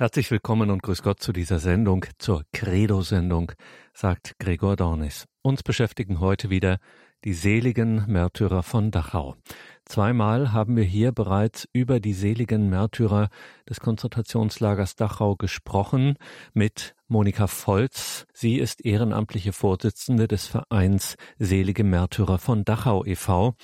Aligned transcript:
Herzlich 0.00 0.30
willkommen 0.30 0.70
und 0.70 0.82
grüß 0.82 1.02
Gott 1.02 1.20
zu 1.20 1.30
dieser 1.30 1.58
Sendung, 1.58 2.06
zur 2.16 2.44
Credo-Sendung, 2.54 3.52
sagt 3.92 4.34
Gregor 4.38 4.74
Dornis. 4.74 5.26
Uns 5.42 5.62
beschäftigen 5.62 6.20
heute 6.20 6.48
wieder 6.48 6.78
die 7.22 7.34
seligen 7.34 8.06
Märtyrer 8.06 8.62
von 8.62 8.90
Dachau. 8.90 9.36
Zweimal 9.84 10.54
haben 10.54 10.74
wir 10.74 10.84
hier 10.84 11.12
bereits 11.12 11.68
über 11.74 12.00
die 12.00 12.14
seligen 12.14 12.70
Märtyrer 12.70 13.28
des 13.68 13.80
Konzentrationslagers 13.80 14.96
Dachau 14.96 15.36
gesprochen 15.36 16.16
mit 16.54 16.94
Monika 17.06 17.46
Volz. 17.46 18.24
Sie 18.32 18.56
ist 18.56 18.82
ehrenamtliche 18.82 19.52
Vorsitzende 19.52 20.28
des 20.28 20.46
Vereins 20.46 21.16
Selige 21.38 21.84
Märtyrer 21.84 22.38
von 22.38 22.64
Dachau 22.64 23.04
e.V., 23.04 23.54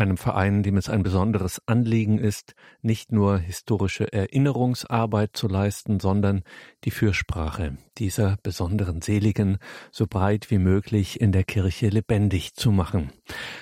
einem 0.00 0.16
Verein, 0.16 0.62
dem 0.62 0.76
es 0.76 0.88
ein 0.88 1.02
besonderes 1.02 1.60
Anliegen 1.66 2.18
ist, 2.18 2.54
nicht 2.82 3.10
nur 3.12 3.38
historische 3.38 4.12
Erinnerungsarbeit 4.12 5.36
zu 5.36 5.48
leisten, 5.48 5.98
sondern 6.00 6.42
die 6.84 6.90
Fürsprache 6.90 7.76
dieser 7.98 8.38
besonderen 8.42 9.02
Seligen 9.02 9.58
so 9.90 10.06
breit 10.06 10.50
wie 10.50 10.56
möglich 10.58 11.20
in 11.20 11.32
der 11.32 11.44
Kirche 11.44 11.88
lebendig 11.88 12.54
zu 12.54 12.72
machen. 12.72 13.12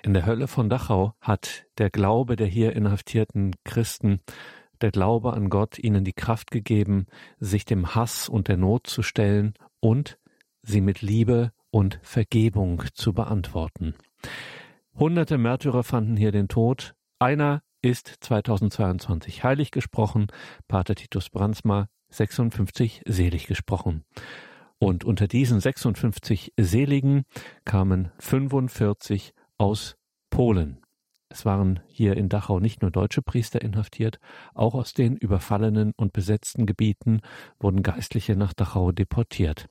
In 0.04 0.14
der 0.14 0.26
Hölle 0.26 0.48
von 0.48 0.70
Dachau 0.70 1.14
hat 1.22 1.66
der 1.78 1.90
Glaube 1.90 2.36
der 2.36 2.48
hier 2.48 2.76
inhaftierten 2.76 3.56
Christen 3.64 4.20
der 4.82 4.92
Glaube 4.92 5.34
an 5.34 5.50
Gott 5.50 5.78
ihnen 5.78 6.04
die 6.04 6.14
Kraft 6.14 6.52
gegeben, 6.52 7.08
sich 7.40 7.66
dem 7.66 7.96
Hass 7.96 8.30
und 8.30 8.48
der 8.48 8.58
Not 8.58 8.88
zu 8.88 9.04
stellen 9.04 9.54
und 9.80 10.18
sie 10.62 10.82
mit 10.82 11.02
Liebe 11.02 11.52
und 11.72 12.00
Vergebung 12.02 12.84
zu 12.94 13.14
beantworten. 13.14 13.96
Hunderte 14.96 15.38
Märtyrer 15.38 15.84
fanden 15.84 16.18
hier 16.18 16.32
den 16.32 16.48
Tod. 16.48 16.96
Einer 17.20 17.62
ist 17.82 18.16
2022 18.22 19.44
heilig 19.44 19.72
gesprochen, 19.72 20.28
Pater 20.68 20.96
Titus 20.96 21.30
Brandsma 21.30 21.88
56 22.10 23.04
selig 23.06 23.48
gesprochen. 23.48 24.04
Und 24.80 25.04
unter 25.04 25.28
diesen 25.28 25.60
56 25.60 26.54
Seligen 26.58 27.24
kamen 27.66 28.12
45 28.20 29.34
aus 29.58 29.98
Polen. 30.30 30.82
Es 31.32 31.46
waren 31.46 31.80
hier 31.88 32.18
in 32.18 32.28
Dachau 32.28 32.60
nicht 32.60 32.82
nur 32.82 32.90
deutsche 32.90 33.22
Priester 33.22 33.62
inhaftiert, 33.62 34.20
auch 34.56 34.74
aus 34.74 34.94
den 34.94 35.16
überfallenen 35.16 35.94
und 35.96 36.12
besetzten 36.12 36.66
Gebieten 36.66 37.22
wurden 37.60 37.84
Geistliche 37.84 38.36
nach 38.36 38.54
Dachau 38.54 38.92
deportiert. 38.92 39.68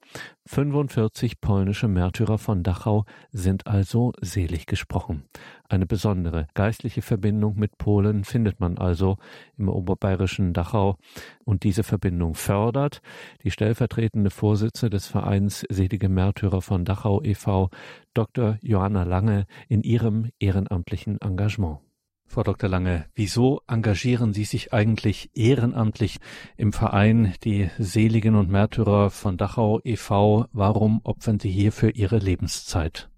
45 0.47 1.41
polnische 1.41 1.89
Märtyrer 1.89 2.39
von 2.39 2.63
Dachau 2.63 3.07
sind 3.33 3.67
also 3.67 4.13
selig 4.21 4.67
gesprochen. 4.67 5.25
Eine 5.71 5.85
besondere 5.85 6.47
geistliche 6.55 7.03
Verbindung 7.03 7.59
mit 7.59 7.77
Polen 7.77 8.25
findet 8.25 8.59
man 8.59 8.79
also 8.79 9.19
im 9.59 9.69
oberbayerischen 9.69 10.55
Dachau 10.55 10.97
und 11.45 11.63
diese 11.63 11.83
Verbindung 11.83 12.35
fördert 12.35 13.03
die 13.45 13.51
stellvertretende 13.51 14.31
Vorsitzende 14.31 14.97
des 14.97 15.07
Vereins 15.07 15.67
Selige 15.69 16.09
Märtyrer 16.09 16.63
von 16.63 16.87
Dachau 16.87 17.23
e.V., 17.23 17.69
Dr. 18.15 18.57
Johanna 18.63 19.03
Lange, 19.03 19.47
in 19.69 19.83
ihrem 19.83 20.31
ehrenamtlichen 20.41 21.21
Engagement. 21.21 21.81
Frau 22.25 22.43
Dr. 22.43 22.69
Lange, 22.69 23.07
wieso 23.15 23.61
engagieren 23.67 24.33
Sie 24.33 24.45
sich 24.45 24.73
eigentlich 24.73 25.31
ehrenamtlich 25.35 26.19
im 26.57 26.73
Verein 26.73 27.35
Die 27.45 27.71
Seligen 27.79 28.37
und 28.37 28.51
Märtyrer 28.51 29.11
von 29.11 29.37
Dachau 29.37 29.81
e.V.? 29.85 30.47
Warum 30.53 31.01
opfern 31.05 31.39
Sie 31.39 31.51
hierfür 31.51 31.95
Ihre 31.95 32.19
Lebenszeit? 32.19 33.09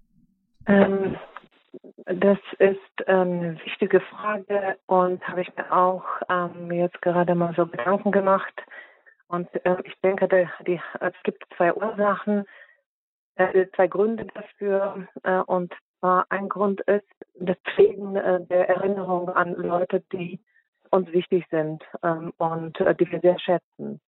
Ähm, 0.65 1.15
das 2.13 2.37
ist 2.59 3.07
eine 3.07 3.59
wichtige 3.63 4.01
Frage 4.01 4.77
und 4.87 5.25
habe 5.27 5.41
ich 5.41 5.55
mir 5.55 5.71
auch 5.71 6.03
ähm, 6.29 6.71
jetzt 6.71 7.01
gerade 7.01 7.35
mal 7.35 7.53
so 7.55 7.65
Gedanken 7.65 8.11
gemacht. 8.11 8.53
Und 9.27 9.47
äh, 9.65 9.77
ich 9.83 9.93
denke, 10.01 10.27
die, 10.65 10.79
es 10.99 11.13
gibt 11.23 11.43
zwei 11.55 11.73
Ursachen, 11.73 12.45
äh, 13.35 13.67
zwei 13.75 13.87
Gründe 13.87 14.27
dafür. 14.33 15.07
Äh, 15.23 15.39
und 15.39 15.73
zwar 15.99 16.25
ein 16.29 16.49
Grund 16.49 16.81
ist 16.81 17.07
das 17.35 17.57
Pflegen 17.73 18.15
äh, 18.15 18.41
der 18.45 18.69
Erinnerung 18.69 19.29
an 19.29 19.55
Leute, 19.55 20.03
die 20.11 20.39
uns 20.89 21.11
wichtig 21.11 21.45
sind 21.49 21.83
ähm, 22.03 22.33
und 22.37 22.77
die 22.79 23.11
wir 23.11 23.21
sehr 23.21 23.39
schätzen. 23.39 24.01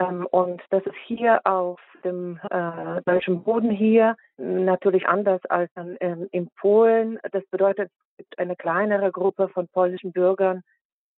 Ähm, 0.00 0.26
und 0.30 0.62
das 0.70 0.84
ist 0.86 0.96
hier 1.06 1.40
auf 1.44 1.78
dem 2.02 2.40
äh, 2.50 3.02
deutschen 3.04 3.42
Boden 3.42 3.70
hier 3.70 4.16
natürlich 4.38 5.06
anders 5.06 5.44
als 5.46 5.70
dann 5.74 5.96
ähm, 6.00 6.28
in 6.32 6.48
Polen. 6.56 7.18
Das 7.30 7.44
bedeutet, 7.50 7.90
es 8.12 8.16
gibt 8.16 8.38
eine 8.38 8.56
kleinere 8.56 9.12
Gruppe 9.12 9.48
von 9.48 9.68
polnischen 9.68 10.12
Bürgern, 10.12 10.62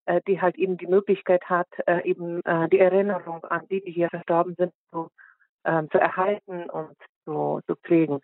äh, 0.05 0.21
die 0.27 0.41
halt 0.41 0.57
eben 0.57 0.77
die 0.77 0.87
Möglichkeit 0.87 1.43
hat, 1.45 1.67
äh, 1.87 2.01
eben 2.03 2.41
äh, 2.43 2.67
die 2.69 2.79
Erinnerung 2.79 3.43
an 3.45 3.65
die, 3.69 3.81
die 3.81 3.91
hier 3.91 4.09
verstorben 4.09 4.55
sind, 4.57 4.73
zu, 4.91 5.09
ähm, 5.63 5.89
zu 5.89 5.97
erhalten 5.97 6.69
und 6.69 6.95
zu, 7.23 7.61
zu 7.65 7.75
pflegen. 7.77 8.19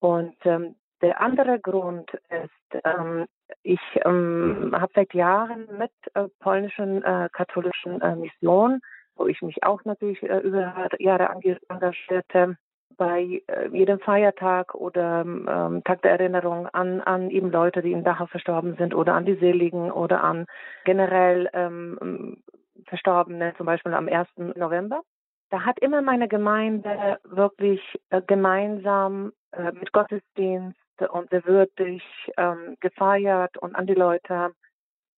Und 0.00 0.36
ähm, 0.44 0.76
der 1.02 1.20
andere 1.20 1.60
Grund 1.60 2.10
ist, 2.30 2.82
ähm, 2.84 3.26
ich 3.62 3.80
ähm, 4.06 4.70
habe 4.72 4.92
seit 4.94 5.12
Jahren 5.12 5.66
mit 5.78 5.92
äh, 6.14 6.28
polnischen 6.40 7.02
äh, 7.04 7.28
katholischen 7.30 8.00
äh, 8.00 8.16
Missionen 8.16 8.80
wo 9.16 9.26
ich 9.26 9.42
mich 9.42 9.62
auch 9.64 9.84
natürlich 9.84 10.22
äh, 10.22 10.38
über 10.38 10.88
Jahre 10.98 11.30
engagierte, 11.68 12.56
bei 12.96 13.42
äh, 13.48 13.68
jedem 13.72 13.98
Feiertag 14.00 14.74
oder 14.74 15.22
ähm, 15.22 15.82
Tag 15.84 16.02
der 16.02 16.12
Erinnerung 16.12 16.68
an, 16.68 17.00
an 17.00 17.30
eben 17.30 17.50
Leute, 17.50 17.82
die 17.82 17.92
in 17.92 18.04
Dachau 18.04 18.26
verstorben 18.26 18.76
sind 18.76 18.94
oder 18.94 19.14
an 19.14 19.24
die 19.24 19.36
Seligen 19.36 19.90
oder 19.90 20.22
an 20.22 20.46
generell 20.84 21.48
ähm, 21.52 22.42
Verstorbene, 22.86 23.54
zum 23.56 23.66
Beispiel 23.66 23.94
am 23.94 24.08
1. 24.08 24.28
November. 24.56 25.02
Da 25.50 25.64
hat 25.64 25.78
immer 25.78 26.02
meine 26.02 26.28
Gemeinde 26.28 27.18
wirklich 27.24 27.80
äh, 28.10 28.20
gemeinsam 28.22 29.32
äh, 29.52 29.72
mit 29.72 29.92
Gottesdienst 29.92 30.78
und 31.10 31.30
sehr 31.30 31.44
würdig 31.44 32.02
ähm, 32.36 32.76
gefeiert 32.80 33.56
und 33.58 33.74
an 33.74 33.86
die 33.86 33.94
Leute 33.94 34.52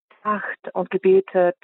gedacht 0.09 0.75
und 0.75 0.91
gebetet 0.91 1.57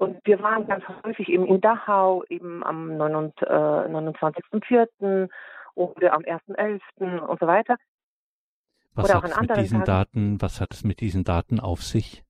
und 0.00 0.18
wir 0.24 0.42
waren 0.42 0.66
ganz 0.66 0.82
häufig 1.04 1.28
eben 1.28 1.44
in 1.44 1.60
Dachau, 1.60 2.24
eben 2.30 2.64
am 2.64 2.92
29.04. 2.92 4.88
Äh, 5.02 5.28
oder 5.74 6.14
am 6.14 6.22
1.11. 6.22 7.18
und 7.18 7.38
so 7.38 7.46
weiter. 7.46 7.76
Was 8.94 9.04
oder 9.04 9.22
hat 9.22 9.30
es 9.30 9.38
mit 9.40 9.56
diesen 9.58 9.84
Tagen. 9.84 9.84
Daten, 9.84 10.40
was 10.40 10.60
hat 10.62 10.72
es 10.72 10.84
mit 10.84 11.00
diesen 11.00 11.24
Daten 11.24 11.60
auf 11.60 11.82
sich? 11.82 12.24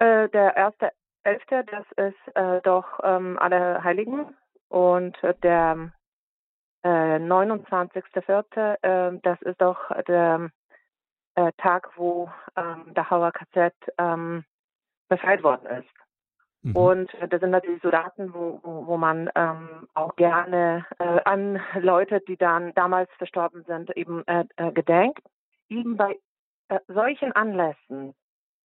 Äh, 0.00 0.28
der 0.28 0.58
1.11., 0.58 1.62
das 1.62 1.86
ist 1.96 2.36
äh, 2.36 2.60
doch 2.60 3.00
ähm, 3.02 3.38
alle 3.38 3.82
Heiligen 3.82 4.36
und 4.68 5.16
der 5.42 5.92
äh, 6.82 6.88
29.04., 6.88 8.76
äh, 8.82 9.18
das 9.22 9.40
ist 9.42 9.62
doch 9.62 9.78
der 10.06 10.50
äh, 11.36 11.52
Tag, 11.56 11.88
wo 11.96 12.30
ähm, 12.54 12.92
Dachauer 12.92 13.32
KZ 13.32 13.72
ähm, 13.96 14.44
befreit 15.08 15.42
worden 15.42 15.66
ist. 15.80 16.05
Mhm. 16.66 16.76
Und 16.76 17.10
das 17.30 17.40
sind 17.40 17.50
natürlich 17.50 17.80
so 17.80 17.90
Daten, 17.90 18.34
wo, 18.34 18.60
wo, 18.62 18.96
man 18.96 19.30
ähm, 19.36 19.86
auch 19.94 20.16
gerne 20.16 20.84
äh, 20.98 21.20
an 21.24 21.60
Leute, 21.80 22.20
die 22.26 22.36
dann 22.36 22.74
damals 22.74 23.08
verstorben 23.18 23.62
sind, 23.68 23.96
eben 23.96 24.26
äh, 24.26 24.44
äh, 24.56 24.72
gedenkt. 24.72 25.20
Eben 25.68 25.96
bei 25.96 26.18
äh, 26.68 26.80
solchen 26.88 27.30
Anlässen 27.32 28.14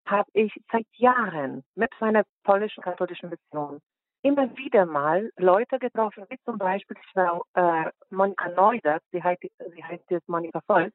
habe 0.08 0.30
ich 0.34 0.52
seit 0.72 0.88
Jahren 0.94 1.64
mit 1.76 1.92
meiner 2.00 2.24
polnischen 2.44 2.82
katholischen 2.82 3.30
Mission 3.30 3.80
immer 4.24 4.50
wieder 4.58 4.88
mal 4.88 5.30
Leute 5.38 5.78
getroffen, 5.78 6.26
wie 6.30 6.40
zum 6.44 6.58
Beispiel 6.58 6.98
Frau 7.14 7.44
äh, 7.54 7.92
Monika 8.10 8.50
Neudert, 8.50 9.04
sie 9.12 9.22
heißt, 9.22 9.42
sie 9.42 9.84
heißt 9.84 10.10
jetzt 10.10 10.28
Monika 10.28 10.62
Volk, 10.62 10.92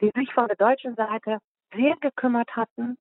die 0.00 0.10
sich 0.16 0.32
von 0.34 0.48
der 0.48 0.56
deutschen 0.56 0.96
Seite 0.96 1.38
sehr 1.72 1.94
gekümmert 2.00 2.56
hatten, 2.56 2.98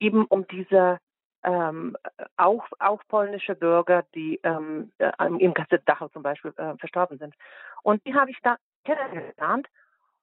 eben 0.00 0.24
um 0.24 0.46
diese 0.46 0.98
ähm, 1.46 1.96
auch, 2.36 2.66
auch 2.80 3.00
polnische 3.08 3.54
Bürger, 3.54 4.04
die 4.14 4.40
ähm, 4.42 4.92
äh, 4.98 5.12
im 5.38 5.54
Kassett 5.54 5.88
Dachau 5.88 6.08
zum 6.08 6.22
Beispiel 6.22 6.52
äh, 6.56 6.76
verstorben 6.76 7.18
sind. 7.18 7.34
Und 7.82 8.04
die 8.04 8.14
habe 8.14 8.30
ich 8.30 8.38
da 8.42 8.56
kennengelernt. 8.84 9.68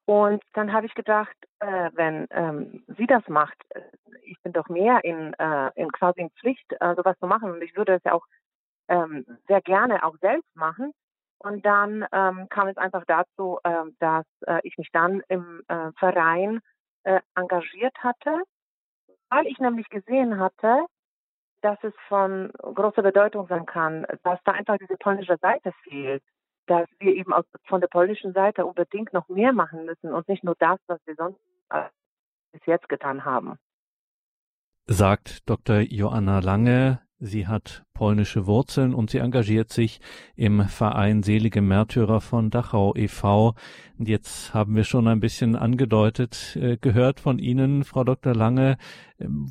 Und 0.05 0.43
dann 0.53 0.73
habe 0.73 0.85
ich 0.85 0.93
gedacht, 0.95 1.35
äh, 1.59 1.89
wenn 1.93 2.27
ähm, 2.31 2.83
sie 2.97 3.07
das 3.07 3.25
macht, 3.29 3.55
äh, 3.69 3.81
ich 4.23 4.39
bin 4.41 4.51
doch 4.51 4.67
mehr 4.67 5.03
in, 5.05 5.33
äh, 5.35 5.71
in 5.75 5.89
quasi 5.93 6.19
in 6.21 6.29
Pflicht, 6.31 6.73
äh, 6.79 6.93
sowas 6.95 7.17
zu 7.19 7.25
machen. 7.25 7.51
Und 7.51 7.63
ich 7.63 7.75
würde 7.77 7.95
es 7.95 8.03
ja 8.03 8.11
auch 8.11 8.25
ähm, 8.89 9.25
sehr 9.47 9.61
gerne 9.61 10.03
auch 10.03 10.17
selbst 10.17 10.53
machen. 10.55 10.91
Und 11.39 11.65
dann 11.65 12.05
ähm, 12.11 12.47
kam 12.49 12.67
es 12.67 12.77
einfach 12.77 13.05
dazu, 13.07 13.59
äh, 13.63 13.83
dass 13.99 14.25
äh, 14.45 14.59
ich 14.63 14.77
mich 14.77 14.89
dann 14.91 15.21
im 15.29 15.61
äh, 15.69 15.91
Verein 15.97 16.59
äh, 17.03 17.21
engagiert 17.35 17.95
hatte, 17.99 18.43
weil 19.29 19.47
ich 19.47 19.57
nämlich 19.59 19.89
gesehen 19.89 20.39
hatte, 20.39 20.85
dass 21.63 21.81
es 21.83 21.93
von 22.09 22.51
großer 22.51 23.01
Bedeutung 23.01 23.47
sein 23.47 23.65
kann, 23.65 24.05
dass 24.23 24.39
da 24.43 24.51
einfach 24.51 24.77
diese 24.77 24.97
polnische 24.97 25.37
Seite 25.37 25.71
fehlt, 25.83 26.23
dass 26.67 26.87
wir 26.99 27.13
eben 27.15 27.33
aus, 27.33 27.45
von 27.65 27.81
der 27.81 27.87
polnischen 27.87 28.33
Seite 28.33 28.65
unbedingt 28.65 29.13
noch 29.13 29.27
mehr 29.29 29.53
machen 29.53 29.85
müssen 29.85 30.13
und 30.13 30.27
nicht 30.27 30.43
nur 30.43 30.55
das, 30.59 30.79
was 30.87 30.99
wir 31.05 31.15
sonst 31.15 31.39
bis 32.51 32.61
jetzt 32.65 32.87
getan 32.89 33.25
haben. 33.25 33.57
Sagt 34.85 35.49
Dr. 35.49 35.79
Joanna 35.79 36.39
Lange, 36.39 36.99
Sie 37.25 37.47
hat 37.47 37.85
polnische 37.93 38.47
Wurzeln 38.47 38.93
und 38.93 39.09
sie 39.09 39.19
engagiert 39.19 39.71
sich 39.71 40.01
im 40.35 40.67
Verein 40.67 41.23
Selige 41.23 41.61
Märtyrer 41.61 42.19
von 42.19 42.49
Dachau 42.49 42.93
e.V. 42.97 43.55
Und 43.97 44.09
jetzt 44.09 44.53
haben 44.53 44.75
wir 44.75 44.83
schon 44.83 45.07
ein 45.07 45.21
bisschen 45.21 45.55
angedeutet, 45.55 46.57
äh, 46.59 46.75
gehört 46.75 47.21
von 47.21 47.39
Ihnen, 47.39 47.85
Frau 47.85 48.03
Dr. 48.03 48.35
Lange, 48.35 48.75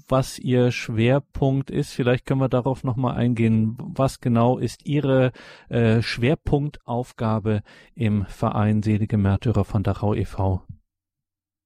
was 0.07 0.39
Ihr 0.39 0.71
Schwerpunkt 0.71 1.71
ist. 1.71 1.95
Vielleicht 1.95 2.27
können 2.27 2.43
wir 2.43 2.51
darauf 2.51 2.85
nochmal 2.85 3.17
eingehen. 3.17 3.79
Was 3.79 4.21
genau 4.21 4.59
ist 4.59 4.85
Ihre 4.85 5.33
äh, 5.71 6.03
Schwerpunktaufgabe 6.03 7.63
im 7.95 8.27
Verein 8.27 8.83
Selige 8.83 9.17
Märtyrer 9.17 9.65
von 9.65 9.83
Dachau 9.83 10.13
e.V.? 10.13 10.61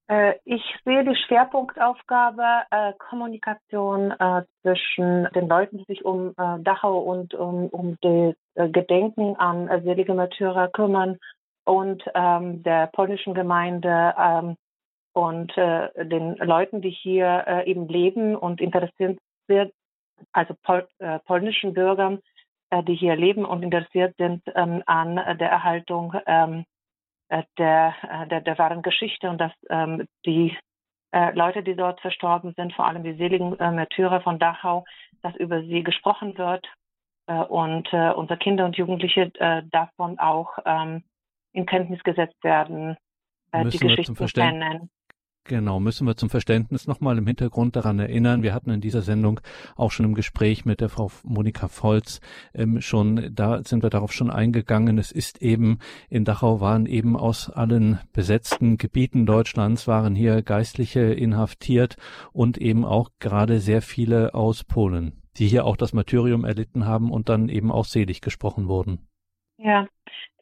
Äh, 0.09 0.35
ich 0.45 0.63
sehe 0.85 1.05
die 1.05 1.17
Schwerpunktaufgabe 1.17 2.63
äh, 2.71 2.93
Kommunikation 2.99 4.13
äh, 4.13 4.43
zwischen 4.63 5.29
den 5.35 5.49
Leuten, 5.49 5.79
die 5.79 5.85
sich 5.85 6.05
um 6.05 6.31
äh, 6.31 6.61
Dachau 6.61 6.99
und 6.99 7.35
um, 7.35 7.67
um 7.69 7.99
das 8.03 8.35
äh, 8.55 8.69
Gedenken 8.69 9.37
an 9.37 9.69
äh, 9.69 9.83
selige 9.83 10.15
Märtyrer 10.15 10.69
kümmern 10.69 11.19
und 11.65 12.05
ähm, 12.15 12.63
der 12.63 12.87
polnischen 12.89 13.35
Gemeinde 13.35 14.15
ähm, 14.17 14.57
und 15.13 15.57
den 15.57 16.37
Leuten, 16.37 16.83
die 16.83 16.91
hier 16.91 17.65
eben 17.65 17.89
leben 17.89 18.37
und 18.37 18.61
interessiert 18.61 19.19
sind, 19.49 19.73
also 20.31 20.55
pol 20.63 20.87
polnischen 21.25 21.73
Bürgern, 21.73 22.21
die 22.87 22.95
hier 22.95 23.17
leben 23.17 23.47
und 23.47 23.63
interessiert 23.63 24.15
sind 24.19 24.43
ähm, 24.55 24.83
an 24.85 25.15
der 25.15 25.51
Erhaltung 25.51 26.13
ähm, 26.27 26.61
äh, 26.61 26.76
der, 27.59 27.95
äh, 28.03 28.27
der, 28.29 28.41
der 28.41 28.59
wahren 28.59 28.83
Geschichte 28.83 29.29
und 29.29 29.39
dass 29.39 29.53
ähm, 29.69 30.07
die 30.25 30.57
äh, 31.13 31.33
Leute, 31.35 31.63
die 31.63 31.75
dort 31.75 32.01
verstorben 32.01 32.53
sind, 32.57 32.73
vor 32.75 32.87
allem 32.87 33.03
die 33.03 33.15
seligen 33.15 33.59
äh, 33.59 33.71
Märtyrer 33.71 34.21
von 34.21 34.39
Dachau, 34.39 34.85
dass 35.23 35.35
über 35.37 35.63
sie 35.63 35.83
gesprochen 35.83 36.37
wird 36.39 36.67
äh, 37.27 37.35
und 37.35 37.93
äh, 37.93 38.11
unsere 38.11 38.39
Kinder 38.39 38.65
und 38.65 38.77
Jugendliche 38.77 39.33
äh, 39.35 39.63
davon 39.71 40.19
auch 40.19 40.59
ähm, 40.65 41.05
in 41.53 41.67
Kenntnis 41.67 42.03
gesetzt 42.05 42.43
werden, 42.43 42.97
äh, 43.53 43.65
die 43.65 43.79
Geschichten 43.79 44.15
kennen. 44.15 44.91
Genau, 45.49 45.79
müssen 45.79 46.09
wir 46.09 46.17
zum 46.17 46.29
Verständnis 46.29 46.89
nochmal 46.89 47.19
im 47.19 47.27
Hintergrund 47.27 47.77
daran 47.77 48.01
erinnern. 48.01 48.43
Wir 48.43 48.53
hatten 48.53 48.71
in 48.71 48.81
dieser 48.81 49.03
Sendung 49.03 49.41
auch 49.77 49.93
schon 49.93 50.05
im 50.05 50.15
Gespräch 50.15 50.65
mit 50.65 50.81
der 50.81 50.89
Frau 50.89 51.09
Monika 51.23 51.69
Volz 51.69 52.21
ähm, 52.53 52.81
schon, 52.81 53.31
da 53.33 53.63
sind 53.63 53.85
wir 53.85 53.91
darauf 53.91 54.13
schon 54.13 54.29
eingegangen. 54.29 54.99
Es 54.99 55.13
ist 55.13 55.41
eben, 55.41 55.79
in 56.09 56.25
Dachau 56.25 56.61
waren 56.61 56.87
eben 56.87 57.17
aus 57.17 57.49
allen 57.49 58.01
besetzten 58.13 58.77
Gebieten 58.77 59.25
Deutschlands 59.25 59.87
waren 59.87 60.17
hier 60.17 60.43
Geistliche 60.43 61.01
inhaftiert 61.01 61.97
und 62.33 62.59
eben 62.59 62.85
auch 62.85 63.11
gerade 63.21 63.61
sehr 63.61 63.83
viele 63.83 64.35
aus 64.35 64.65
Polen, 64.65 65.23
die 65.37 65.47
hier 65.47 65.65
auch 65.65 65.77
das 65.77 65.93
Martyrium 65.93 66.45
erlitten 66.45 66.87
haben 66.87 67.13
und 67.13 67.29
dann 67.29 67.49
eben 67.49 67.71
auch 67.71 67.85
selig 67.85 68.21
gesprochen 68.21 68.67
wurden. 68.67 69.07
Ja, 69.59 69.87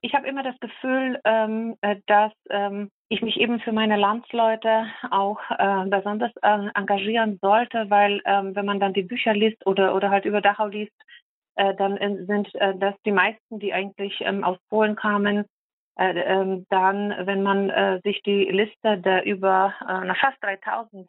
ich 0.00 0.14
habe 0.14 0.26
immer 0.26 0.42
das 0.42 0.58
Gefühl, 0.60 1.20
ähm, 1.24 1.76
äh, 1.82 1.96
dass 2.06 2.32
ähm, 2.50 2.90
ich 3.08 3.22
mich 3.22 3.38
eben 3.38 3.60
für 3.60 3.72
meine 3.72 3.96
Landsleute 3.96 4.86
auch 5.10 5.38
äh, 5.50 5.84
besonders 5.86 6.32
äh, 6.42 6.68
engagieren 6.74 7.38
sollte, 7.40 7.90
weil 7.90 8.22
ähm, 8.24 8.54
wenn 8.56 8.66
man 8.66 8.80
dann 8.80 8.94
die 8.94 9.02
Bücher 9.02 9.34
liest 9.34 9.66
oder, 9.66 9.94
oder 9.94 10.10
halt 10.10 10.24
über 10.24 10.40
Dachau 10.40 10.66
liest, 10.68 10.94
äh, 11.56 11.74
dann 11.74 11.98
sind 12.26 12.54
äh, 12.54 12.76
das 12.76 12.94
die 13.04 13.12
meisten, 13.12 13.58
die 13.58 13.72
eigentlich 13.72 14.20
ähm, 14.20 14.42
aus 14.42 14.58
Polen 14.68 14.96
kamen. 14.96 15.44
Äh, 15.96 16.18
ähm, 16.20 16.66
dann, 16.70 17.14
wenn 17.26 17.42
man 17.42 17.70
äh, 17.70 18.00
sich 18.02 18.22
die 18.22 18.44
Liste 18.46 18.98
der 18.98 19.24
über 19.24 19.74
äh, 19.80 20.14
fast 20.14 20.42
3000 20.42 21.08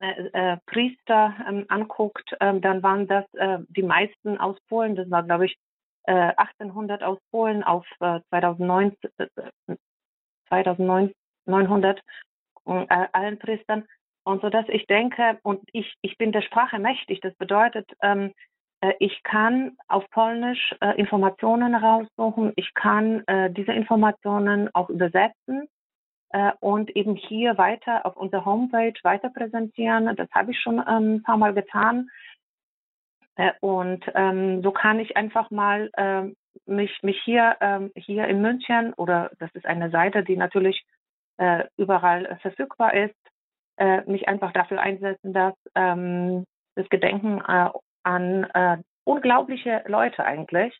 äh, 0.00 0.28
äh, 0.32 0.56
Priester 0.66 1.34
ähm, 1.48 1.64
anguckt, 1.68 2.36
äh, 2.38 2.60
dann 2.60 2.82
waren 2.82 3.08
das 3.08 3.24
äh, 3.34 3.58
die 3.68 3.82
meisten 3.82 4.38
aus 4.38 4.56
Polen. 4.68 4.94
Das 4.94 5.10
war, 5.10 5.24
glaube 5.24 5.46
ich, 5.46 5.56
äh, 6.04 6.32
1800 6.36 7.02
aus 7.02 7.18
Polen 7.32 7.64
auf 7.64 7.86
äh, 8.00 8.20
2009, 8.28 8.96
äh, 9.18 9.76
2009 10.48 11.12
900 11.46 12.00
äh, 12.66 12.86
allen 13.12 13.38
Priestern. 13.38 13.84
Und 14.24 14.40
so 14.42 14.50
dass 14.50 14.68
ich 14.68 14.86
denke, 14.86 15.38
und 15.42 15.62
ich, 15.72 15.94
ich 16.00 16.16
bin 16.16 16.32
der 16.32 16.42
Sprache 16.42 16.78
mächtig, 16.78 17.20
das 17.20 17.34
bedeutet, 17.34 17.90
ähm, 18.02 18.32
äh, 18.80 18.92
ich 19.00 19.22
kann 19.24 19.76
auf 19.88 20.08
Polnisch 20.10 20.74
äh, 20.80 20.96
Informationen 20.98 21.74
raussuchen, 21.74 22.52
ich 22.56 22.72
kann 22.74 23.26
äh, 23.26 23.50
diese 23.50 23.72
Informationen 23.72 24.72
auch 24.74 24.88
übersetzen 24.90 25.68
äh, 26.30 26.52
und 26.60 26.94
eben 26.94 27.16
hier 27.16 27.58
weiter 27.58 28.06
auf 28.06 28.16
unserer 28.16 28.44
Homepage 28.44 28.94
weiter 29.02 29.30
präsentieren. 29.30 30.14
Das 30.16 30.30
habe 30.32 30.52
ich 30.52 30.60
schon 30.60 30.78
ähm, 30.78 31.16
ein 31.16 31.22
paar 31.22 31.36
Mal 31.36 31.54
getan. 31.54 32.08
Und 33.60 34.04
ähm, 34.14 34.62
so 34.62 34.72
kann 34.72 35.00
ich 35.00 35.16
einfach 35.16 35.50
mal 35.50 35.90
ähm, 35.96 36.36
mich, 36.66 37.02
mich 37.02 37.18
hier, 37.24 37.56
ähm, 37.60 37.90
hier 37.96 38.26
in 38.28 38.42
München 38.42 38.92
oder 38.92 39.30
das 39.38 39.50
ist 39.54 39.64
eine 39.64 39.90
Seite, 39.90 40.22
die 40.22 40.36
natürlich 40.36 40.84
äh, 41.38 41.64
überall 41.76 42.26
äh, 42.26 42.36
verfügbar 42.36 42.94
ist, 42.94 43.14
äh, 43.78 44.02
mich 44.10 44.28
einfach 44.28 44.52
dafür 44.52 44.80
einsetzen, 44.80 45.32
dass 45.32 45.54
ähm, 45.74 46.44
das 46.74 46.88
Gedenken 46.88 47.40
äh, 47.40 47.70
an 48.02 48.44
äh, 48.54 48.78
unglaubliche 49.04 49.82
Leute 49.86 50.24
eigentlich 50.24 50.78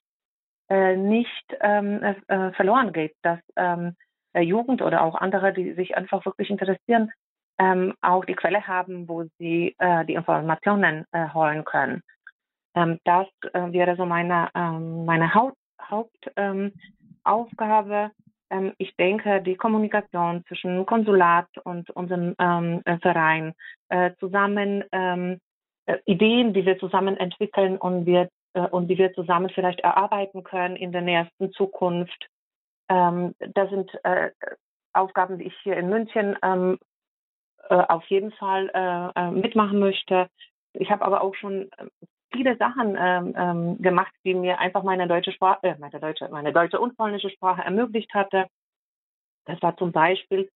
äh, 0.69 0.97
nicht 0.97 1.57
ähm, 1.61 2.03
äh, 2.03 2.53
verloren 2.53 2.93
geht, 2.93 3.15
dass 3.23 3.41
ähm, 3.57 3.97
Jugend 4.35 4.81
oder 4.81 5.03
auch 5.03 5.17
andere, 5.17 5.53
die 5.53 5.75
sich 5.75 5.97
einfach 5.97 6.25
wirklich 6.25 6.49
interessieren, 6.49 7.13
ähm, 7.59 7.95
auch 8.01 8.25
die 8.25 8.35
Quelle 8.35 8.67
haben, 8.67 9.07
wo 9.09 9.25
sie 9.39 9.75
äh, 9.79 10.07
die 10.07 10.15
Informationen 10.15 11.05
äh, 11.13 11.29
holen 11.35 11.65
können. 11.65 12.03
Ähm, 12.75 12.99
das 13.05 13.27
äh, 13.53 13.71
wäre 13.73 13.95
so 13.97 14.07
meine, 14.07 14.49
ähm, 14.55 15.05
meine 15.05 15.35
Haupt, 15.35 15.59
Hauptaufgabe, 15.83 18.11
ich 18.79 18.95
denke, 18.97 19.41
die 19.43 19.57
Kommunikation 19.57 20.45
zwischen 20.47 20.85
Konsulat 20.87 21.49
und 21.65 21.91
unserem 21.91 22.35
ähm, 22.39 22.83
äh, 22.85 22.99
Verein 22.99 23.55
äh, 23.89 24.13
zusammen 24.19 24.85
ähm, 24.93 25.39
äh, 25.87 25.99
Ideen, 26.05 26.53
die 26.53 26.65
wir 26.65 26.79
zusammen 26.79 27.17
entwickeln 27.17 27.77
und 27.79 28.07
wir 28.07 28.29
äh, 28.55 28.61
und 28.61 28.89
die 28.89 28.99
wir 28.99 29.13
zusammen 29.15 29.51
vielleicht 29.51 29.81
erarbeiten 29.81 30.45
können 30.45 30.77
in 30.77 30.93
der 30.93 31.03
nächsten 31.03 31.53
Zukunft. 31.53 32.29
Ähm, 32.89 33.35
das 33.39 33.71
sind 33.71 33.91
äh, 34.05 34.31
Aufgaben, 34.93 35.39
die 35.39 35.47
ich 35.47 35.57
hier 35.63 35.77
in 35.77 35.89
München 35.89 36.37
ähm, 36.43 36.79
äh, 37.69 37.75
auf 37.75 38.05
jeden 38.07 38.33
Fall 38.33 39.13
mitmachen 39.33 39.79
möchte. 39.79 40.29
Ich 40.75 40.91
habe 40.91 41.05
aber 41.05 41.23
auch 41.23 41.35
schon 41.35 41.71
viele 42.33 42.57
Sachen 42.57 42.97
ähm, 42.99 43.35
ähm, 43.37 43.83
gemacht, 43.83 44.13
die 44.25 44.35
mir 44.35 44.59
einfach 44.59 44.83
meine 44.83 45.07
deutsche 45.07 45.33
Sprache, 45.33 45.61
äh, 45.63 45.75
meine 45.79 46.01
deutsche, 46.01 46.29
meine 46.31 46.53
deutsche 46.53 46.81
und 46.81 46.97
polnische 46.97 47.31
Sprache 47.31 47.63
ermöglicht 47.63 48.13
hatte. 48.15 48.47
Das 49.45 49.61
war 49.63 49.77
zum 49.77 49.93
Beispiel 49.93 50.51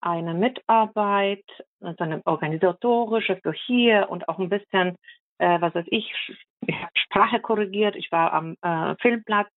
eine 0.00 0.34
Mitarbeit, 0.34 1.44
also 1.80 2.04
eine 2.04 2.22
organisatorische 2.24 3.38
für 3.42 3.52
hier 3.52 4.08
und 4.10 4.28
auch 4.28 4.38
ein 4.38 4.48
bisschen, 4.48 4.96
äh, 5.38 5.60
was 5.60 5.74
weiß 5.74 5.86
ich, 5.88 6.12
ich 6.66 6.74
habe 6.74 6.90
Sprache 6.94 7.40
korrigiert. 7.40 7.96
Ich 7.96 8.10
war 8.12 8.32
am 8.32 8.56
äh, 8.62 8.94
Filmplatz. 9.00 9.48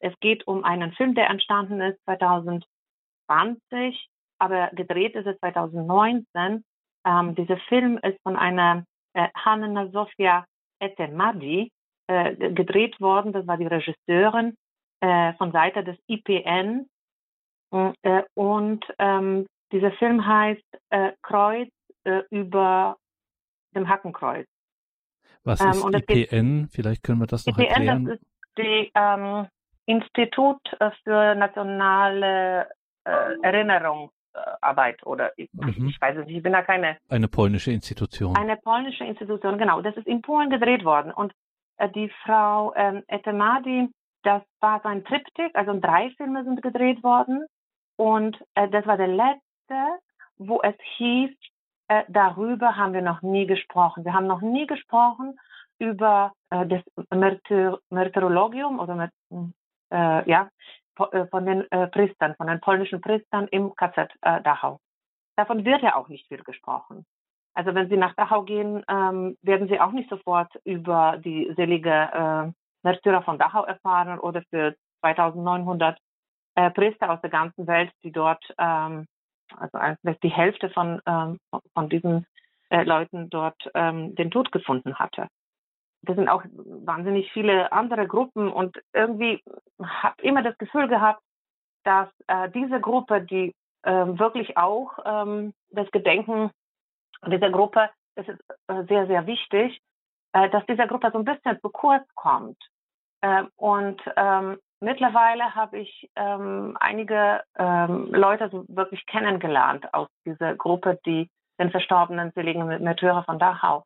Es 0.00 0.18
geht 0.20 0.46
um 0.46 0.64
einen 0.64 0.92
Film, 0.92 1.14
der 1.14 1.30
entstanden 1.30 1.80
ist 1.80 1.98
2020, 2.04 4.08
aber 4.38 4.68
gedreht 4.72 5.14
ist 5.14 5.26
es 5.26 5.38
2019. 5.38 6.64
Ähm, 7.04 7.34
dieser 7.34 7.56
Film 7.68 7.98
ist 7.98 8.20
von 8.22 8.36
einer 8.36 8.84
äh, 9.14 9.28
Hanna 9.34 9.88
Sofia 9.90 10.44
Etemadi. 10.82 11.70
äh, 12.06 12.34
gedreht 12.52 13.00
worden. 13.00 13.32
Das 13.32 13.46
war 13.46 13.56
die 13.56 13.66
Regisseurin 13.66 14.56
äh, 15.00 15.32
von 15.34 15.52
Seite 15.52 15.84
des 15.84 15.96
IPN. 16.06 16.88
Äh, 17.70 18.22
und 18.34 18.84
ähm, 18.98 19.46
dieser 19.72 19.92
Film 19.92 20.26
heißt 20.26 20.62
äh, 20.90 21.12
Kreuz 21.22 21.70
äh, 22.04 22.22
über 22.30 22.96
dem 23.74 23.88
Hackenkreuz. 23.88 24.46
Was 25.44 25.60
ähm, 25.60 25.94
ist 25.94 26.10
IPN? 26.10 26.68
Vielleicht 26.70 27.02
können 27.02 27.20
wir 27.20 27.26
das 27.26 27.46
noch 27.46 27.58
IPN, 27.58 27.66
erklären. 27.66 28.04
Das 28.04 28.14
ist 28.16 28.26
die 28.58 28.92
ähm, 28.94 29.48
Institut 29.86 30.60
für 31.04 31.34
nationale 31.34 32.68
äh, 33.04 33.34
Erinnerungsarbeit 34.32 35.04
oder 35.06 35.32
ich, 35.36 35.50
mhm. 35.52 35.88
ich, 35.88 36.00
weiß 36.00 36.16
es 36.18 36.26
nicht, 36.26 36.36
ich 36.36 36.42
bin 36.42 36.52
da 36.52 36.62
keine. 36.62 36.96
Eine 37.08 37.28
polnische 37.28 37.70
Institution. 37.70 38.36
Eine 38.36 38.56
polnische 38.56 39.04
Institution, 39.04 39.58
genau. 39.58 39.80
Das 39.82 39.96
ist 39.96 40.06
in 40.06 40.22
Polen 40.22 40.50
gedreht 40.50 40.84
worden 40.84 41.12
und 41.12 41.32
äh, 41.78 41.88
die 41.88 42.10
Frau 42.24 42.74
ähm, 42.74 43.02
Etemadi, 43.08 43.88
das 44.22 44.42
war 44.60 44.80
so 44.82 44.88
ein 44.88 45.04
Triptych, 45.04 45.54
also 45.54 45.78
drei 45.78 46.10
Filme 46.16 46.44
sind 46.44 46.62
gedreht 46.62 47.02
worden 47.02 47.46
und 47.96 48.38
äh, 48.54 48.68
das 48.68 48.86
war 48.86 48.96
der 48.96 49.08
letzte, 49.08 49.98
wo 50.38 50.60
es 50.62 50.74
hieß, 50.96 51.30
äh, 51.88 52.04
darüber 52.08 52.76
haben 52.76 52.94
wir 52.94 53.02
noch 53.02 53.22
nie 53.22 53.46
gesprochen. 53.46 54.04
Wir 54.04 54.14
haben 54.14 54.26
noch 54.26 54.40
nie 54.40 54.66
gesprochen 54.66 55.38
über 55.78 56.32
äh, 56.50 56.66
das 56.66 56.82
Martyr 57.10 57.80
Martyrologium 57.90 58.78
oder 58.78 59.10
äh, 59.90 60.30
ja, 60.30 60.42
äh, 60.42 60.46
von 60.96 61.46
den 61.46 61.70
äh, 61.70 61.86
Priestern, 61.88 62.34
von 62.36 62.46
den 62.46 62.60
polnischen 62.60 63.00
Priestern 63.00 63.48
im 63.48 63.74
KZ 63.74 64.10
äh, 64.22 64.42
Dachau. 64.42 64.80
Davon 65.36 65.64
wird 65.64 65.82
ja 65.82 65.96
auch 65.96 66.08
nicht 66.08 66.28
viel 66.28 66.42
gesprochen. 66.42 67.06
Also 67.54 67.74
wenn 67.74 67.88
Sie 67.88 67.96
nach 67.96 68.14
Dachau 68.14 68.42
gehen, 68.42 68.84
ähm, 68.88 69.36
werden 69.42 69.68
Sie 69.68 69.80
auch 69.80 69.92
nicht 69.92 70.08
sofort 70.08 70.54
über 70.64 71.18
die 71.18 71.52
selige 71.56 71.90
äh, 71.90 72.52
Märtyrer 72.82 73.22
von 73.22 73.38
Dachau 73.38 73.64
erfahren 73.64 74.18
oder 74.18 74.42
für 74.50 74.74
2900 75.00 75.98
äh, 76.54 76.70
Priester 76.70 77.10
aus 77.10 77.20
der 77.20 77.30
ganzen 77.30 77.66
Welt, 77.66 77.92
die 78.02 78.12
dort, 78.12 78.42
ähm, 78.58 79.06
also 79.56 79.78
die 80.22 80.28
Hälfte 80.30 80.70
von, 80.70 81.00
ähm, 81.06 81.38
von 81.74 81.88
diesen 81.88 82.26
äh, 82.70 82.84
Leuten 82.84 83.28
dort 83.30 83.70
ähm, 83.74 84.14
den 84.14 84.30
Tod 84.30 84.52
gefunden 84.52 84.98
hatte 84.98 85.28
das 86.02 86.16
sind 86.16 86.28
auch 86.28 86.42
wahnsinnig 86.54 87.30
viele 87.32 87.70
andere 87.72 88.06
Gruppen 88.06 88.50
und 88.50 88.76
irgendwie 88.92 89.42
habe 89.82 90.20
immer 90.22 90.42
das 90.42 90.58
Gefühl 90.58 90.88
gehabt, 90.88 91.22
dass 91.84 92.08
äh, 92.26 92.50
diese 92.50 92.80
Gruppe, 92.80 93.22
die 93.22 93.54
äh, 93.82 93.90
wirklich 93.92 94.56
auch 94.56 94.98
ähm, 95.04 95.54
das 95.70 95.90
Gedenken 95.90 96.50
dieser 97.26 97.50
Gruppe, 97.50 97.90
das 98.16 98.28
ist 98.28 98.40
äh, 98.68 98.84
sehr, 98.88 99.06
sehr 99.06 99.26
wichtig, 99.26 99.80
äh, 100.32 100.50
dass 100.50 100.64
diese 100.66 100.86
Gruppe 100.86 101.10
so 101.12 101.18
ein 101.18 101.24
bisschen 101.24 101.60
zu 101.60 101.70
kurz 101.70 102.04
kommt. 102.14 102.58
Äh, 103.20 103.44
und 103.56 104.00
ähm, 104.16 104.58
mittlerweile 104.80 105.54
habe 105.54 105.78
ich 105.78 106.10
ähm, 106.16 106.76
einige 106.80 107.42
ähm, 107.56 108.12
Leute 108.12 108.48
so 108.50 108.64
wirklich 108.68 109.06
kennengelernt 109.06 109.92
aus 109.94 110.08
dieser 110.26 110.54
Gruppe, 110.56 110.98
die 111.06 111.30
den 111.60 111.70
verstorbenen 111.70 112.32
seligen 112.34 112.66
Märtyrer 112.66 113.22
von 113.24 113.38
Dachau. 113.38 113.84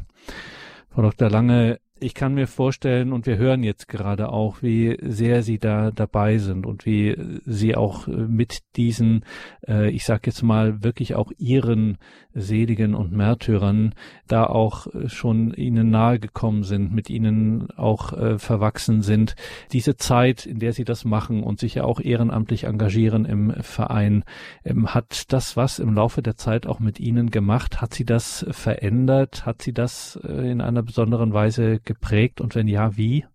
Frau 0.89 1.01
Dr. 1.01 1.29
Lange, 1.29 1.79
ich 1.99 2.13
kann 2.13 2.33
mir 2.33 2.47
vorstellen, 2.47 3.13
und 3.13 3.25
wir 3.25 3.37
hören 3.37 3.63
jetzt 3.63 3.87
gerade 3.87 4.29
auch, 4.29 4.61
wie 4.61 4.97
sehr 5.01 5.43
Sie 5.43 5.59
da 5.59 5.91
dabei 5.91 6.39
sind 6.39 6.65
und 6.65 6.85
wie 6.85 7.15
Sie 7.45 7.75
auch 7.75 8.07
mit 8.07 8.59
diesen, 8.75 9.23
äh, 9.65 9.89
ich 9.91 10.03
sage 10.03 10.23
jetzt 10.25 10.43
mal, 10.43 10.83
wirklich 10.83 11.15
auch 11.15 11.31
Ihren 11.37 11.97
Seligen 12.33 12.95
und 12.95 13.13
Märtyrern 13.13 13.93
da 14.27 14.45
auch 14.45 14.87
schon 15.07 15.53
Ihnen 15.53 15.89
nahe 15.89 16.19
gekommen 16.19 16.63
sind, 16.63 16.93
mit 16.93 17.09
Ihnen 17.09 17.71
auch 17.77 18.11
äh, 18.11 18.39
verwachsen 18.39 19.01
sind. 19.01 19.35
Diese 19.71 19.95
Zeit, 19.95 20.45
in 20.45 20.59
der 20.59 20.73
Sie 20.73 20.83
das 20.83 21.05
machen 21.05 21.43
und 21.43 21.59
sich 21.59 21.75
ja 21.75 21.85
auch 21.85 22.01
ehrenamtlich 22.01 22.65
engagieren 22.65 23.23
im 23.23 23.53
Verein, 23.61 24.25
ähm, 24.65 24.93
hat 24.93 25.31
das 25.31 25.55
was 25.55 25.79
im 25.79 25.93
Laufe 25.93 26.21
der 26.21 26.35
Zeit 26.35 26.67
auch 26.67 26.81
mit 26.81 26.99
Ihnen 26.99 27.31
gemacht? 27.31 27.79
Hat 27.79 27.93
Sie 27.93 28.05
das 28.05 28.45
verändert? 28.51 29.45
Hat 29.45 29.61
Sie 29.61 29.71
das 29.71 30.19
äh, 30.27 30.51
in 30.51 30.59
einer 30.59 30.83
besonderen 30.83 31.31
Weise 31.31 31.79
geprägt 31.85 32.41
und 32.41 32.55
wenn 32.55 32.67
ja, 32.67 32.95
wie? 32.97 33.25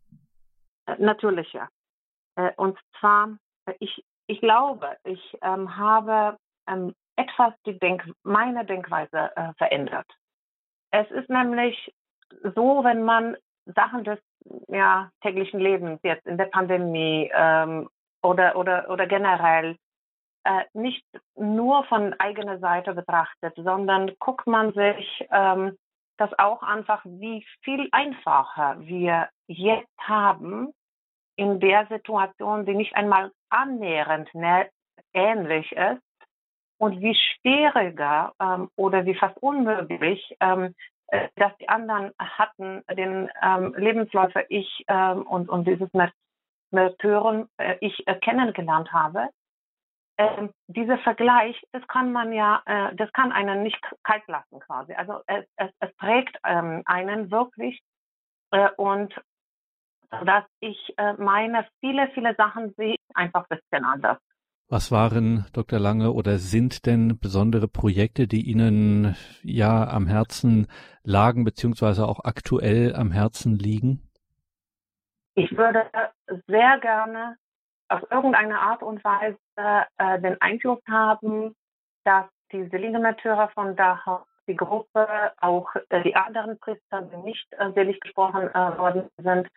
Äh, 0.87 0.97
natürlich 0.99 1.52
ja. 1.52 1.69
Äh, 2.37 2.52
und 2.57 2.78
zwar, 2.99 3.37
äh, 3.66 3.75
ich, 3.78 4.04
ich 4.26 4.40
glaube, 4.40 4.97
ich 5.04 5.38
ähm, 5.42 5.76
habe 5.76 6.37
ähm, 6.69 6.95
etwas 7.16 7.54
die 7.66 7.78
Denk 7.78 8.04
meine 8.23 8.64
Denkweise 8.64 9.30
äh, 9.37 9.52
verändert. 9.59 10.07
Es 10.90 11.11
ist 11.11 11.28
nämlich 11.28 11.92
so, 12.54 12.85
wenn 12.85 13.02
man 13.02 13.37
Sachen 13.66 14.04
des 14.04 14.19
ja, 14.69 15.11
täglichen 15.23 15.61
Lebens 15.61 16.00
jetzt 16.02 16.26
in 16.26 16.38
der 16.38 16.47
Pandemie 16.47 17.30
ähm, 17.35 17.88
oder, 18.23 18.57
oder, 18.57 18.88
oder 18.90 19.07
generell 19.07 19.76
äh, 20.45 20.64
nicht 20.73 21.04
nur 21.37 21.85
von 21.85 22.14
eigener 22.14 22.59
Seite 22.59 22.95
betrachtet, 22.95 23.54
sondern 23.57 24.12
guckt 24.19 24.47
man 24.47 24.73
sich 24.73 25.26
ähm, 25.30 25.76
das 26.21 26.39
auch 26.39 26.62
einfach, 26.62 27.03
wie 27.05 27.45
viel 27.62 27.89
einfacher 27.93 28.77
wir 28.81 29.29
jetzt 29.47 29.99
haben 29.99 30.73
in 31.37 31.61
der 31.61 31.87
Situation, 31.87 32.67
die 32.67 32.75
nicht 32.75 32.95
einmal 32.95 33.33
annähernd 33.49 34.29
ähnlich 35.12 35.73
ist 35.73 36.03
und 36.79 37.00
wie 37.00 37.15
schwieriger 37.15 38.33
ähm, 38.41 38.71
oder 38.77 39.07
wie 39.07 39.15
fast 39.15 39.37
unmöglich 39.43 40.37
ähm, 40.41 40.75
äh, 41.09 41.29
dass 41.37 41.57
die 41.59 41.69
anderen 41.69 42.12
hatten 42.19 42.85
den 42.95 43.29
ähm, 43.43 43.75
Lebensläufer 43.77 44.49
ich 44.49 44.85
ähm, 44.87 45.23
und, 45.23 45.49
und 45.49 45.67
dieses 45.67 45.89
Märtyren 46.71 47.49
äh, 47.57 47.77
ich 47.81 48.07
äh, 48.07 48.15
kennengelernt 48.17 48.93
habe, 48.93 49.29
ähm, 50.21 50.50
dieser 50.67 50.99
Vergleich, 50.99 51.57
das 51.73 51.87
kann 51.89 52.12
man 52.12 52.33
ja, 52.33 52.62
äh, 52.67 52.95
das 52.97 53.11
kann 53.12 53.33
einen 53.33 53.62
nicht 53.62 53.81
kalt 54.03 54.27
lassen 54.29 54.61
quasi. 54.61 54.93
Also 54.93 55.21
es, 55.27 55.47
es, 55.57 55.71
es 55.81 55.97
prägt 55.97 56.37
ähm, 56.45 56.83
einen 56.85 57.31
wirklich 57.31 57.81
äh, 58.50 58.69
und 58.77 59.15
dass 60.11 60.45
ich 60.61 60.93
äh, 60.99 61.15
meine, 61.15 61.67
viele, 61.81 62.11
viele 62.12 62.35
Sachen 62.35 62.75
sehe 62.77 62.97
einfach 63.15 63.47
ein 63.49 63.57
bisschen 63.57 63.85
anders. 63.87 64.19
Was 64.69 64.93
waren, 64.93 65.47
Dr. 65.55 65.79
Lange, 65.79 66.12
oder 66.12 66.37
sind 66.37 66.85
denn 66.85 67.19
besondere 67.19 67.67
Projekte, 67.67 68.29
die 68.29 68.43
Ihnen 68.43 69.17
ja 69.43 69.89
am 69.89 70.07
Herzen 70.07 70.67
lagen, 71.03 71.45
beziehungsweise 71.45 72.07
auch 72.07 72.25
aktuell 72.25 72.95
am 72.95 73.11
Herzen 73.11 73.57
liegen? 73.57 74.03
Ich 75.35 75.50
würde 75.57 75.91
sehr 76.47 76.79
gerne 76.81 77.37
auf 77.90 78.02
irgendeine 78.11 78.59
Art 78.59 78.82
und 78.82 79.02
Weise 79.04 79.38
äh, 79.56 80.20
den 80.20 80.40
Einfluss 80.40 80.80
haben, 80.88 81.54
dass 82.04 82.26
die 82.52 82.64
Seligenmärtyrer 82.68 83.49
von 83.49 83.76
Dachau, 83.76 84.25
die 84.47 84.56
Gruppe, 84.56 85.32
auch 85.40 85.68
äh, 85.90 86.02
die 86.02 86.16
anderen 86.16 86.59
Priester, 86.59 87.02
die 87.02 87.16
nicht 87.18 87.47
äh, 87.52 87.70
selig 87.73 88.00
gesprochen 88.00 88.49
äh, 88.49 88.78
worden 88.78 89.09
sind, 89.18 89.49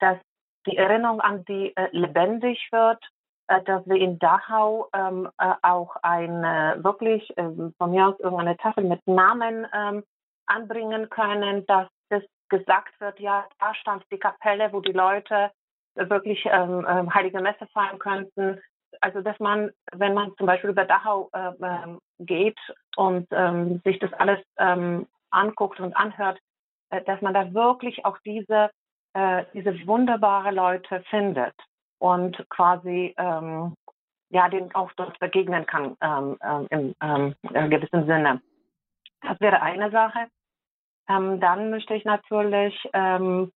dass 0.00 0.18
die 0.66 0.76
Erinnerung 0.76 1.20
an 1.20 1.44
die 1.44 1.76
äh, 1.76 1.88
lebendig 1.92 2.68
wird 2.72 3.02
äh, 3.48 3.62
dass 3.62 3.86
wir 3.86 3.96
in 3.96 4.18
Dachau 4.18 4.88
ähm, 4.94 5.28
äh, 5.38 5.54
auch 5.62 5.96
eine 6.02 6.76
wirklich 6.78 7.32
ähm, 7.36 7.74
von 7.76 7.90
mir 7.90 8.08
aus 8.08 8.20
irgendeine 8.20 8.56
Tafel 8.56 8.84
mit 8.84 9.06
Namen 9.06 9.66
ähm, 9.74 10.04
anbringen 10.46 11.10
können, 11.10 11.66
dass 11.66 11.88
das 12.08 12.22
gesagt 12.48 13.00
wird, 13.00 13.18
ja, 13.20 13.46
da 13.58 13.74
stand 13.74 14.04
die 14.10 14.18
Kapelle, 14.18 14.72
wo 14.72 14.80
die 14.80 14.92
Leute 14.92 15.50
wirklich 15.94 16.44
ähm, 16.46 16.86
ähm, 16.88 17.14
heilige 17.14 17.40
Messe 17.40 17.66
feiern 17.72 17.98
könnten. 17.98 18.60
Also 19.00 19.22
dass 19.22 19.38
man, 19.40 19.70
wenn 19.92 20.14
man 20.14 20.36
zum 20.36 20.46
Beispiel 20.46 20.70
über 20.70 20.84
Dachau 20.84 21.30
äh, 21.32 21.52
ähm, 21.62 21.98
geht 22.18 22.58
und 22.96 23.26
ähm, 23.30 23.80
sich 23.84 23.98
das 23.98 24.12
alles 24.14 24.40
ähm, 24.58 25.06
anguckt 25.30 25.80
und 25.80 25.96
anhört, 25.96 26.38
äh, 26.90 27.02
dass 27.02 27.20
man 27.22 27.34
da 27.34 27.52
wirklich 27.54 28.04
auch 28.04 28.18
diese 28.24 28.70
äh, 29.14 29.44
diese 29.54 29.86
wunderbare 29.86 30.50
Leute 30.52 31.02
findet 31.10 31.54
und 31.98 32.44
quasi 32.48 33.14
ähm, 33.18 33.74
ja 34.30 34.48
den 34.48 34.74
auch 34.74 34.92
dort 34.96 35.18
begegnen 35.18 35.66
kann 35.66 35.96
ähm, 36.00 36.38
ähm, 36.42 36.66
im 36.70 37.34
ähm, 37.54 37.70
gewissen 37.70 38.06
Sinne. 38.06 38.40
Das 39.22 39.40
wäre 39.40 39.62
eine 39.62 39.90
Sache. 39.90 40.28
Ähm, 41.08 41.40
dann 41.40 41.70
möchte 41.70 41.94
ich 41.94 42.04
natürlich 42.04 42.74
ähm, 42.92 43.52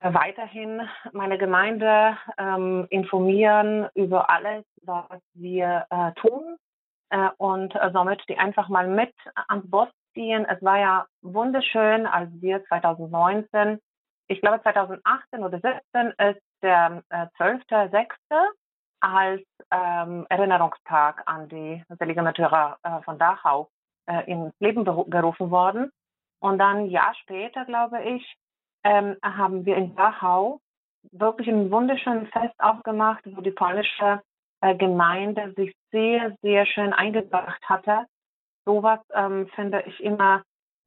weiterhin 0.00 0.88
meine 1.12 1.38
Gemeinde 1.38 2.16
ähm, 2.38 2.86
informieren 2.90 3.88
über 3.94 4.30
alles, 4.30 4.64
was 4.82 5.20
wir 5.34 5.86
äh, 5.90 6.12
tun 6.20 6.56
äh, 7.10 7.28
und 7.38 7.74
äh, 7.74 7.90
somit 7.92 8.22
die 8.28 8.38
einfach 8.38 8.68
mal 8.68 8.86
mit 8.86 9.14
ans 9.48 9.68
Boss 9.68 9.88
ziehen. 10.14 10.46
Es 10.48 10.62
war 10.62 10.78
ja 10.78 11.06
wunderschön, 11.22 12.06
als 12.06 12.30
wir 12.40 12.64
2019, 12.66 13.80
ich 14.28 14.40
glaube 14.40 14.62
2018 14.62 15.42
oder 15.42 15.60
2017 15.60 16.32
ist 16.32 16.42
der 16.62 17.02
äh, 17.10 17.26
12.06. 17.38 18.08
als 19.00 19.42
ähm, 19.70 20.26
Erinnerungstag 20.28 21.22
an 21.26 21.48
die 21.48 21.82
Selige 21.98 22.22
Märtyrer 22.22 22.78
äh, 22.82 23.02
von 23.02 23.18
Dachau 23.18 23.68
äh, 24.06 24.30
ins 24.30 24.54
Leben 24.60 24.84
gerufen 24.84 25.50
worden. 25.50 25.90
Und 26.40 26.58
dann 26.58 26.78
ein 26.78 26.86
Jahr 26.86 27.14
später, 27.16 27.64
glaube 27.64 28.02
ich, 28.02 28.36
ähm, 28.84 29.16
haben 29.22 29.64
wir 29.64 29.76
in 29.76 29.94
Dachau 29.96 30.60
wirklich 31.12 31.48
ein 31.48 31.70
wunderschönes 31.70 32.28
Fest 32.30 32.54
aufgemacht, 32.58 33.22
wo 33.24 33.40
die 33.40 33.50
polnische 33.50 34.20
äh, 34.60 34.74
Gemeinde 34.76 35.52
sich 35.56 35.74
sehr, 35.90 36.36
sehr 36.42 36.66
schön 36.66 36.92
eingebracht 36.92 37.62
hatte. 37.64 38.06
Sowas 38.64 39.00
ähm, 39.14 39.48
finde 39.54 39.82
ich 39.86 40.00
immer 40.02 40.42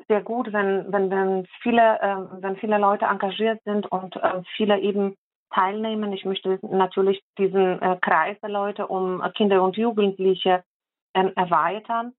sehr 0.07 0.21
gut, 0.21 0.51
wenn, 0.51 0.91
wenn, 0.91 1.09
wenn 1.09 1.47
viele, 1.61 1.99
äh, 2.01 2.41
wenn 2.41 2.57
viele 2.57 2.77
Leute 2.77 3.05
engagiert 3.05 3.61
sind 3.63 3.91
und 3.91 4.15
äh, 4.17 4.41
viele 4.55 4.79
eben 4.79 5.15
teilnehmen. 5.53 6.13
Ich 6.13 6.25
möchte 6.25 6.59
natürlich 6.61 7.21
diesen 7.37 7.81
äh, 7.81 7.97
Kreis 8.01 8.37
der 8.41 8.49
Leute 8.49 8.87
um 8.87 9.21
Kinder 9.35 9.63
und 9.63 9.77
Jugendliche 9.77 10.63
ähm, 11.13 11.31
erweitern. 11.35 12.13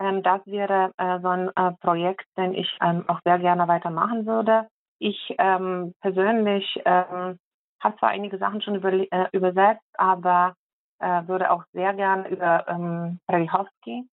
Ähm, 0.00 0.22
das 0.22 0.40
wäre 0.46 0.92
äh, 0.96 1.20
so 1.20 1.28
ein 1.28 1.50
äh, 1.56 1.72
Projekt, 1.80 2.26
den 2.36 2.54
ich 2.54 2.76
ähm, 2.80 3.04
auch 3.08 3.20
sehr 3.24 3.38
gerne 3.38 3.66
weitermachen 3.68 4.26
würde. 4.26 4.68
Ich 4.98 5.34
ähm, 5.38 5.94
persönlich 6.00 6.80
ähm, 6.84 7.38
habe 7.80 7.96
zwar 7.98 8.10
einige 8.10 8.38
Sachen 8.38 8.60
schon 8.62 8.74
über, 8.74 8.92
äh, 8.92 9.28
übersetzt, 9.32 9.86
aber 9.94 10.54
äh, 11.00 11.26
würde 11.26 11.50
auch 11.50 11.64
sehr 11.72 11.94
gerne 11.94 12.28
über 12.28 12.66
ähm, 12.68 13.20
Fredichowski, 13.26 14.04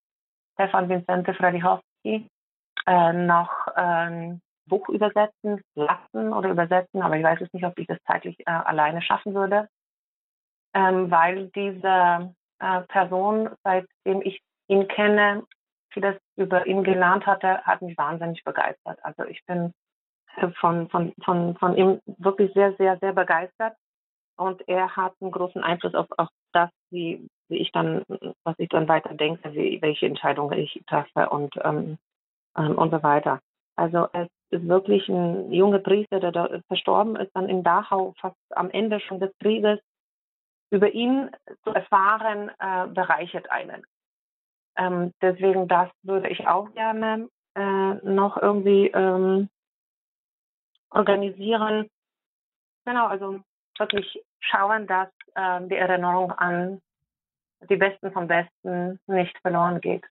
Stefan 0.53 0.89
Vincente 0.89 1.33
Fredichowski, 1.33 2.27
äh, 2.85 3.13
noch 3.13 3.67
ähm, 3.75 4.41
Buch 4.67 4.87
übersetzen 4.89 5.61
lassen 5.75 6.33
oder 6.33 6.49
übersetzen, 6.49 7.01
aber 7.01 7.17
ich 7.17 7.23
weiß 7.23 7.39
jetzt 7.39 7.53
nicht, 7.53 7.65
ob 7.65 7.77
ich 7.77 7.87
das 7.87 7.99
zeitlich 8.05 8.39
äh, 8.41 8.51
alleine 8.51 9.01
schaffen 9.01 9.33
würde, 9.33 9.67
ähm, 10.73 11.09
weil 11.09 11.47
diese 11.55 12.35
äh, 12.59 12.81
Person, 12.81 13.49
seitdem 13.63 14.21
ich 14.21 14.41
ihn 14.67 14.87
kenne, 14.87 15.43
vieles 15.91 16.17
über 16.35 16.65
ihn 16.67 16.83
gelernt 16.83 17.25
hatte, 17.25 17.61
hat 17.63 17.81
mich 17.81 17.97
wahnsinnig 17.97 18.43
begeistert. 18.43 18.99
Also 19.03 19.23
ich 19.23 19.43
bin 19.45 19.71
von, 20.59 20.89
von, 20.89 21.13
von, 21.23 21.55
von 21.57 21.77
ihm 21.77 21.99
wirklich 22.05 22.53
sehr, 22.53 22.73
sehr, 22.75 22.97
sehr 22.99 23.13
begeistert. 23.13 23.75
Und 24.37 24.67
er 24.67 24.95
hat 24.95 25.13
einen 25.21 25.31
großen 25.31 25.63
Einfluss 25.63 25.95
auf, 25.95 26.07
auf 26.17 26.27
das, 26.51 26.69
wie, 26.91 27.27
wie 27.47 27.57
ich 27.57 27.71
dann, 27.71 28.03
was 28.43 28.55
ich 28.57 28.69
dann 28.69 28.87
weiter 28.87 29.13
denke, 29.13 29.53
wie, 29.53 29.81
welche 29.81 30.07
Entscheidungen 30.07 30.59
ich 30.59 30.81
treffe 30.87 31.29
und, 31.29 31.53
ähm, 31.63 31.97
ähm, 32.57 32.77
und 32.77 32.91
so 32.91 33.01
weiter. 33.01 33.39
Also 33.77 34.07
es 34.13 34.27
ist 34.51 34.67
wirklich 34.67 35.07
ein 35.09 35.51
junger 35.51 35.79
Priester, 35.79 36.19
der 36.19 36.31
da 36.31 36.49
verstorben 36.67 37.15
ist, 37.15 37.31
dann 37.33 37.49
in 37.49 37.63
Dachau 37.63 38.13
fast 38.19 38.37
am 38.51 38.69
Ende 38.69 38.99
schon 38.99 39.19
des 39.19 39.31
Krieges. 39.39 39.79
Über 40.71 40.91
ihn 40.91 41.29
zu 41.63 41.69
erfahren, 41.69 42.51
äh, 42.59 42.87
bereichert 42.87 43.49
einen. 43.51 43.85
Ähm, 44.77 45.13
deswegen, 45.21 45.67
das 45.67 45.89
würde 46.03 46.27
ich 46.29 46.47
auch 46.47 46.73
gerne 46.73 47.29
äh, 47.55 47.93
noch 48.03 48.41
irgendwie 48.41 48.87
ähm, 48.87 49.47
organisieren. 50.95 51.89
Genau, 52.85 53.07
also 53.07 53.39
wirklich 53.77 54.23
schauen, 54.39 54.87
dass 54.87 55.09
äh, 55.35 55.67
die 55.67 55.75
Erinnerung 55.75 56.31
an 56.31 56.81
die 57.69 57.75
Besten 57.75 58.11
vom 58.11 58.27
Besten 58.27 58.99
nicht 59.07 59.37
verloren 59.39 59.81
geht. 59.81 60.03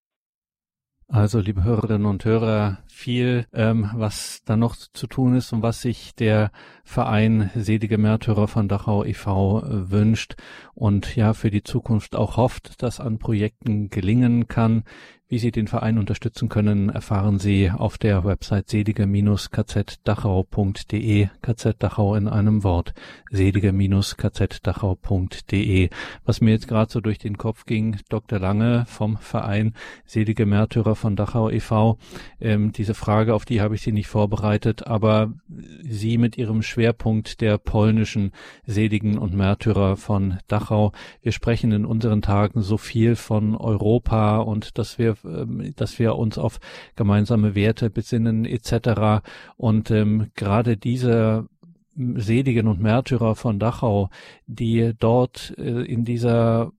Also, 1.06 1.38
liebe 1.38 1.62
Hörerinnen 1.62 2.06
und 2.06 2.24
Hörer, 2.24 2.78
viel, 2.88 3.46
ähm, 3.52 3.90
was 3.94 4.42
da 4.44 4.56
noch 4.56 4.74
zu 4.74 5.06
tun 5.06 5.36
ist 5.36 5.52
und 5.52 5.62
was 5.62 5.82
sich 5.82 6.14
der 6.14 6.50
Verein 6.82 7.50
Selige 7.54 7.98
Märtyrer 7.98 8.48
von 8.48 8.68
Dachau 8.68 9.04
e.V. 9.04 9.60
Äh, 9.60 9.90
wünscht 9.90 10.34
und 10.74 11.14
ja 11.14 11.34
für 11.34 11.50
die 11.50 11.62
Zukunft 11.62 12.16
auch 12.16 12.38
hofft, 12.38 12.82
dass 12.82 13.00
an 13.00 13.18
Projekten 13.18 13.90
gelingen 13.90 14.48
kann. 14.48 14.84
Wie 15.26 15.38
Sie 15.38 15.52
den 15.52 15.68
Verein 15.68 15.96
unterstützen 15.96 16.50
können, 16.50 16.90
erfahren 16.90 17.38
Sie 17.38 17.70
auf 17.70 17.96
der 17.96 18.24
Website 18.24 18.68
selige-kzdachau.de, 18.68 21.28
KZ 21.40 21.82
Dachau 21.82 22.14
in 22.14 22.28
einem 22.28 22.62
Wort, 22.62 22.92
selige-kzdachau.de. 23.30 25.88
Was 26.26 26.42
mir 26.42 26.50
jetzt 26.50 26.68
gerade 26.68 26.92
so 26.92 27.00
durch 27.00 27.16
den 27.16 27.38
Kopf 27.38 27.64
ging, 27.64 27.96
Dr. 28.10 28.38
Lange 28.38 28.84
vom 28.86 29.16
Verein 29.16 29.72
Selige 30.04 30.44
Märtyrer 30.44 30.94
von 30.94 31.16
Dachau 31.16 31.48
e.V., 31.48 31.96
ähm, 32.38 32.72
diese 32.72 32.92
Frage, 32.92 33.34
auf 33.34 33.46
die 33.46 33.62
habe 33.62 33.76
ich 33.76 33.80
Sie 33.80 33.92
nicht 33.92 34.08
vorbereitet, 34.08 34.86
aber 34.86 35.32
Sie 35.88 36.18
mit 36.18 36.36
Ihrem 36.36 36.60
Schwerpunkt 36.60 37.40
der 37.40 37.56
polnischen 37.56 38.32
Seligen 38.66 39.16
und 39.16 39.32
Märtyrer 39.32 39.96
von 39.96 40.36
Dachau, 40.48 40.92
wir 41.22 41.32
sprechen 41.32 41.72
in 41.72 41.86
unseren 41.86 42.20
Tagen 42.20 42.60
so 42.60 42.76
viel 42.76 43.16
von 43.16 43.56
Europa 43.56 44.36
und 44.36 44.76
dass 44.76 44.98
wir 44.98 45.14
ähm, 45.24 45.72
dass 45.76 45.98
wir 45.98 46.16
uns 46.16 46.38
auf 46.38 46.60
gemeinsame 46.96 47.54
Werte 47.54 47.90
besinnen 47.90 48.44
etc. 48.44 49.22
Und 49.56 49.90
ähm, 49.90 50.30
gerade 50.34 50.76
diese 50.76 51.48
Seligen 51.96 52.66
und 52.66 52.80
Märtyrer 52.80 53.36
von 53.36 53.58
Dachau, 53.58 54.10
die 54.46 54.92
dort 54.98 55.54
äh, 55.58 55.82
in 55.82 56.04
dieser 56.04 56.72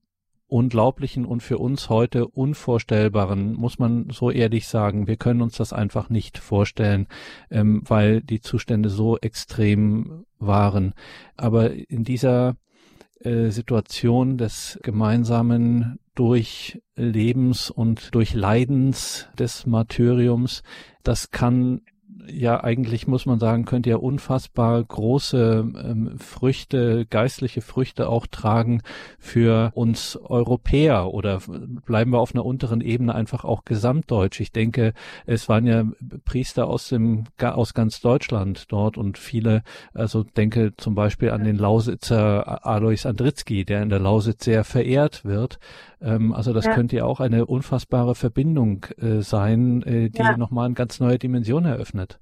unglaublichen 0.48 1.24
und 1.24 1.42
für 1.42 1.58
uns 1.58 1.88
heute 1.88 2.28
unvorstellbaren, 2.28 3.54
muss 3.54 3.78
man 3.78 4.10
so 4.10 4.30
ehrlich 4.30 4.68
sagen, 4.68 5.08
wir 5.08 5.16
können 5.16 5.42
uns 5.42 5.56
das 5.56 5.72
einfach 5.72 6.08
nicht 6.08 6.38
vorstellen, 6.38 7.08
ähm, 7.50 7.82
weil 7.86 8.20
die 8.20 8.40
Zustände 8.40 8.88
so 8.88 9.18
extrem 9.18 10.24
waren. 10.38 10.94
Aber 11.36 11.72
in 11.72 12.04
dieser 12.04 12.56
äh, 13.20 13.50
Situation 13.50 14.38
des 14.38 14.78
gemeinsamen 14.82 15.98
Durchlebens 16.14 17.70
und 17.70 18.14
Durchleidens 18.14 19.28
des 19.38 19.66
Martyriums, 19.66 20.62
das 21.02 21.30
kann 21.30 21.82
ja 22.28 22.62
eigentlich, 22.62 23.06
muss 23.06 23.26
man 23.26 23.38
sagen, 23.38 23.64
könnte 23.64 23.90
ja 23.90 23.96
unfassbar 23.96 24.82
große 24.82 25.64
ähm, 25.84 26.18
Früchte, 26.18 27.06
geistliche 27.06 27.60
Früchte 27.60 28.08
auch 28.08 28.26
tragen 28.26 28.82
für 29.18 29.70
uns 29.74 30.16
Europäer 30.16 31.12
oder 31.12 31.40
bleiben 31.86 32.12
wir 32.12 32.20
auf 32.20 32.34
einer 32.34 32.44
unteren 32.44 32.80
Ebene 32.80 33.14
einfach 33.14 33.44
auch 33.44 33.64
gesamtdeutsch. 33.64 34.40
Ich 34.40 34.52
denke, 34.52 34.92
es 35.26 35.48
waren 35.48 35.66
ja 35.66 35.84
Priester 36.24 36.66
aus 36.66 36.88
dem, 36.88 37.24
aus 37.40 37.74
ganz 37.74 38.00
Deutschland 38.00 38.70
dort 38.72 38.98
und 38.98 39.18
viele, 39.18 39.62
also 39.94 40.22
denke 40.22 40.74
zum 40.76 40.94
Beispiel 40.94 41.30
an 41.30 41.44
den 41.44 41.56
Lausitzer 41.56 42.66
Alois 42.66 43.06
Andritzky, 43.06 43.64
der 43.64 43.82
in 43.82 43.88
der 43.88 44.00
Lausitz 44.00 44.44
sehr 44.44 44.64
verehrt 44.64 45.24
wird. 45.24 45.58
Ähm, 46.00 46.32
also 46.32 46.52
das 46.52 46.66
ja. 46.66 46.74
könnte 46.74 46.96
ja 46.96 47.04
auch 47.04 47.20
eine 47.20 47.46
unfassbare 47.46 48.14
Verbindung 48.14 48.86
äh, 48.98 49.20
sein, 49.22 49.82
äh, 49.82 50.10
die 50.10 50.18
ja. 50.18 50.36
nochmal 50.36 50.66
eine 50.66 50.74
ganz 50.74 51.00
neue 51.00 51.18
Dimension 51.18 51.64
eröffnet. 51.64 52.15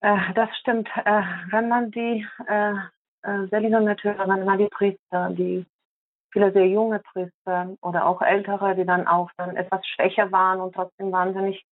Äh, 0.00 0.32
das 0.34 0.48
stimmt. 0.58 0.88
Äh, 1.04 1.22
wenn 1.50 1.68
man 1.68 1.90
die 1.90 2.26
äh, 2.46 2.74
äh, 3.22 3.50
wenn 3.50 4.44
man 4.44 4.58
die 4.58 4.68
Priester, 4.68 5.30
die 5.30 5.66
viele 6.32 6.52
sehr 6.52 6.68
junge 6.68 7.00
Priester 7.00 7.76
oder 7.82 8.06
auch 8.06 8.22
ältere, 8.22 8.74
die 8.76 8.84
dann 8.84 9.06
auch 9.06 9.30
dann 9.36 9.56
etwas 9.56 9.86
schwächer 9.86 10.30
waren 10.32 10.60
und 10.60 10.74
trotzdem 10.74 11.12
wahnsinnig 11.12 11.64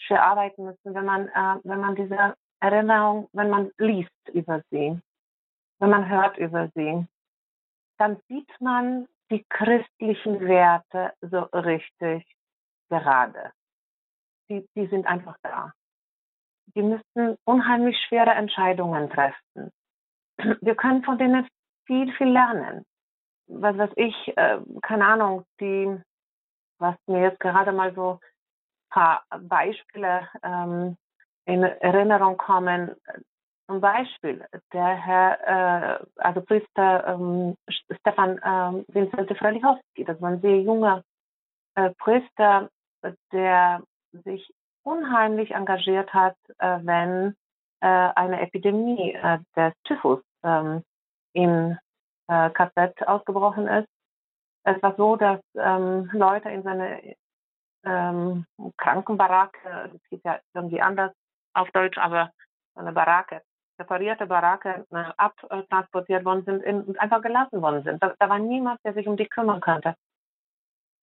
schwer 0.00 0.22
arbeiten 0.24 0.64
müssen, 0.64 0.94
wenn 0.94 1.04
man, 1.04 1.28
äh, 1.28 1.60
wenn 1.64 1.80
man 1.80 1.94
diese 1.94 2.34
Erinnerung, 2.60 3.28
wenn 3.32 3.50
man 3.50 3.70
liest 3.78 4.10
über 4.32 4.62
sie, 4.70 5.00
wenn 5.78 5.90
man 5.90 6.08
hört 6.08 6.38
über 6.38 6.68
sie, 6.74 7.06
dann 7.98 8.18
sieht 8.28 8.50
man 8.60 9.06
die 9.30 9.44
christlichen 9.48 10.40
Werte 10.40 11.12
so 11.20 11.40
richtig 11.52 12.24
gerade. 12.88 13.52
Die, 14.48 14.66
die 14.74 14.86
sind 14.86 15.06
einfach 15.06 15.36
da. 15.42 15.72
Die 16.78 16.84
müssen 16.84 17.36
unheimlich 17.44 17.98
schwere 18.06 18.30
Entscheidungen 18.30 19.10
treffen. 19.10 19.72
Wir 20.60 20.76
können 20.76 21.02
von 21.02 21.18
denen 21.18 21.48
viel, 21.86 22.12
viel 22.12 22.28
lernen. 22.28 22.84
Was 23.48 23.76
weiß 23.76 23.90
ich, 23.96 24.14
äh, 24.36 24.60
keine 24.82 25.04
Ahnung, 25.04 25.44
die, 25.60 26.00
was 26.78 26.94
mir 27.08 27.22
jetzt 27.22 27.40
gerade 27.40 27.72
mal 27.72 27.92
so 27.96 28.20
ein 28.20 28.90
paar 28.90 29.24
Beispiele 29.40 30.28
ähm, 30.44 30.96
in 31.46 31.64
Erinnerung 31.64 32.36
kommen, 32.36 32.94
zum 33.66 33.80
Beispiel 33.80 34.46
der 34.72 34.94
Herr, 34.94 35.98
äh, 36.00 36.06
also 36.18 36.42
Priester 36.42 37.08
ähm, 37.08 37.56
Stefan 37.68 38.40
ähm, 38.44 38.84
Vincent 38.86 39.36
Frelichowski, 39.36 40.04
das 40.04 40.20
war 40.20 40.30
ein 40.30 40.40
sehr 40.42 40.60
junger 40.60 41.02
äh, 41.74 41.90
Priester, 41.98 42.70
der 43.32 43.82
sich 44.12 44.48
unheimlich 44.82 45.52
engagiert 45.52 46.12
hat, 46.12 46.36
äh, 46.58 46.78
wenn 46.82 47.36
äh, 47.80 47.86
eine 47.86 48.40
Epidemie 48.40 49.14
äh, 49.14 49.38
des 49.56 49.72
Typhus 49.84 50.20
ähm, 50.42 50.82
im 51.32 51.78
äh, 52.28 52.50
KZ 52.50 53.06
ausgebrochen 53.06 53.66
ist. 53.68 53.88
Es 54.64 54.82
war 54.82 54.94
so, 54.96 55.16
dass 55.16 55.40
ähm, 55.54 56.10
Leute 56.12 56.50
in 56.50 56.62
seine 56.62 57.16
ähm, 57.84 58.44
Krankenbaracke, 58.76 59.90
das 59.92 60.02
geht 60.10 60.24
ja 60.24 60.40
irgendwie 60.54 60.80
anders 60.80 61.12
auf 61.54 61.70
Deutsch, 61.70 61.98
aber 61.98 62.32
eine 62.74 62.92
Baracke, 62.92 63.42
separierte 63.78 64.26
Baracke 64.26 64.86
äh, 64.90 65.04
abtransportiert 65.16 66.24
worden 66.24 66.44
sind 66.44 66.88
und 66.88 67.00
einfach 67.00 67.22
gelassen 67.22 67.62
worden 67.62 67.82
sind. 67.84 68.02
Da, 68.02 68.14
da, 68.18 68.28
war 68.28 68.38
niemand, 68.38 68.80
der 68.84 68.94
sich 68.94 69.06
um 69.06 69.16
die 69.16 69.28
kümmern 69.28 69.60
könnte. 69.60 69.94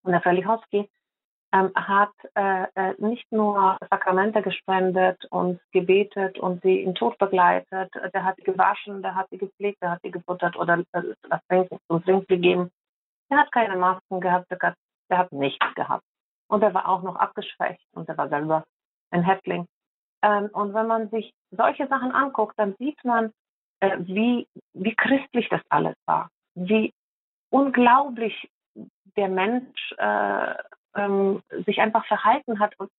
Und 0.04 0.12
der 0.12 0.22
Verlichowski 0.22 0.90
ähm, 1.56 1.72
hat 1.76 2.12
äh, 2.36 2.66
äh, 2.76 2.94
nicht 2.98 3.32
nur 3.32 3.78
Sakramente 3.90 4.42
gespendet 4.42 5.24
und 5.30 5.62
gebetet 5.72 6.38
und 6.38 6.62
sie 6.62 6.82
im 6.82 6.96
Tod 6.96 7.18
begleitet. 7.18 7.92
Der 8.14 8.24
hat 8.26 8.36
sie 8.36 8.44
gewaschen, 8.44 9.02
der 9.02 9.16
hat 9.16 9.30
sie 9.30 9.38
gepflegt, 9.38 9.82
der 9.82 9.92
hat 9.92 10.02
sie 10.04 10.12
gebuttert 10.12 10.58
oder 10.58 10.80
äh, 10.92 11.02
das 11.30 11.40
Trinken 11.48 11.80
zum 11.88 12.04
Trinken 12.04 12.28
gegeben. 12.28 12.72
Der 13.30 13.38
hat 13.40 13.52
keine 13.54 13.78
Masken 13.78 14.20
gehabt, 14.20 14.52
der 14.52 14.60
hat, 14.62 14.76
der 15.10 15.18
hat 15.18 15.32
nichts 15.32 15.66
gehabt. 15.76 16.04
Und 16.48 16.62
er 16.62 16.74
war 16.74 16.90
auch 16.90 17.04
noch 17.04 17.16
abgeschwächt 17.16 17.86
und 17.94 18.10
er 18.10 18.18
war 18.18 18.28
selber 18.28 18.66
ein 19.12 19.24
Häftling. 19.24 19.66
Ähm, 20.24 20.50
und 20.52 20.74
wenn 20.74 20.88
man 20.88 21.10
sich 21.10 21.34
solche 21.52 21.88
Sachen 21.88 22.12
anguckt, 22.12 22.56
dann 22.58 22.76
sieht 22.80 23.02
man, 23.06 23.32
äh, 23.80 23.98
wie, 24.00 24.46
wie 24.74 24.96
christlich 24.96 25.48
das 25.50 25.62
alles 25.70 25.96
war, 26.06 26.30
wie 26.56 26.94
unglaublich 27.50 28.50
der 29.16 29.30
Mensch 29.30 29.94
äh, 29.98 30.56
ähm, 30.96 31.42
sich 31.66 31.80
einfach 31.80 32.06
verhalten 32.06 32.60
hat. 32.60 32.78
Und 32.80 32.90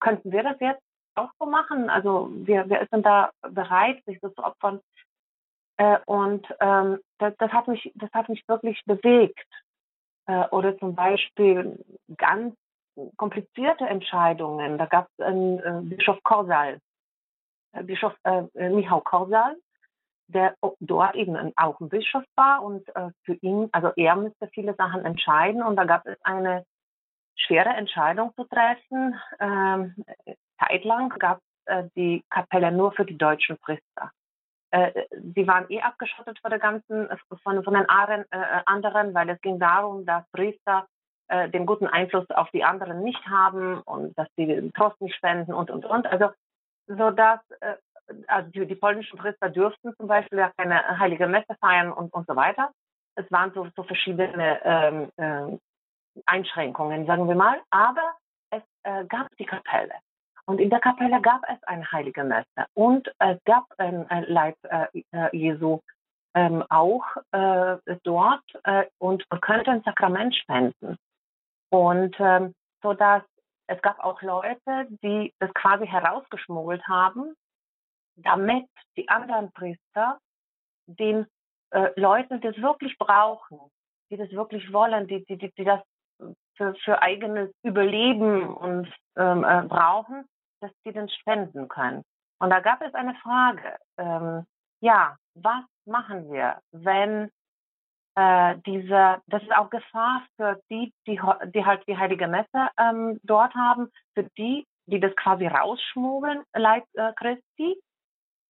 könnten 0.00 0.32
wir 0.32 0.42
das 0.42 0.58
jetzt 0.60 0.82
auch 1.14 1.30
so 1.38 1.46
machen? 1.46 1.90
Also 1.90 2.30
wir, 2.32 2.68
wir 2.68 2.86
sind 2.90 3.04
da 3.04 3.30
bereit, 3.42 4.02
sich 4.04 4.18
so 4.20 4.28
zu 4.30 4.44
opfern. 4.44 4.80
Äh, 5.76 5.98
und 6.06 6.46
ähm, 6.60 6.98
das, 7.18 7.34
das, 7.38 7.50
hat 7.52 7.68
mich, 7.68 7.92
das 7.94 8.10
hat 8.12 8.28
mich 8.28 8.46
wirklich 8.48 8.82
bewegt. 8.84 9.48
Äh, 10.26 10.46
oder 10.48 10.78
zum 10.78 10.94
Beispiel 10.94 11.78
ganz 12.16 12.54
komplizierte 13.16 13.86
Entscheidungen. 13.86 14.78
Da 14.78 14.86
gab 14.86 15.08
es 15.16 15.24
einen 15.24 15.58
äh, 15.60 15.80
Bischof 15.82 16.22
Korsal, 16.22 16.78
äh, 17.72 17.82
Bischof 17.82 18.14
äh, 18.24 18.68
Michał 18.68 19.00
Korsal, 19.00 19.56
der 20.28 20.54
dort 20.80 21.14
eben 21.14 21.52
auch 21.56 21.80
ein 21.80 21.88
Bischof 21.88 22.24
war 22.36 22.62
und 22.62 22.88
äh, 22.94 23.10
für 23.24 23.34
ihn, 23.34 23.68
also 23.72 23.92
er 23.96 24.16
müsste 24.16 24.48
viele 24.48 24.74
Sachen 24.74 25.04
entscheiden 25.04 25.62
und 25.62 25.76
da 25.76 25.84
gab 25.84 26.06
es 26.06 26.18
eine 26.22 26.64
schwere 27.52 27.70
Entscheidung 27.70 28.32
zu 28.34 28.44
treffen. 28.44 29.20
Ähm, 29.38 29.94
zeitlang 30.58 31.10
gab 31.10 31.38
es 31.38 31.74
äh, 31.74 31.84
die 31.94 32.24
Kapelle 32.30 32.72
nur 32.72 32.92
für 32.92 33.04
die 33.04 33.18
deutschen 33.18 33.58
Priester. 33.58 34.10
Äh, 34.70 35.04
sie 35.34 35.46
waren 35.46 35.66
eh 35.68 35.82
abgeschottet 35.82 36.38
von 36.38 36.50
der 36.50 36.60
ganzen, 36.60 37.08
von, 37.42 37.62
von 37.62 37.74
den 37.74 37.86
anderen, 37.88 39.14
weil 39.14 39.28
es 39.28 39.40
ging 39.42 39.58
darum, 39.58 40.06
dass 40.06 40.24
Priester 40.32 40.86
äh, 41.28 41.50
den 41.50 41.66
guten 41.66 41.86
Einfluss 41.86 42.28
auf 42.30 42.50
die 42.52 42.64
anderen 42.64 43.02
nicht 43.02 43.24
haben 43.26 43.80
und 43.82 44.16
dass 44.16 44.28
sie 44.36 44.46
den 44.46 44.72
Trost 44.72 44.98
nicht 45.02 45.14
spenden 45.14 45.52
und, 45.52 45.70
und, 45.70 45.84
und. 45.84 46.06
Also, 46.06 46.30
so 46.86 47.10
dass, 47.10 47.40
äh, 47.60 47.76
also 48.28 48.50
die, 48.50 48.66
die, 48.66 48.74
polnischen 48.74 49.18
Priester 49.18 49.50
dürften 49.50 49.94
zum 49.96 50.06
Beispiel 50.06 50.38
ja 50.38 50.50
keine 50.56 50.98
heilige 50.98 51.26
Messe 51.26 51.54
feiern 51.60 51.92
und, 51.92 52.14
und 52.14 52.26
so 52.26 52.34
weiter. 52.34 52.70
Es 53.14 53.30
waren 53.30 53.52
so, 53.52 53.68
so 53.76 53.82
verschiedene 53.82 54.58
ähm, 54.64 55.10
äh, 55.16 55.58
Einschränkungen, 56.26 57.06
sagen 57.06 57.28
wir 57.28 57.34
mal. 57.34 57.60
Aber 57.70 58.14
es 58.50 58.62
äh, 58.84 59.04
gab 59.06 59.28
die 59.38 59.46
Kapelle. 59.46 59.94
Und 60.44 60.60
in 60.60 60.70
der 60.70 60.80
Kapelle 60.80 61.20
gab 61.20 61.42
es 61.48 61.62
eine 61.64 61.90
heilige 61.92 62.24
Messe 62.24 62.66
und 62.74 63.08
es 63.18 63.38
gab 63.44 63.64
ein, 63.78 64.08
ein 64.10 64.24
Leib 64.24 64.56
äh, 64.64 64.86
äh 65.12 65.36
Jesu 65.36 65.80
ähm, 66.34 66.64
auch 66.68 67.04
äh, 67.30 67.76
dort 68.02 68.42
äh, 68.64 68.86
und 68.98 69.24
könnte 69.40 69.70
ein 69.70 69.82
Sakrament 69.82 70.34
spenden. 70.34 70.96
Und 71.70 72.16
ähm, 72.18 72.54
so 72.82 72.92
dass 72.92 73.22
es 73.68 73.80
gab 73.80 74.00
auch 74.00 74.20
Leute, 74.22 74.86
die 75.02 75.32
das 75.38 75.52
quasi 75.54 75.86
herausgeschmuggelt 75.86 76.86
haben, 76.88 77.34
damit 78.16 78.66
die 78.96 79.08
anderen 79.08 79.52
Priester 79.52 80.18
den 80.86 81.26
äh, 81.70 81.88
Leuten, 81.96 82.40
die 82.40 82.48
es 82.48 82.60
wirklich 82.60 82.98
brauchen, 82.98 83.58
die 84.10 84.16
das 84.16 84.30
wirklich 84.32 84.72
wollen, 84.72 85.06
die, 85.06 85.24
die, 85.24 85.38
die, 85.38 85.52
die 85.52 85.64
das 85.64 85.80
für, 86.56 86.74
für 86.84 87.02
eigenes 87.02 87.50
Überleben 87.62 88.54
und 88.54 88.88
ähm, 89.16 89.44
äh, 89.44 89.62
brauchen, 89.62 90.24
dass 90.60 90.70
die 90.84 90.92
den 90.92 91.08
spenden 91.08 91.68
können. 91.68 92.02
Und 92.38 92.50
da 92.50 92.60
gab 92.60 92.82
es 92.82 92.94
eine 92.94 93.14
Frage, 93.16 93.76
ähm, 93.98 94.44
ja, 94.80 95.16
was 95.34 95.64
machen 95.86 96.32
wir, 96.32 96.58
wenn 96.72 97.30
äh, 98.14 98.56
diese, 98.66 99.22
das 99.26 99.42
ist 99.42 99.56
auch 99.56 99.70
Gefahr 99.70 100.22
für 100.36 100.60
die, 100.70 100.92
die, 101.06 101.20
die 101.54 101.64
halt 101.64 101.86
die 101.86 101.96
Heilige 101.96 102.28
Messe 102.28 102.68
ähm, 102.78 103.18
dort 103.22 103.54
haben, 103.54 103.90
für 104.14 104.24
die, 104.36 104.66
die 104.86 105.00
das 105.00 105.14
quasi 105.16 105.46
rausschmuggeln, 105.46 106.42
Leib 106.54 106.84
äh, 106.94 107.12
Christi. 107.14 107.80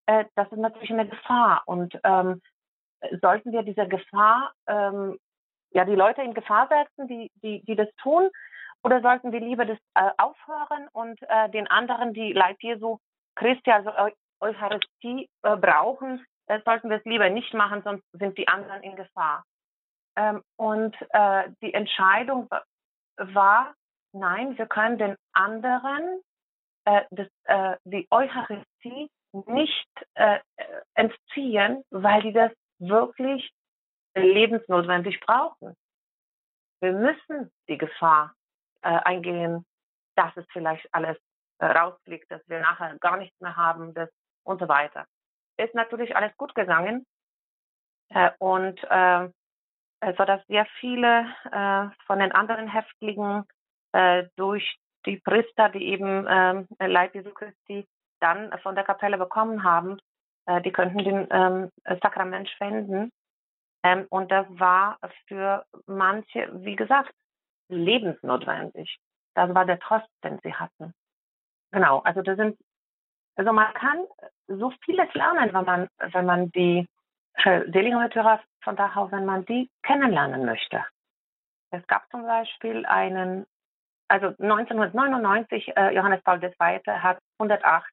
Äh, 0.07 0.25
das 0.35 0.51
ist 0.51 0.57
natürlich 0.57 0.91
eine 0.91 1.07
Gefahr. 1.07 1.63
Und 1.65 1.97
ähm, 2.03 2.41
sollten 3.21 3.51
wir 3.51 3.63
diese 3.63 3.87
Gefahr, 3.87 4.53
ähm, 4.67 5.17
ja, 5.73 5.85
die 5.85 5.95
Leute 5.95 6.21
in 6.21 6.33
Gefahr 6.33 6.67
setzen, 6.67 7.07
die, 7.07 7.31
die, 7.41 7.63
die 7.65 7.75
das 7.75 7.89
tun, 8.01 8.29
oder 8.83 9.01
sollten 9.01 9.31
wir 9.31 9.39
lieber 9.39 9.65
das 9.65 9.77
äh, 9.95 10.09
aufhören 10.17 10.87
und 10.91 11.21
äh, 11.23 11.49
den 11.49 11.67
anderen, 11.67 12.13
die 12.13 12.33
Leib 12.33 12.57
Jesu 12.61 12.97
Christi, 13.35 13.71
also 13.71 13.91
Eucharistie 14.39 15.29
äh, 15.43 15.55
brauchen, 15.55 16.25
äh, 16.47 16.59
sollten 16.65 16.89
wir 16.89 16.97
es 16.97 17.05
lieber 17.05 17.29
nicht 17.29 17.53
machen, 17.53 17.81
sonst 17.83 18.03
sind 18.11 18.37
die 18.37 18.47
anderen 18.47 18.83
in 18.83 18.95
Gefahr. 18.95 19.45
Ähm, 20.15 20.43
und 20.57 20.95
äh, 21.09 21.49
die 21.61 21.73
Entscheidung 21.73 22.49
war, 23.17 23.73
nein, 24.11 24.57
wir 24.57 24.67
können 24.67 24.97
den 24.97 25.15
anderen 25.31 26.21
äh, 26.85 27.03
das, 27.11 27.27
äh, 27.45 27.77
die 27.85 28.07
Eucharistie 28.11 29.09
nicht 29.47 29.89
äh, 30.15 30.39
entziehen, 30.95 31.83
weil 31.89 32.21
die 32.21 32.33
das 32.33 32.51
wirklich 32.79 33.51
lebensnotwendig 34.15 35.19
brauchen. 35.19 35.75
Wir 36.81 36.93
müssen 36.93 37.51
die 37.67 37.77
Gefahr 37.77 38.33
äh, 38.81 38.89
eingehen, 38.89 39.65
dass 40.15 40.35
es 40.35 40.45
vielleicht 40.51 40.87
alles 40.93 41.17
äh, 41.59 41.65
rausfliegt, 41.65 42.29
dass 42.29 42.41
wir 42.47 42.59
nachher 42.59 42.97
gar 42.99 43.17
nichts 43.17 43.39
mehr 43.39 43.55
haben, 43.55 43.93
dass 43.93 44.09
und 44.43 44.59
so 44.59 44.67
weiter. 44.67 45.05
Ist 45.57 45.73
natürlich 45.75 46.15
alles 46.15 46.35
gut 46.37 46.53
gegangen 46.55 47.05
äh, 48.09 48.31
und 48.39 48.81
äh, 48.89 49.29
so 50.17 50.25
dass 50.25 50.45
sehr 50.47 50.65
viele 50.79 51.25
äh, 51.51 51.87
von 52.05 52.19
den 52.19 52.33
anderen 52.33 52.67
Häftlingen 52.67 53.45
äh, 53.93 54.25
durch 54.35 54.77
die 55.05 55.17
Priester, 55.17 55.69
die 55.69 55.85
eben 55.85 56.27
äh, 56.27 56.87
Leib 56.87 57.15
Jesu 57.15 57.31
Christi 57.31 57.87
dann 58.19 58.57
von 58.59 58.75
der 58.75 58.83
Kapelle 58.83 59.17
bekommen 59.17 59.63
haben, 59.63 59.99
äh, 60.45 60.61
die 60.61 60.71
könnten 60.71 60.97
den 60.99 61.27
ähm, 61.31 61.69
Sakrament 62.01 62.49
spenden. 62.49 63.11
Ähm, 63.83 64.07
und 64.09 64.31
das 64.31 64.47
war 64.49 64.97
für 65.27 65.65
manche, 65.85 66.49
wie 66.63 66.75
gesagt, 66.75 67.13
lebensnotwendig. 67.69 68.97
Das 69.35 69.53
war 69.53 69.65
der 69.65 69.79
Trost, 69.79 70.07
den 70.23 70.39
sie 70.43 70.53
hatten. 70.53 70.93
Genau, 71.71 71.99
also 71.99 72.21
das 72.21 72.37
sind, 72.37 72.57
also 73.35 73.51
man 73.51 73.73
kann 73.73 74.05
so 74.47 74.71
vieles 74.85 75.13
lernen, 75.13 75.53
wenn 75.53 75.65
man, 75.65 75.87
wenn 75.97 76.25
man 76.25 76.51
die 76.51 76.87
äh, 77.35 77.61
Seligenmärtyrer 77.71 78.41
von 78.61 78.75
Dachau, 78.75 79.11
wenn 79.11 79.25
man 79.25 79.45
die 79.45 79.69
kennenlernen 79.81 80.45
möchte. 80.45 80.85
Es 81.71 81.85
gab 81.87 82.09
zum 82.11 82.23
Beispiel 82.23 82.85
einen, 82.85 83.47
also 84.07 84.27
1999, 84.27 85.75
äh, 85.75 85.95
Johannes 85.95 86.21
Paul 86.23 86.41
II. 86.43 86.81
hat 86.85 87.19
108 87.39 87.91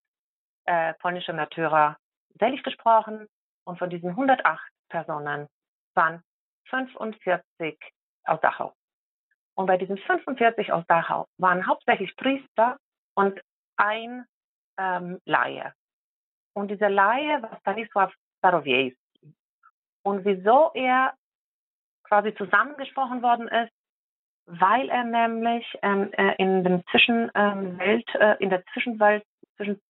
äh, 0.66 0.94
polnische 0.94 1.32
Märtyrer 1.32 1.96
selig 2.38 2.62
gesprochen 2.62 3.26
und 3.64 3.78
von 3.78 3.88
diesen 3.88 4.10
108 4.10 4.60
Personen 4.90 5.48
waren 5.94 6.22
45 6.68 7.78
aus 8.24 8.40
Dachau. 8.40 8.74
Und 9.54 9.66
bei 9.66 9.76
diesen 9.76 9.98
45 9.98 10.72
aus 10.72 10.84
Dachau 10.86 11.26
waren 11.38 11.66
hauptsächlich 11.66 12.14
Priester 12.16 12.78
und 13.14 13.40
ein 13.76 14.26
ähm, 14.78 15.20
Laie. 15.24 15.74
Und 16.54 16.68
dieser 16.70 16.88
Laie 16.88 17.42
war 17.42 17.60
Stanisław 17.60 18.12
Starowiejski. 18.38 19.34
Und 20.02 20.24
wieso 20.24 20.70
er 20.74 21.14
quasi 22.04 22.34
zusammengesprochen 22.34 23.22
worden 23.22 23.48
ist, 23.48 23.72
weil 24.46 24.88
er 24.88 25.04
nämlich 25.04 25.64
ähm, 25.82 26.12
äh, 26.12 26.34
in 26.38 26.64
dem 26.64 26.84
Zwischenwelt, 26.90 28.08
ähm, 28.14 28.20
äh, 28.20 28.36
in 28.40 28.50
der 28.50 28.64
Zwischenwelt, 28.72 29.24
zwischen, 29.56 29.80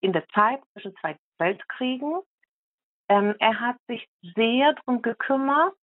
in 0.00 0.12
der 0.12 0.28
Zeit 0.28 0.62
zwischen 0.72 0.94
zwei 0.96 1.16
Weltkriegen, 1.38 2.20
ähm, 3.08 3.34
er 3.38 3.60
hat 3.60 3.76
sich 3.88 4.06
sehr 4.34 4.74
darum 4.74 5.02
gekümmert, 5.02 5.76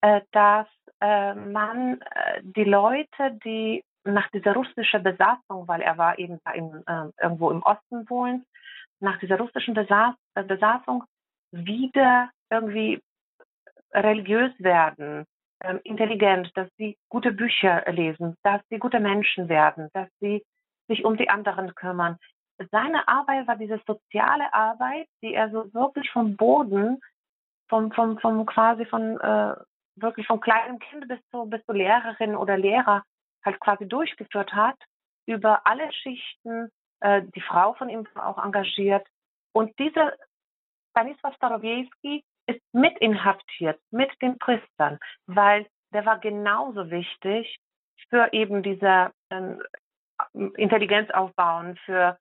äh, 0.00 0.20
dass 0.32 0.66
äh, 1.00 1.34
man 1.34 2.00
äh, 2.00 2.42
die 2.42 2.64
Leute, 2.64 3.38
die 3.44 3.84
nach 4.04 4.30
dieser 4.30 4.54
russischen 4.54 5.02
Besatzung, 5.02 5.66
weil 5.66 5.80
er 5.80 5.98
war 5.98 6.18
eben 6.18 6.38
im, 6.54 6.82
äh, 6.86 7.10
irgendwo 7.20 7.50
im 7.50 7.62
Osten 7.62 8.08
wohnend, 8.08 8.46
nach 9.00 9.18
dieser 9.18 9.38
russischen 9.38 9.74
Besaß 9.74 10.14
äh, 10.34 10.42
Besatzung 10.44 11.04
wieder 11.50 12.30
irgendwie 12.50 13.02
religiös 13.92 14.52
werden, 14.58 15.24
ähm, 15.62 15.80
intelligent, 15.84 16.50
dass 16.54 16.68
sie 16.76 16.96
gute 17.08 17.32
Bücher 17.32 17.84
lesen, 17.90 18.36
dass 18.42 18.60
sie 18.68 18.78
gute 18.78 19.00
Menschen 19.00 19.48
werden, 19.48 19.88
dass 19.92 20.08
sie 20.20 20.44
sich 20.88 21.04
um 21.04 21.16
die 21.16 21.28
anderen 21.28 21.74
kümmern. 21.74 22.18
Seine 22.70 23.06
Arbeit 23.06 23.46
war 23.46 23.56
diese 23.56 23.80
soziale 23.86 24.52
Arbeit, 24.52 25.08
die 25.22 25.34
er 25.34 25.50
so 25.50 25.72
wirklich 25.74 26.10
vom 26.10 26.36
Boden, 26.36 27.00
vom, 27.68 27.92
vom, 27.92 28.18
vom 28.18 28.46
quasi 28.46 28.86
von 28.86 29.20
äh, 29.20 29.54
wirklich 29.96 30.26
von 30.26 30.40
kleinem 30.40 30.78
Kind 30.78 31.08
bis 31.08 31.18
zu, 31.30 31.46
bis 31.46 31.64
zu 31.66 31.72
Lehrerin 31.72 32.36
oder 32.36 32.56
Lehrer 32.56 33.02
halt 33.44 33.60
quasi 33.60 33.86
durchgeführt 33.86 34.52
hat, 34.52 34.76
über 35.26 35.66
alle 35.66 35.92
Schichten, 35.92 36.70
äh, 37.00 37.22
die 37.34 37.40
Frau 37.40 37.74
von 37.74 37.88
ihm 37.88 38.06
auch 38.14 38.42
engagiert. 38.42 39.06
Und 39.52 39.78
dieser 39.78 40.12
Stanisław 40.92 41.34
Starowiejski 41.36 42.24
ist 42.46 42.60
mit 42.72 42.96
inhaftiert, 42.98 43.80
mit 43.90 44.10
den 44.22 44.38
Priestern, 44.38 44.98
weil 45.26 45.66
der 45.92 46.06
war 46.06 46.18
genauso 46.18 46.90
wichtig 46.90 47.58
für 48.08 48.32
eben 48.32 48.62
diese 48.62 49.12
äh, 49.30 49.56
Intelligenz 50.32 51.10
aufbauen, 51.10 51.76
für 51.84 52.18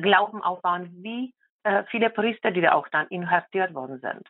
Glauben 0.00 0.42
aufbauen, 0.42 0.90
wie 1.02 1.34
äh, 1.64 1.84
viele 1.90 2.10
Priester, 2.10 2.50
die 2.50 2.60
da 2.60 2.72
auch 2.72 2.88
dann 2.88 3.06
inhaftiert 3.08 3.74
worden 3.74 4.00
sind. 4.00 4.28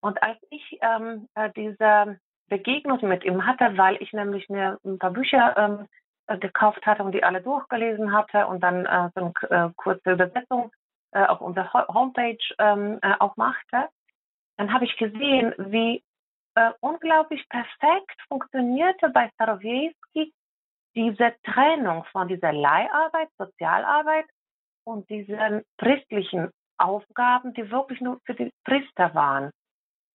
Und 0.00 0.22
als 0.22 0.38
ich 0.50 0.78
ähm, 0.82 1.28
äh, 1.34 1.50
diese 1.54 2.18
Begegnung 2.48 2.98
mit 3.02 3.24
ihm 3.24 3.46
hatte, 3.46 3.76
weil 3.78 3.96
ich 4.02 4.12
nämlich 4.12 4.48
mir 4.48 4.78
ein 4.84 4.98
paar 4.98 5.12
Bücher 5.12 5.56
ähm, 5.56 5.88
äh, 6.26 6.38
gekauft 6.38 6.84
hatte 6.86 7.04
und 7.04 7.12
die 7.12 7.24
alle 7.24 7.40
durchgelesen 7.40 8.12
hatte 8.12 8.46
und 8.46 8.60
dann 8.60 8.84
äh, 8.84 9.10
so 9.14 9.32
eine 9.48 9.66
äh, 9.68 9.70
kurze 9.76 10.12
Übersetzung 10.12 10.72
äh, 11.12 11.24
auf 11.24 11.40
unserer 11.40 11.86
Homepage 11.88 12.38
ähm, 12.58 12.98
äh, 13.02 13.14
auch 13.18 13.36
machte, 13.36 13.88
dann 14.56 14.72
habe 14.72 14.84
ich 14.84 14.96
gesehen, 14.96 15.54
wie 15.56 16.04
unglaublich 16.80 17.48
perfekt 17.48 18.20
funktionierte 18.28 19.08
bei 19.08 19.30
Starowiejski 19.30 20.34
diese 20.94 21.34
Trennung 21.44 22.04
von 22.12 22.28
dieser 22.28 22.52
Leiharbeit, 22.52 23.30
Sozialarbeit 23.38 24.26
und 24.84 25.08
diesen 25.08 25.62
priestlichen 25.76 26.50
Aufgaben, 26.78 27.54
die 27.54 27.70
wirklich 27.70 28.00
nur 28.00 28.20
für 28.24 28.34
die 28.34 28.52
Priester 28.64 29.14
waren. 29.14 29.50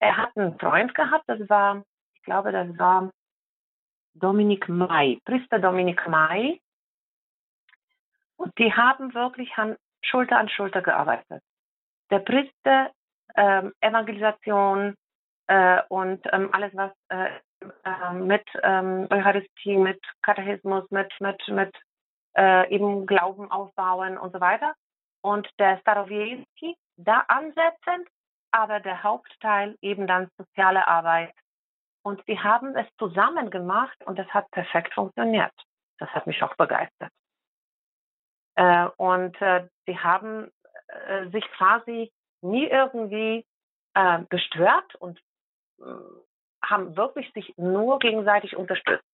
Er 0.01 0.17
hat 0.17 0.37
einen 0.37 0.59
Freund 0.59 0.95
gehabt, 0.95 1.25
das 1.27 1.49
war, 1.49 1.83
ich 2.15 2.23
glaube, 2.23 2.53
das 2.53 2.77
war 2.79 3.11
Dominik 4.15 4.69
May, 4.69 5.21
Priester 5.25 5.59
Dominik 5.59 6.07
May. 6.09 6.61
Und 8.37 8.57
die 8.59 8.73
haben 8.73 9.15
wirklich 9.15 9.51
an 9.57 9.77
Schulter 10.03 10.39
an 10.39 10.49
Schulter 10.49 10.83
gearbeitet. 10.83 11.43
Der 12.11 12.21
Priester 12.21 12.91
ähm, 13.35 13.73
Evangelisation 13.81 14.95
äh, 15.49 15.83
und 15.89 16.21
ähm, 16.33 16.51
alles, 16.53 16.75
was 16.75 16.93
äh, 17.09 17.31
äh, 17.85 18.13
mit 18.13 18.45
ähm, 18.63 19.07
Eucharistie, 19.11 19.77
mit 19.77 20.01
Katechismus, 20.23 20.89
mit, 20.91 21.13
mit, 21.21 21.49
mit 21.49 21.77
äh, 22.37 22.69
eben 22.71 23.07
Glauben 23.07 23.51
aufbauen 23.51 24.19
und 24.19 24.33
so 24.33 24.41
weiter. 24.41 24.75
Und 25.23 25.49
der 25.59 25.79
Starowiejski 25.79 26.77
da 26.97 27.25
ansetzend, 27.29 28.09
aber 28.51 28.81
der 28.81 29.03
Hauptteil 29.03 29.77
eben 29.81 30.07
dann 30.07 30.29
soziale 30.39 30.87
Arbeit. 30.87 31.35
Und 32.03 32.27
die 32.29 32.39
haben 32.39 32.77
es 32.77 32.87
zusammen 32.99 33.51
gemacht 33.51 33.97
und 34.05 34.19
es 34.19 34.29
hat 34.29 34.51
perfekt 34.53 34.95
funktioniert. 34.95 35.53
Das 35.99 36.09
hat 36.11 36.27
mich 36.27 36.43
auch 36.43 36.55
begeistert. 36.55 37.11
Äh, 38.55 38.89
und 38.97 39.41
äh, 39.43 39.69
die 39.89 39.99
haben 39.99 40.51
äh, 40.89 41.29
sich 41.31 41.45
quasi 41.53 42.13
nie 42.43 42.67
irgendwie 42.67 43.45
äh, 43.95 44.21
gestört 44.29 44.95
und 44.97 45.19
äh, 45.81 45.85
haben 46.65 46.97
wirklich 46.97 47.33
sich 47.33 47.53
nur 47.57 47.99
gegenseitig 47.99 48.57
unterstützt. 48.57 49.05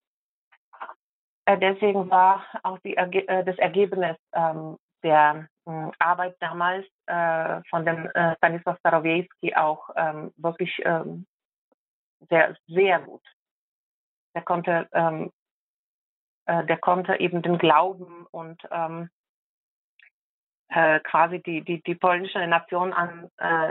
Äh, 1.45 1.59
deswegen 1.59 2.09
war 2.11 2.45
auch 2.63 2.79
die, 2.81 2.97
äh, 2.97 3.45
das 3.45 3.59
Ergebnis 3.59 4.17
ähm, 4.33 4.77
der 5.03 5.49
Arbeit 5.99 6.37
damals 6.41 6.87
äh, 7.07 7.61
von 7.71 7.85
dem 7.85 8.07
äh, 8.15 8.35
Stanisław 8.37 8.79
Starowiejski 8.79 9.55
auch 9.55 9.91
ähm, 9.97 10.33
wirklich 10.37 10.81
ähm, 10.85 11.27
sehr, 12.29 12.57
sehr 12.69 13.01
gut. 13.01 13.23
Der 14.35 14.43
konnte, 14.43 14.89
der 16.47 16.79
konnte 16.79 17.21
eben 17.21 17.43
den 17.43 17.59
Glauben 17.59 18.27
und 18.31 18.63
quasi 20.71 21.43
die, 21.43 21.63
die, 21.63 21.83
die 21.83 21.95
polnische 21.95 22.47
Nation 22.47 22.95
an 22.95 23.29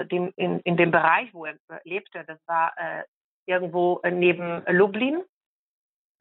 in, 0.10 0.60
in 0.60 0.78
dem 0.78 0.92
Bereich, 0.92 1.34
wo 1.34 1.46
er 1.46 1.56
lebte. 1.84 2.24
Das 2.26 2.38
war 2.46 2.74
irgendwo 3.48 4.02
neben 4.04 4.64
Lublin, 4.68 5.24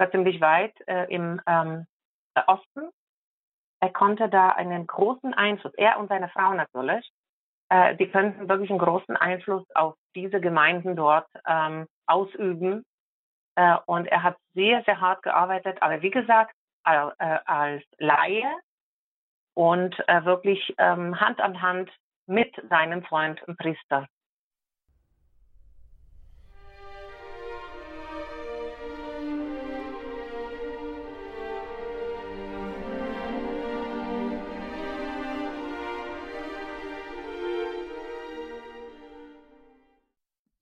war 0.00 0.10
ziemlich 0.10 0.40
weit 0.40 0.74
äh, 0.88 1.04
im 1.14 1.40
ähm, 1.46 1.86
Osten. 2.46 2.88
Er 3.80 3.92
konnte 3.92 4.28
da 4.28 4.50
einen 4.50 4.86
großen 4.86 5.32
Einfluss, 5.34 5.72
er 5.74 5.98
und 5.98 6.08
seine 6.08 6.28
Frau 6.28 6.52
natürlich, 6.54 7.08
äh, 7.70 7.94
die 7.96 8.08
könnten 8.10 8.48
wirklich 8.48 8.70
einen 8.70 8.78
großen 8.78 9.16
Einfluss 9.16 9.64
auf 9.74 9.94
diese 10.14 10.40
Gemeinden 10.40 10.96
dort 10.96 11.28
ähm, 11.46 11.86
ausüben. 12.06 12.84
Äh, 13.56 13.76
und 13.86 14.06
er 14.06 14.22
hat 14.22 14.36
sehr, 14.54 14.82
sehr 14.84 15.00
hart 15.00 15.22
gearbeitet, 15.22 15.80
aber 15.80 16.02
wie 16.02 16.10
gesagt, 16.10 16.54
äh, 16.84 17.10
als 17.44 17.84
Laie 17.98 18.44
und 19.54 19.96
äh, 20.08 20.24
wirklich 20.24 20.74
ähm, 20.78 21.20
Hand 21.20 21.40
an 21.40 21.60
Hand 21.60 21.90
mit 22.26 22.54
seinem 22.68 23.02
Freund 23.04 23.42
und 23.42 23.58
Priester. 23.58 24.06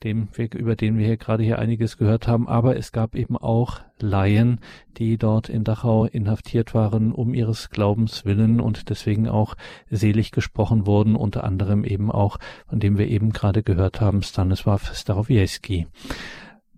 dem 0.03 0.27
wir, 0.33 0.51
über 0.53 0.75
den 0.75 0.97
wir 0.97 1.05
hier 1.05 1.15
gerade 1.15 1.41
hier 1.41 1.57
einiges 1.57 1.97
gehört 1.97 2.27
haben. 2.27 2.49
Aber 2.49 2.75
es 2.75 2.91
gab 2.91 3.15
eben 3.15 3.37
auch 3.37 3.79
Laien, 4.01 4.59
die 4.97 5.17
dort 5.17 5.47
in 5.47 5.63
Dachau 5.63 6.03
inhaftiert 6.03 6.73
waren, 6.73 7.13
um 7.13 7.33
ihres 7.33 7.69
Glaubens 7.69 8.25
willen 8.25 8.59
und 8.59 8.89
deswegen 8.89 9.29
auch 9.29 9.55
selig 9.89 10.31
gesprochen 10.31 10.85
wurden, 10.85 11.15
unter 11.15 11.45
anderem 11.45 11.85
eben 11.85 12.11
auch, 12.11 12.39
von 12.67 12.81
dem 12.81 12.97
wir 12.97 13.07
eben 13.07 13.31
gerade 13.31 13.63
gehört 13.63 14.01
haben, 14.01 14.19
Stanisław 14.19 14.93
Starowiejski. 14.93 15.87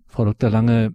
Frau 0.06 0.26
Dr. 0.26 0.48
Lange, 0.48 0.94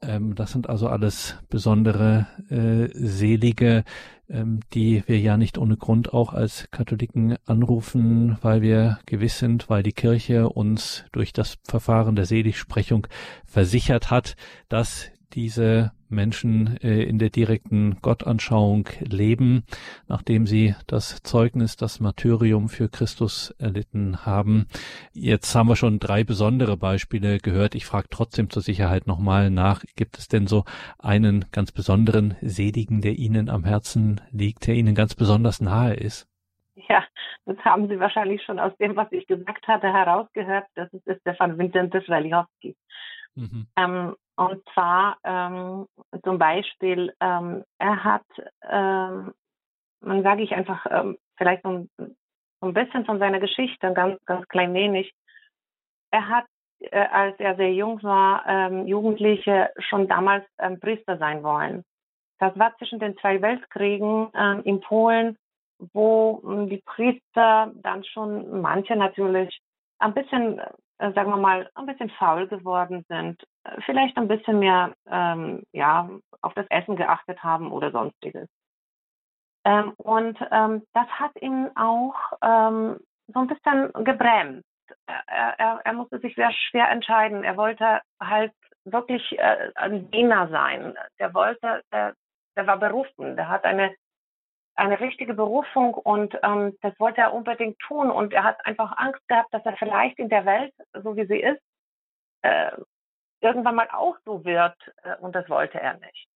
ähm, 0.00 0.36
das 0.36 0.52
sind 0.52 0.68
also 0.68 0.86
alles 0.86 1.36
besondere 1.48 2.28
äh, 2.50 2.88
Selige, 2.94 3.82
ähm, 4.28 4.60
die 4.74 5.02
wir 5.06 5.18
ja 5.18 5.36
nicht 5.36 5.58
ohne 5.58 5.76
Grund 5.76 6.12
auch 6.12 6.32
als 6.32 6.68
Katholiken 6.70 7.36
anrufen, 7.46 8.38
weil 8.42 8.62
wir 8.62 8.98
gewiss 9.06 9.38
sind, 9.38 9.68
weil 9.68 9.82
die 9.82 9.92
Kirche 9.92 10.48
uns 10.48 11.04
durch 11.12 11.32
das 11.32 11.56
Verfahren 11.64 12.16
der 12.16 12.26
Seligsprechung 12.26 13.06
versichert 13.46 14.10
hat, 14.10 14.36
dass 14.68 15.10
diese 15.32 15.92
Menschen 16.10 16.76
äh, 16.82 17.02
in 17.02 17.18
der 17.18 17.30
direkten 17.30 17.98
Gottanschauung 18.00 18.88
leben, 19.00 19.64
nachdem 20.06 20.46
sie 20.46 20.74
das 20.86 21.22
Zeugnis, 21.22 21.76
das 21.76 22.00
Martyrium 22.00 22.68
für 22.68 22.88
Christus 22.88 23.54
erlitten 23.58 24.24
haben. 24.26 24.66
Jetzt 25.12 25.54
haben 25.54 25.68
wir 25.68 25.76
schon 25.76 25.98
drei 25.98 26.24
besondere 26.24 26.76
Beispiele 26.76 27.38
gehört. 27.38 27.74
Ich 27.74 27.86
frage 27.86 28.08
trotzdem 28.10 28.50
zur 28.50 28.62
Sicherheit 28.62 29.06
nochmal 29.06 29.50
nach. 29.50 29.84
Gibt 29.96 30.18
es 30.18 30.28
denn 30.28 30.46
so 30.46 30.64
einen 30.98 31.46
ganz 31.52 31.72
besonderen 31.72 32.36
Seligen, 32.40 33.00
der 33.00 33.12
Ihnen 33.18 33.48
am 33.48 33.64
Herzen 33.64 34.20
liegt, 34.30 34.66
der 34.66 34.74
Ihnen 34.74 34.94
ganz 34.94 35.14
besonders 35.14 35.60
nahe 35.60 35.94
ist? 35.94 36.28
Ja, 36.88 37.04
das 37.44 37.58
haben 37.64 37.88
Sie 37.88 37.98
wahrscheinlich 37.98 38.42
schon 38.42 38.58
aus 38.58 38.76
dem, 38.78 38.94
was 38.96 39.10
ich 39.10 39.26
gesagt 39.26 39.66
hatte, 39.66 39.92
herausgehört. 39.92 40.66
Das 40.74 40.92
ist 40.92 41.20
Stefan 41.20 41.58
Vincent 41.58 41.92
Schwelichowski. 42.04 42.76
Mhm. 43.34 43.66
Ähm, 43.76 44.14
und 44.38 44.62
zwar 44.72 45.18
ähm, 45.24 45.88
zum 46.22 46.38
Beispiel, 46.38 47.12
ähm, 47.20 47.64
er 47.78 48.04
hat, 48.04 48.24
ähm, 48.62 49.34
man 50.00 50.22
sage 50.22 50.42
ich 50.42 50.52
einfach, 50.52 50.86
ähm, 50.88 51.18
vielleicht 51.36 51.64
so 51.64 51.70
ein, 51.70 51.90
so 52.60 52.68
ein 52.68 52.74
bisschen 52.74 53.04
von 53.04 53.18
seiner 53.18 53.40
Geschichte, 53.40 53.92
ganz, 53.94 54.24
ganz 54.26 54.46
klein 54.46 54.74
wenig. 54.74 55.12
Er 56.12 56.28
hat, 56.28 56.44
äh, 56.78 57.06
als 57.06 57.34
er 57.40 57.56
sehr 57.56 57.72
jung 57.72 58.00
war, 58.04 58.44
ähm, 58.46 58.86
Jugendliche 58.86 59.70
schon 59.80 60.06
damals 60.06 60.46
ähm, 60.60 60.78
Priester 60.78 61.18
sein 61.18 61.42
wollen. 61.42 61.82
Das 62.38 62.56
war 62.56 62.76
zwischen 62.78 63.00
den 63.00 63.18
zwei 63.18 63.42
Weltkriegen 63.42 64.30
ähm, 64.34 64.62
in 64.62 64.80
Polen, 64.80 65.36
wo 65.92 66.40
ähm, 66.44 66.68
die 66.68 66.82
Priester 66.86 67.72
dann 67.74 68.04
schon, 68.04 68.60
manche 68.60 68.94
natürlich, 68.94 69.60
ein 69.98 70.14
bisschen 70.14 70.60
äh, 70.60 70.70
sagen 70.98 71.30
wir 71.30 71.36
mal, 71.36 71.70
ein 71.74 71.86
bisschen 71.86 72.10
faul 72.10 72.46
geworden 72.48 73.04
sind, 73.08 73.42
äh, 73.64 73.80
vielleicht 73.82 74.16
ein 74.16 74.28
bisschen 74.28 74.58
mehr 74.58 74.92
ähm, 75.08 75.62
ja, 75.72 76.08
auf 76.42 76.54
das 76.54 76.66
Essen 76.70 76.96
geachtet 76.96 77.42
haben 77.42 77.72
oder 77.72 77.90
sonstiges. 77.90 78.48
Ähm, 79.64 79.92
und 79.96 80.38
ähm, 80.50 80.82
das 80.94 81.06
hat 81.08 81.32
ihn 81.40 81.70
auch 81.76 82.14
ähm, 82.42 82.98
so 83.26 83.40
ein 83.40 83.46
bisschen 83.46 83.92
gebremst. 84.04 84.64
Er, 85.06 85.58
er, 85.58 85.80
er 85.84 85.92
musste 85.92 86.18
sich 86.20 86.34
sehr 86.34 86.52
schwer 86.52 86.90
entscheiden. 86.90 87.44
Er 87.44 87.56
wollte 87.56 88.00
halt 88.20 88.52
wirklich 88.84 89.38
äh, 89.38 89.70
ein 89.74 90.10
Diener 90.10 90.48
sein. 90.48 90.96
Der 91.18 91.34
wollte, 91.34 91.82
der, 91.92 92.14
der 92.56 92.66
war 92.66 92.78
berufen. 92.78 93.36
Der 93.36 93.48
hat 93.48 93.64
eine 93.64 93.94
eine 94.78 95.00
richtige 95.00 95.34
Berufung 95.34 95.94
und 95.94 96.38
ähm, 96.42 96.76
das 96.82 96.98
wollte 96.98 97.20
er 97.20 97.34
unbedingt 97.34 97.78
tun. 97.80 98.10
Und 98.10 98.32
er 98.32 98.44
hat 98.44 98.64
einfach 98.64 98.96
Angst 98.96 99.26
gehabt, 99.28 99.52
dass 99.52 99.64
er 99.64 99.76
vielleicht 99.76 100.18
in 100.18 100.28
der 100.28 100.44
Welt, 100.44 100.74
so 101.02 101.16
wie 101.16 101.26
sie 101.26 101.40
ist, 101.40 101.62
äh, 102.42 102.72
irgendwann 103.40 103.74
mal 103.74 103.88
auch 103.92 104.16
so 104.24 104.44
wird. 104.44 104.76
Äh, 105.02 105.16
und 105.16 105.34
das 105.34 105.48
wollte 105.48 105.80
er 105.80 105.94
nicht. 105.94 106.28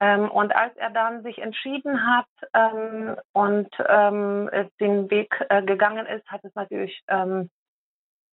Ähm, 0.00 0.30
und 0.30 0.54
als 0.54 0.76
er 0.76 0.90
dann 0.90 1.22
sich 1.22 1.38
entschieden 1.38 2.04
hat 2.06 2.26
ähm, 2.54 3.16
und 3.32 3.70
ähm, 3.88 4.50
den 4.80 5.08
Weg 5.10 5.32
äh, 5.48 5.62
gegangen 5.62 6.06
ist, 6.06 6.26
hat 6.28 6.44
es 6.44 6.54
natürlich 6.56 7.02
ähm, 7.06 7.50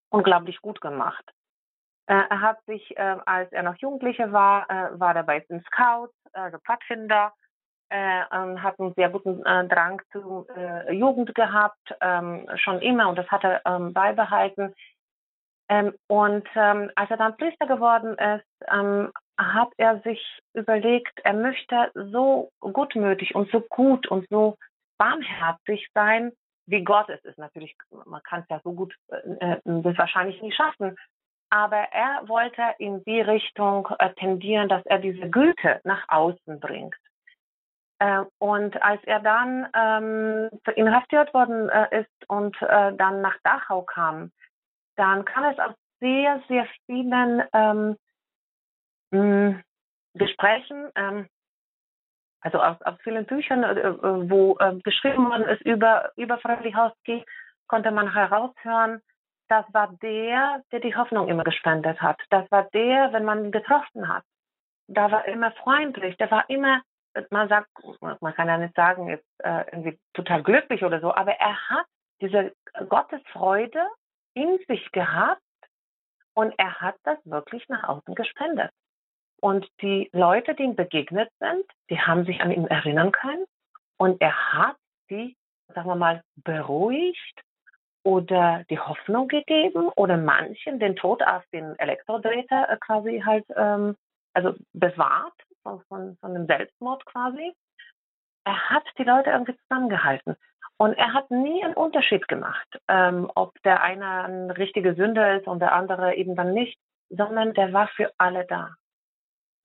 unglaublich 0.10 0.60
gut 0.62 0.82
gemacht. 0.82 1.24
Äh, 2.08 2.24
er 2.28 2.42
hat 2.42 2.66
sich, 2.66 2.98
äh, 2.98 3.18
als 3.28 3.52
er 3.52 3.62
noch 3.62 3.78
Jugendlicher 3.78 4.32
war, 4.32 4.68
äh, 4.72 5.00
war 5.00 5.16
er 5.16 5.22
bei 5.22 5.42
den 5.42 5.62
Scouts, 5.62 6.16
also 6.34 6.58
Pfadfinder, 6.58 7.34
äh, 7.90 8.24
hat 8.30 8.80
einen 8.80 8.94
sehr 8.96 9.10
guten 9.10 9.46
äh, 9.46 9.68
Drang 9.68 10.02
zur 10.12 10.48
äh, 10.56 10.94
Jugend 10.94 11.34
gehabt, 11.36 11.96
ähm, 12.02 12.48
schon 12.56 12.82
immer 12.82 13.10
und 13.10 13.18
das 13.18 13.28
hat 13.28 13.44
er 13.44 13.62
ähm, 13.66 13.94
beibehalten. 13.94 14.74
Ähm, 15.70 15.94
und 16.08 16.48
ähm, 16.56 16.92
als 16.96 17.12
er 17.12 17.18
dann 17.18 17.38
Priester 17.38 17.68
geworden 17.68 18.18
ist, 18.18 18.72
ähm, 18.72 19.12
hat 19.38 19.70
er 19.78 20.00
sich 20.00 20.20
überlegt, 20.54 21.20
er 21.24 21.34
möchte 21.34 21.92
so 21.94 22.50
gutmütig 22.60 23.36
und 23.36 23.52
so 23.52 23.62
gut 23.62 24.08
und 24.08 24.28
so 24.30 24.58
barmherzig 24.98 25.88
sein, 25.94 26.32
wie 26.66 26.84
Gott 26.84 27.10
es 27.10 27.24
ist. 27.24 27.38
Natürlich, 27.38 27.76
man 28.06 28.22
kann 28.24 28.42
es 28.42 28.50
ja 28.50 28.60
so 28.64 28.74
gut 28.74 28.94
äh, 29.10 29.54
äh, 29.54 29.60
das 29.66 29.98
wahrscheinlich 29.98 30.42
nie 30.42 30.52
schaffen. 30.52 30.96
Aber 31.52 31.78
er 31.78 32.28
wollte 32.28 32.62
in 32.78 33.04
die 33.06 33.22
Richtung 33.22 33.88
äh, 33.98 34.14
tendieren, 34.14 34.70
dass 34.70 34.86
er 34.86 35.00
diese 35.00 35.30
Güte 35.30 35.82
nach 35.84 36.04
außen 36.08 36.60
bringt. 36.60 36.96
Äh, 38.00 38.24
und 38.40 38.82
als 38.82 39.04
er 39.04 39.20
dann 39.20 39.68
ähm, 39.76 40.50
inhaftiert 40.76 41.34
worden 41.34 41.70
äh, 41.70 42.02
ist 42.02 42.30
und 42.30 42.56
äh, 42.62 42.94
dann 42.96 43.22
nach 43.22 43.38
Dachau 43.44 43.82
kam, 43.82 44.32
dann 44.96 45.26
kam 45.26 45.44
es 45.46 45.60
aus 45.60 45.76
sehr, 46.00 46.42
sehr 46.48 46.66
vielen 46.86 47.44
ähm, 47.54 47.98
mh, 49.12 49.62
Gesprächen, 50.14 50.90
ähm, 50.96 51.28
also 52.42 52.62
aus, 52.62 52.82
aus 52.84 52.96
vielen 53.04 53.26
Büchern, 53.26 53.64
äh, 53.64 53.80
äh 53.80 54.30
wo 54.30 54.58
äh, 54.60 54.80
geschrieben 54.80 55.30
worden 55.30 55.48
ist 55.50 55.62
über, 55.62 56.12
über 56.16 56.38
Fröhlichowski, 56.38 57.26
konnte 57.68 57.92
man 57.92 58.14
heraushören, 58.14 59.02
das 59.50 59.66
war 59.74 59.92
der, 60.02 60.64
der 60.72 60.80
die 60.80 60.96
Hoffnung 60.96 61.28
immer 61.28 61.44
gespendet 61.44 62.02
hat. 62.02 62.22
Das 62.30 62.50
war 62.52 62.70
der, 62.74 63.12
wenn 63.12 63.26
man 63.26 63.46
ihn 63.46 63.52
getroffen 63.52 64.08
hat. 64.08 64.24
Da 64.88 65.12
war 65.12 65.26
immer 65.28 65.52
freundlich, 65.52 66.16
der 66.18 66.32
war 66.32 66.50
immer 66.50 66.82
man 67.30 67.50
sagt, 67.50 67.70
man 68.02 68.34
kann 68.36 68.48
ja 68.48 68.58
nicht 68.58 68.76
sagen, 68.76 69.10
jetzt 69.10 69.28
äh, 69.40 69.66
irgendwie 69.72 70.00
total 70.14 70.44
glücklich 70.44 70.84
oder 70.84 71.00
so, 71.02 71.14
aber 71.14 71.34
er 71.34 71.70
hat 71.70 71.86
diese 72.22 72.54
Gottesfreude 72.88 73.82
in 74.34 74.60
sich 74.68 74.92
gehabt 74.92 75.42
und 76.34 76.54
er 76.58 76.82
hat 76.82 76.96
das 77.04 77.18
wirklich 77.26 77.68
nach 77.70 77.84
außen 77.84 78.16
gespendet. 78.16 78.72
Und 79.42 79.68
die 79.82 80.10
Leute, 80.12 80.54
die 80.54 80.64
ihm 80.64 80.76
begegnet 80.76 81.30
sind, 81.40 81.66
die 81.90 82.00
haben 82.00 82.26
sich 82.26 82.42
an 82.42 82.52
ihn 82.52 82.68
erinnern 82.68 83.12
können 83.12 83.46
und 83.98 84.22
er 84.22 84.54
hat 84.54 84.78
sie, 85.08 85.36
sagen 85.74 85.88
wir 85.88 85.96
mal, 85.96 86.24
beruhigt 86.36 87.42
oder 88.04 88.64
die 88.70 88.80
Hoffnung 88.80 89.28
gegeben 89.28 89.90
oder 89.96 90.18
manchen 90.18 90.80
den 90.80 90.96
Tod 90.96 91.24
auf 91.24 91.44
den 91.54 91.78
Elektrodrehter 91.80 92.70
äh, 92.70 92.78
quasi 92.78 93.22
halt 93.26 93.46
ähm, 93.56 93.96
also 94.34 94.56
bewahrt 94.74 95.34
von, 95.70 95.82
von, 95.88 96.18
von 96.18 96.36
einem 96.36 96.48
Selbstmord 96.48 97.06
quasi. 97.06 97.54
Er 98.46 98.70
hat 98.70 98.84
die 98.98 99.04
Leute 99.04 99.30
irgendwie 99.30 99.58
zusammengehalten. 99.58 100.36
Und 100.78 100.94
er 100.94 101.14
hat 101.14 101.30
nie 101.30 101.64
einen 101.64 101.74
Unterschied 101.74 102.28
gemacht, 102.30 102.80
ähm, 102.88 103.30
ob 103.36 103.62
der 103.64 103.84
eine 103.84 104.24
ein 104.24 104.52
richtige 104.52 104.96
Sünder 104.96 105.38
ist 105.38 105.46
und 105.46 105.60
der 105.60 105.74
andere 105.74 106.16
eben 106.16 106.36
dann 106.38 106.54
nicht, 106.54 106.80
sondern 107.10 107.54
der 107.54 107.74
war 107.74 107.90
für 107.90 108.12
alle 108.18 108.46
da. 108.46 108.76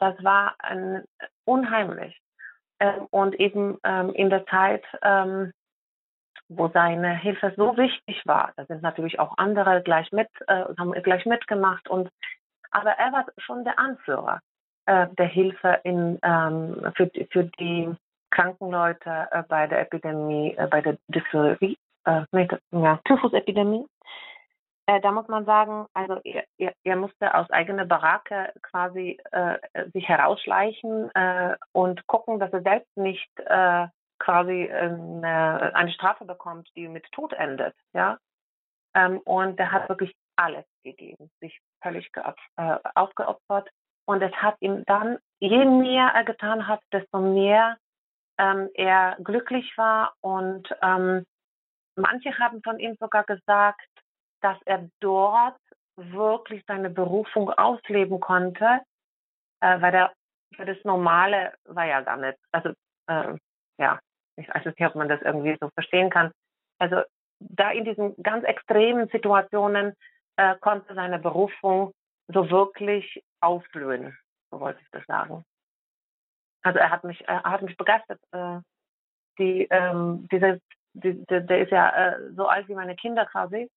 Das 0.00 0.22
war 0.24 0.56
ein, 0.58 1.04
unheimlich. 1.44 2.20
Ähm, 2.80 3.06
und 3.10 3.36
eben 3.36 3.78
ähm, 3.84 4.10
in 4.10 4.28
der 4.28 4.44
Zeit, 4.46 4.84
ähm, 5.02 5.52
wo 6.48 6.68
seine 6.68 7.16
Hilfe 7.16 7.54
so 7.56 7.76
wichtig 7.76 8.20
war. 8.26 8.52
Da 8.56 8.66
sind 8.66 8.82
natürlich 8.82 9.20
auch 9.20 9.38
andere 9.38 9.82
gleich 9.82 10.10
mit, 10.10 10.28
äh, 10.48 10.64
haben 10.76 10.92
gleich 10.92 11.24
mitgemacht 11.26 11.88
und 11.88 12.10
aber 12.70 12.90
er 12.90 13.12
war 13.12 13.26
schon 13.38 13.62
der 13.64 13.78
Anführer 13.78 14.40
äh, 14.86 15.06
der 15.18 15.26
Hilfe 15.26 15.80
in, 15.84 16.18
ähm, 16.22 16.92
für, 16.96 17.10
für 17.30 17.44
die 17.58 17.94
kranken 18.30 18.70
Leute 18.70 19.28
äh, 19.30 19.42
bei 19.48 19.66
der 19.66 19.80
Epidemie, 19.80 20.54
äh, 20.56 20.66
bei 20.66 20.80
der 20.80 20.98
Dysphorie, 21.08 21.78
äh, 22.04 22.22
ja, 22.72 23.00
Typhusepidemie. 23.04 23.86
Äh, 24.86 25.00
da 25.00 25.12
muss 25.12 25.28
man 25.28 25.46
sagen, 25.46 25.86
also 25.94 26.20
er, 26.24 26.44
er, 26.58 26.74
er 26.84 26.96
musste 26.96 27.34
aus 27.34 27.48
eigener 27.50 27.86
Barake 27.86 28.52
quasi 28.60 29.18
äh, 29.30 29.58
sich 29.92 30.06
herausschleichen 30.06 31.10
und 31.72 32.06
gucken, 32.06 32.38
dass 32.38 32.52
er 32.52 32.62
selbst 32.62 32.94
nicht 32.96 33.30
quasi 34.18 34.70
eine, 34.70 35.74
eine 35.74 35.90
Strafe 35.92 36.24
bekommt, 36.24 36.68
die 36.76 36.88
mit 36.88 37.10
Tod 37.12 37.32
endet. 37.32 37.74
Ja, 37.94 38.18
ähm, 38.94 39.18
und 39.24 39.58
er 39.58 39.72
hat 39.72 39.88
wirklich 39.88 40.14
alles 40.36 40.64
gegeben, 40.82 41.30
sich 41.40 41.58
völlig 41.82 42.10
aufgeopfert. 42.94 43.70
Und 44.06 44.22
es 44.22 44.32
hat 44.34 44.56
ihm 44.60 44.84
dann, 44.86 45.18
je 45.40 45.64
mehr 45.64 46.08
er 46.14 46.24
getan 46.24 46.66
hat, 46.68 46.80
desto 46.92 47.18
mehr 47.18 47.78
ähm, 48.38 48.68
er 48.74 49.16
glücklich 49.22 49.72
war. 49.76 50.14
Und 50.20 50.68
ähm, 50.82 51.24
manche 51.96 52.38
haben 52.38 52.62
von 52.62 52.78
ihm 52.78 52.96
sogar 53.00 53.24
gesagt, 53.24 53.88
dass 54.40 54.58
er 54.66 54.88
dort 55.00 55.58
wirklich 55.96 56.62
seine 56.66 56.90
Berufung 56.90 57.50
ausleben 57.50 58.20
konnte, 58.20 58.80
äh, 59.60 59.80
weil 59.80 59.92
der, 59.92 60.12
weil 60.56 60.66
das 60.66 60.84
Normale 60.84 61.54
war 61.64 61.86
ja 61.86 62.00
gar 62.00 62.16
nicht, 62.16 62.38
also 62.52 62.70
äh, 63.06 63.38
ja, 63.78 64.00
ich 64.36 64.48
weiß 64.48 64.64
nicht, 64.64 64.80
ob 64.82 64.94
man 64.96 65.08
das 65.08 65.22
irgendwie 65.22 65.56
so 65.60 65.70
verstehen 65.70 66.10
kann. 66.10 66.32
Also 66.78 67.02
da 67.38 67.70
in 67.70 67.84
diesen 67.84 68.14
ganz 68.22 68.44
extremen 68.44 69.08
Situationen 69.08 69.94
äh, 70.36 70.56
konnte 70.60 70.94
seine 70.94 71.18
Berufung 71.18 71.92
so 72.28 72.50
wirklich 72.50 73.22
aufblühen, 73.40 74.16
so 74.50 74.60
wollte 74.60 74.80
ich 74.82 74.90
das 74.90 75.04
sagen. 75.06 75.44
Also 76.62 76.78
er 76.78 76.90
hat 76.90 77.04
mich, 77.04 77.26
er 77.28 77.42
hat 77.42 77.62
mich 77.62 77.76
begeistert. 77.76 78.20
Äh, 78.32 78.60
die, 79.38 79.66
ähm, 79.70 80.28
diese, 80.30 80.60
die, 80.94 81.24
der, 81.26 81.60
ist 81.60 81.70
ja 81.70 81.90
äh, 81.90 82.32
so 82.34 82.46
alt 82.46 82.68
wie 82.68 82.74
meine 82.74 82.96
Kinder 82.96 83.26
quasi 83.26 83.68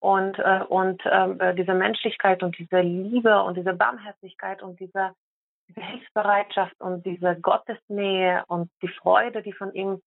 und, 0.00 0.38
äh, 0.38 0.62
und 0.68 1.04
äh, 1.04 1.54
diese 1.54 1.74
Menschlichkeit 1.74 2.42
und 2.42 2.56
diese 2.58 2.80
Liebe 2.80 3.42
und 3.42 3.56
diese 3.56 3.74
Barmherzigkeit 3.74 4.62
und 4.62 4.80
diese, 4.80 5.14
diese 5.68 5.80
Hilfsbereitschaft 5.82 6.80
und 6.80 7.04
diese 7.04 7.38
Gottesnähe 7.40 8.44
und 8.46 8.70
die 8.82 8.88
Freude, 8.88 9.42
die 9.42 9.52
von 9.52 9.72
ihm 9.74 10.00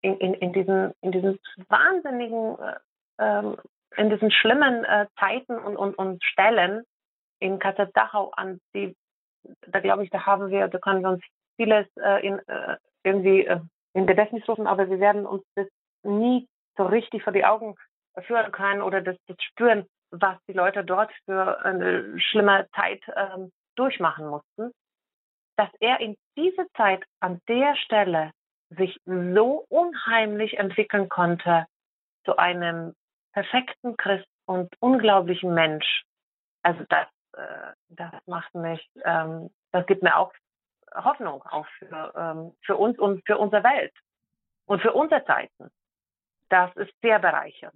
in, 0.00 0.16
in, 0.18 0.34
in 0.34 0.52
diesen, 0.52 0.92
in 1.02 1.12
diesen 1.12 1.38
wahnsinnigen, 1.68 2.58
äh, 2.58 2.74
ähm, 3.18 3.56
in 3.96 4.10
diesen 4.10 4.30
schlimmen 4.30 4.84
äh, 4.84 5.06
Zeiten 5.18 5.58
und, 5.58 5.76
und, 5.76 5.94
und 5.94 6.24
Stellen 6.24 6.84
in 7.40 7.58
Kassel 7.58 7.90
Dachau 7.94 8.30
an 8.30 8.60
die, 8.74 8.94
da 9.66 9.80
glaube 9.80 10.04
ich, 10.04 10.10
da 10.10 10.26
haben 10.26 10.50
wir, 10.50 10.68
da 10.68 10.78
können 10.78 11.02
wir 11.02 11.10
uns 11.10 11.24
vieles 11.56 11.86
äh, 11.96 12.26
in, 12.26 12.38
äh, 12.48 12.76
irgendwie 13.02 13.46
äh, 13.46 13.60
in 13.94 14.06
Gedächtnis 14.06 14.46
rufen, 14.48 14.66
aber 14.66 14.88
wir 14.90 15.00
werden 15.00 15.26
uns 15.26 15.44
das 15.54 15.66
nie 16.02 16.46
so 16.76 16.86
richtig 16.86 17.22
vor 17.22 17.32
die 17.32 17.44
Augen 17.44 17.76
führen 18.22 18.52
können 18.52 18.82
oder 18.82 19.00
das, 19.00 19.16
das 19.26 19.36
spüren, 19.40 19.86
was 20.10 20.36
die 20.48 20.52
Leute 20.52 20.84
dort 20.84 21.12
für 21.24 21.64
eine 21.64 22.18
schlimme 22.20 22.68
Zeit 22.74 23.02
ähm, 23.16 23.50
durchmachen 23.76 24.26
mussten, 24.28 24.72
dass 25.56 25.70
er 25.80 26.00
in 26.00 26.16
dieser 26.36 26.66
Zeit 26.76 27.04
an 27.20 27.40
der 27.48 27.76
Stelle 27.76 28.30
sich 28.70 28.96
so 29.06 29.64
unheimlich 29.68 30.58
entwickeln 30.58 31.08
konnte 31.08 31.66
zu 32.24 32.36
einem 32.36 32.94
perfekten 33.32 33.96
Christ 33.96 34.26
und 34.46 34.72
unglaublichen 34.80 35.54
Mensch. 35.54 36.04
Also 36.62 36.84
das, 36.88 37.06
äh, 37.36 37.72
das 37.90 38.12
macht 38.26 38.54
mich, 38.54 38.88
ähm, 39.04 39.50
das 39.72 39.86
gibt 39.86 40.02
mir 40.02 40.16
auch 40.16 40.32
Hoffnung 40.94 41.42
auch 41.42 41.66
für, 41.78 42.12
ähm, 42.16 42.52
für 42.62 42.76
uns 42.76 42.98
und 42.98 43.24
für 43.26 43.38
unsere 43.38 43.64
Welt 43.64 43.92
und 44.66 44.80
für 44.80 44.92
unsere 44.92 45.24
Zeiten. 45.24 45.70
Das 46.48 46.74
ist 46.76 46.92
sehr 47.02 47.18
bereichernd. 47.18 47.74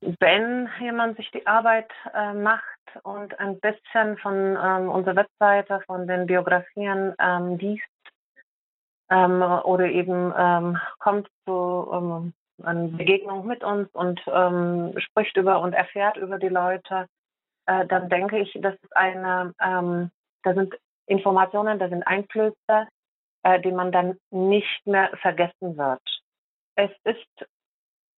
Wenn 0.00 0.68
jemand 0.80 1.16
sich 1.16 1.30
die 1.30 1.46
Arbeit 1.46 1.90
äh, 2.14 2.32
macht 2.32 2.64
und 3.02 3.38
ein 3.38 3.60
bisschen 3.60 4.16
von 4.18 4.34
ähm, 4.34 4.88
unserer 4.88 5.16
Webseite, 5.16 5.80
von 5.86 6.06
den 6.06 6.26
Biografien 6.26 7.14
ähm, 7.20 7.58
liest 7.58 7.84
ähm, 9.10 9.42
oder 9.42 9.86
eben 9.86 10.32
ähm, 10.36 10.78
kommt 10.98 11.28
zu 11.44 11.88
ähm, 11.92 12.32
einer 12.62 12.88
Begegnung 12.88 13.46
mit 13.46 13.62
uns 13.62 13.88
und 13.92 14.20
ähm, 14.26 14.94
spricht 14.98 15.36
über 15.36 15.60
und 15.60 15.74
erfährt 15.74 16.16
über 16.16 16.38
die 16.38 16.48
Leute, 16.48 17.06
äh, 17.66 17.86
dann 17.86 18.08
denke 18.08 18.38
ich, 18.38 18.52
das 18.60 18.74
ist 18.74 18.96
eine, 18.96 19.52
da 19.58 20.54
sind 20.54 20.74
Informationen, 21.06 21.78
da 21.78 21.88
sind 21.88 22.06
Einflüsse, 22.06 22.86
äh, 23.42 23.60
die 23.60 23.72
man 23.72 23.92
dann 23.92 24.18
nicht 24.30 24.86
mehr 24.86 25.10
vergessen 25.20 25.76
wird. 25.76 26.02
Es 26.76 26.90
ist 27.04 27.48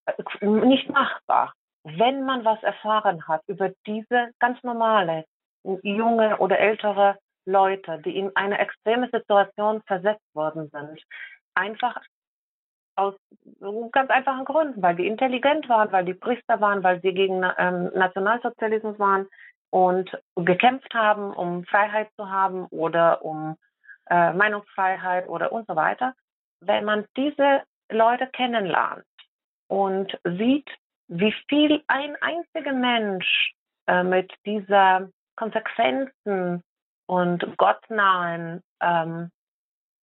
äh, 0.07 0.47
nicht 0.47 0.89
machbar, 0.89 1.53
wenn 1.85 2.25
man 2.25 2.45
was 2.45 2.63
erfahren 2.63 3.27
hat 3.27 3.43
über 3.47 3.71
diese 3.87 4.31
ganz 4.39 4.63
normale, 4.63 5.25
junge 5.83 6.39
oder 6.39 6.59
ältere 6.59 7.19
Leute, 7.45 8.01
die 8.05 8.17
in 8.17 8.35
eine 8.37 8.59
extreme 8.59 9.09
Situation 9.11 9.83
versetzt 9.87 10.35
worden 10.35 10.69
sind, 10.71 11.01
einfach 11.55 12.01
aus 12.97 13.15
ganz 13.91 14.11
einfachen 14.11 14.45
Gründen, 14.45 14.83
weil 14.83 14.97
die 14.97 15.07
intelligent 15.07 15.69
waren, 15.69 15.91
weil 15.93 16.05
die 16.05 16.15
Priester 16.15 16.61
waren, 16.61 16.83
weil 16.83 17.01
sie 17.01 17.15
gegen 17.15 17.43
ähm, 17.59 17.91
Nationalsozialismus 17.95 18.99
waren 18.99 19.29
und 19.71 20.11
gekämpft 20.37 20.93
haben, 20.95 21.33
um 21.33 21.65
Freiheit 21.65 22.11
zu 22.17 22.31
haben 22.31 22.67
oder 22.67 23.25
um 23.25 23.57
äh, 24.11 24.33
Meinungsfreiheit 24.33 25.29
oder 25.29 25.53
und 25.53 25.67
so 25.67 25.77
weiter, 25.77 26.15
wenn 26.61 26.85
man 26.85 27.07
diese 27.17 27.63
Leute 27.91 28.27
kennenlernt 28.29 29.05
und 29.69 30.19
sieht, 30.25 30.69
wie 31.09 31.35
viel 31.49 31.83
ein 31.89 32.17
einziger 32.21 32.73
Mensch 32.73 33.53
äh, 33.87 34.03
mit 34.03 34.33
dieser 34.47 35.09
Konsequenzen 35.37 36.63
und 37.07 37.57
gottnahen 37.57 38.63
ähm, 38.81 39.31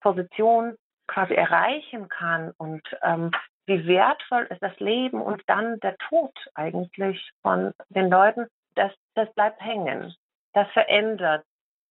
Position 0.01 0.77
quasi 1.07 1.35
erreichen 1.35 2.09
kann 2.09 2.53
und 2.59 2.83
ähm, 3.03 3.31
wie 3.67 3.87
wertvoll 3.87 4.47
ist 4.51 4.63
das 4.63 4.79
Leben 4.81 5.21
und 5.21 5.43
dann 5.47 5.79
der 5.81 5.97
Tod 6.09 6.33
eigentlich 6.55 7.31
von 7.43 7.73
den 7.91 8.09
Leuten, 8.09 8.47
das, 8.75 8.93
das 9.15 9.33
bleibt 9.35 9.61
hängen. 9.61 10.15
Das 10.55 10.69
verändert 10.71 11.45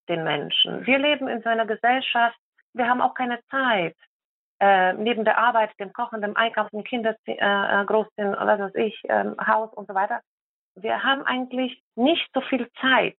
den 0.10 0.24
Menschen. 0.24 0.86
Wir 0.86 0.98
leben 0.98 1.28
in 1.28 1.42
so 1.42 1.50
einer 1.50 1.66
Gesellschaft, 1.66 2.38
wir 2.74 2.88
haben 2.88 3.02
auch 3.02 3.14
keine 3.14 3.40
Zeit, 3.50 3.96
äh, 4.60 4.94
neben 4.94 5.24
der 5.24 5.38
Arbeit, 5.38 5.72
dem 5.80 5.94
Kochen, 5.94 6.22
dem 6.22 6.36
Einkaufen, 6.36 6.84
Kinder 6.84 7.16
äh, 7.26 7.34
äh 7.34 7.86
großziehen, 7.86 8.36
was 8.38 8.60
weiß 8.60 8.76
ich, 8.76 9.04
äh, 9.06 9.26
Haus 9.46 9.72
und 9.74 9.88
so 9.88 9.94
weiter. 9.94 10.22
Wir 10.76 11.04
haben 11.04 11.24
eigentlich 11.24 11.82
nicht 11.96 12.28
so 12.34 12.42
viel 12.42 12.70
Zeit, 12.82 13.18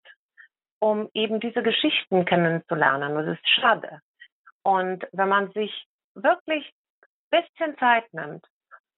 um 0.80 1.08
eben 1.14 1.40
diese 1.40 1.62
Geschichten 1.62 2.24
kennenzulernen. 2.24 3.14
Das 3.14 3.38
ist 3.38 3.48
schade. 3.48 4.00
Und 4.62 5.06
wenn 5.12 5.28
man 5.28 5.52
sich 5.52 5.86
wirklich 6.14 6.72
ein 7.32 7.42
bisschen 7.42 7.78
Zeit 7.78 8.12
nimmt 8.12 8.44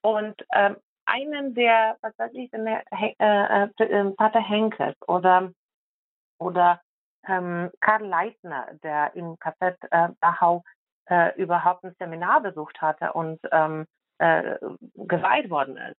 und 0.03 0.45
ähm, 0.55 0.77
einen 1.07 1.55
der, 1.55 1.97
was 2.03 2.19
weiß 2.19 2.33
ich, 2.35 2.51
der, 2.51 2.85
äh, 2.91 3.15
äh, 3.19 3.85
äh, 3.85 4.11
Pater 4.13 4.41
Henkes 4.41 4.95
oder, 5.07 5.53
oder 6.39 6.81
ähm, 7.27 7.71
Karl 7.81 8.05
Leitner, 8.05 8.69
der 8.83 9.15
im 9.15 9.39
KZ 9.39 9.77
äh, 9.91 10.09
Dachau 10.21 10.65
äh, 11.07 11.35
überhaupt 11.37 11.85
ein 11.85 11.95
Seminar 11.99 12.41
besucht 12.41 12.81
hatte 12.81 13.13
und 13.13 13.41
ähm, 13.53 13.87
äh, 14.19 14.59
geweiht 14.95 15.51
worden 15.51 15.77
ist. 15.77 15.99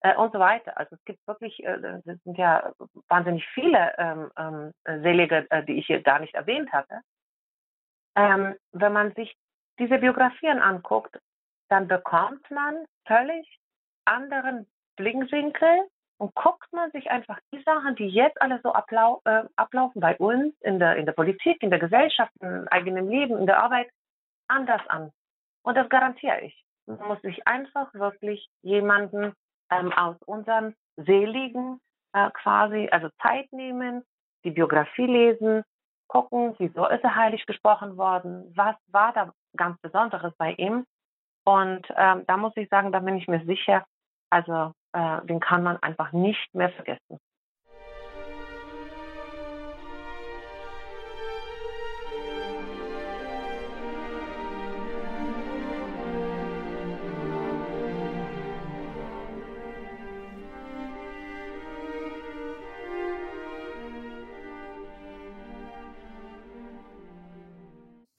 Äh, 0.00 0.14
und 0.16 0.32
so 0.32 0.38
weiter. 0.38 0.76
Also 0.78 0.94
es 0.94 1.04
gibt 1.04 1.26
wirklich, 1.26 1.62
äh, 1.64 2.00
es 2.04 2.22
sind 2.22 2.38
ja 2.38 2.72
wahnsinnig 3.08 3.46
viele 3.54 3.94
ähm, 3.98 4.30
ähm, 4.36 4.72
Selige, 5.02 5.46
äh, 5.50 5.64
die 5.64 5.78
ich 5.78 5.86
hier 5.86 6.02
gar 6.02 6.20
nicht 6.20 6.34
erwähnt 6.34 6.72
hatte. 6.72 7.00
Ähm, 8.16 8.54
wenn 8.72 8.92
man 8.92 9.12
sich 9.14 9.36
diese 9.78 9.98
Biografien 9.98 10.60
anguckt, 10.60 11.18
dann 11.68 11.88
bekommt 11.88 12.50
man 12.50 12.84
völlig 13.06 13.60
anderen 14.04 14.66
Blickwinkel 14.96 15.88
und 16.18 16.34
guckt 16.34 16.72
man 16.72 16.90
sich 16.90 17.10
einfach 17.10 17.38
die 17.52 17.62
Sachen, 17.62 17.94
die 17.96 18.08
jetzt 18.08 18.40
alle 18.42 18.60
so 18.62 18.72
ablau 18.72 19.20
äh, 19.24 19.44
ablaufen 19.56 20.00
bei 20.00 20.16
uns 20.16 20.54
in 20.60 20.78
der, 20.78 20.96
in 20.96 21.06
der 21.06 21.12
Politik, 21.12 21.62
in 21.62 21.70
der 21.70 21.78
Gesellschaft, 21.78 22.32
im 22.40 22.66
eigenen 22.68 23.08
Leben, 23.08 23.38
in 23.38 23.46
der 23.46 23.62
Arbeit, 23.62 23.88
anders 24.48 24.82
an. 24.88 25.12
Und 25.62 25.76
das 25.76 25.88
garantiere 25.88 26.40
ich. 26.40 26.64
Man 26.86 27.06
muss 27.06 27.20
sich 27.22 27.46
einfach 27.46 27.92
wirklich 27.94 28.48
jemanden 28.62 29.34
ähm, 29.70 29.92
aus 29.92 30.16
unserem 30.26 30.74
Seligen 30.96 31.80
äh, 32.12 32.30
quasi, 32.30 32.88
also 32.90 33.08
Zeit 33.22 33.52
nehmen, 33.52 34.02
die 34.44 34.50
Biografie 34.50 35.06
lesen, 35.06 35.62
gucken, 36.08 36.54
wieso 36.58 36.86
ist 36.88 37.04
er 37.04 37.14
heilig 37.14 37.44
gesprochen 37.46 37.96
worden, 37.96 38.52
was 38.56 38.76
war 38.88 39.12
da 39.12 39.32
ganz 39.56 39.78
Besonderes 39.80 40.32
bei 40.38 40.52
ihm. 40.54 40.86
Und 41.44 41.86
ähm, 41.96 42.24
da 42.26 42.36
muss 42.36 42.56
ich 42.56 42.68
sagen, 42.70 42.92
da 42.92 43.00
bin 43.00 43.16
ich 43.18 43.28
mir 43.28 43.44
sicher, 43.44 43.84
also 44.30 44.72
äh, 44.92 45.24
den 45.26 45.40
kann 45.40 45.62
man 45.62 45.76
einfach 45.78 46.12
nicht 46.12 46.54
mehr 46.54 46.70
vergessen. 46.70 47.18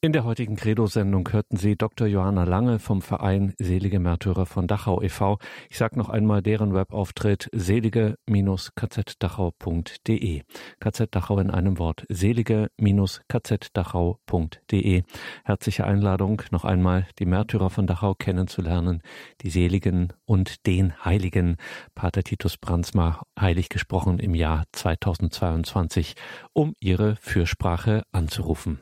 In 0.02 0.14
der 0.14 0.24
heutigen 0.24 0.56
Credo-Sendung 0.56 1.28
hörten 1.34 1.58
Sie 1.58 1.76
Dr. 1.76 2.08
Johanna 2.08 2.46
Lange 2.46 2.80
vom 2.80 3.02
Verein 3.02 3.54
Selige 3.60 4.00
Märtyrer 4.00 4.46
von 4.46 4.66
Dachau 4.66 5.02
e.V. 5.02 5.40
Ich 5.70 5.78
sage 5.78 5.98
noch 5.98 6.08
einmal 6.08 6.42
deren 6.42 6.74
Webauftritt 6.74 7.50
selige-kzdachau.de. 7.52 10.44
KZ 10.80 11.14
Dachau 11.14 11.40
in 11.40 11.52
einem 11.52 11.80
Wort. 11.80 12.06
selige-kzdachau.de. 12.08 15.04
Herzliche 15.44 15.84
Einladung, 15.84 16.44
noch 16.52 16.64
einmal 16.64 17.06
die 17.20 17.26
Märtyrer 17.26 17.70
von 17.70 17.86
Dachau 17.86 18.16
kennenzulernen, 18.16 19.02
die 19.42 19.50
Seligen 19.50 20.14
und 20.24 20.66
den 20.66 20.94
Heiligen. 21.04 21.58
Pater 21.94 22.24
Titus 22.24 22.58
Brandsma, 22.58 23.24
heilig 23.38 23.68
gesprochen 23.68 24.20
im 24.20 24.34
Jahr 24.34 24.64
2022, 24.72 26.16
um 26.54 26.74
ihre 26.80 27.18
Fürsprache 27.18 28.04
anzurufen. 28.14 28.80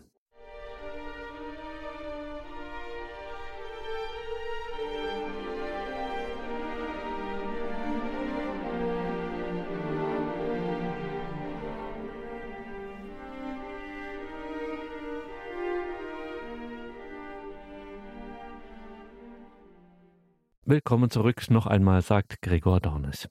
Willkommen 20.70 21.10
zurück 21.10 21.50
noch 21.50 21.66
einmal, 21.66 22.02
sagt 22.02 22.42
Gregor 22.42 22.82
Dornes. 22.82 23.30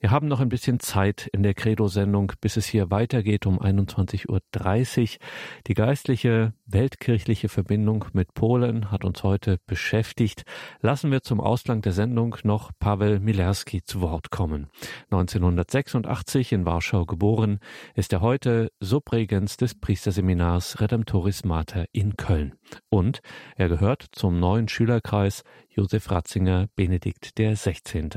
Wir 0.00 0.10
haben 0.10 0.26
noch 0.26 0.40
ein 0.40 0.48
bisschen 0.48 0.80
Zeit 0.80 1.28
in 1.34 1.42
der 1.42 1.52
Credo-Sendung, 1.52 2.32
bis 2.40 2.56
es 2.56 2.64
hier 2.64 2.90
weitergeht 2.90 3.44
um 3.44 3.60
21.30 3.60 4.26
Uhr. 4.30 5.18
Die 5.66 5.74
geistliche 5.74 6.54
weltkirchliche 6.64 7.50
Verbindung 7.50 8.06
mit 8.14 8.32
Polen 8.32 8.90
hat 8.90 9.04
uns 9.04 9.22
heute 9.22 9.58
beschäftigt. 9.66 10.44
Lassen 10.80 11.10
wir 11.10 11.22
zum 11.22 11.42
Ausgang 11.42 11.82
der 11.82 11.92
Sendung 11.92 12.38
noch 12.42 12.70
Pavel 12.78 13.20
Milerski 13.20 13.82
zu 13.84 14.00
Wort 14.00 14.30
kommen. 14.30 14.68
1986 15.10 16.52
in 16.52 16.64
Warschau 16.64 17.04
geboren, 17.04 17.60
ist 17.96 18.14
er 18.14 18.22
heute 18.22 18.72
Subregens 18.80 19.58
des 19.58 19.74
Priesterseminars 19.74 20.80
Redemptoris 20.80 21.44
Mater 21.44 21.84
in 21.92 22.16
Köln. 22.16 22.54
Und 22.88 23.20
er 23.56 23.68
gehört 23.68 24.06
zum 24.12 24.38
neuen 24.40 24.68
Schülerkreis 24.68 25.44
Josef 25.70 26.10
Ratzinger 26.10 26.68
Benedikt 26.74 27.32
16. 27.36 28.10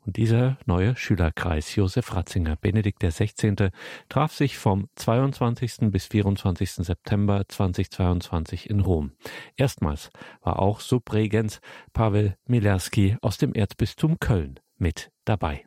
Und 0.00 0.16
dieser 0.16 0.56
neue 0.64 0.96
Schülerkreis 0.96 1.74
Josef 1.74 2.14
Ratzinger 2.14 2.56
Benedikt 2.56 3.02
16. 3.02 3.70
traf 4.08 4.32
sich 4.32 4.58
vom 4.58 4.88
22. 4.94 5.90
bis 5.90 6.06
24. 6.06 6.70
September 6.72 7.42
2022 7.46 8.70
in 8.70 8.80
Rom. 8.80 9.12
Erstmals 9.56 10.10
war 10.40 10.60
auch 10.60 10.80
Subregens 10.80 11.60
Pavel 11.92 12.36
Milerski 12.46 13.16
aus 13.20 13.38
dem 13.38 13.52
Erzbistum 13.52 14.18
Köln 14.18 14.60
mit 14.78 15.10
dabei. 15.24 15.64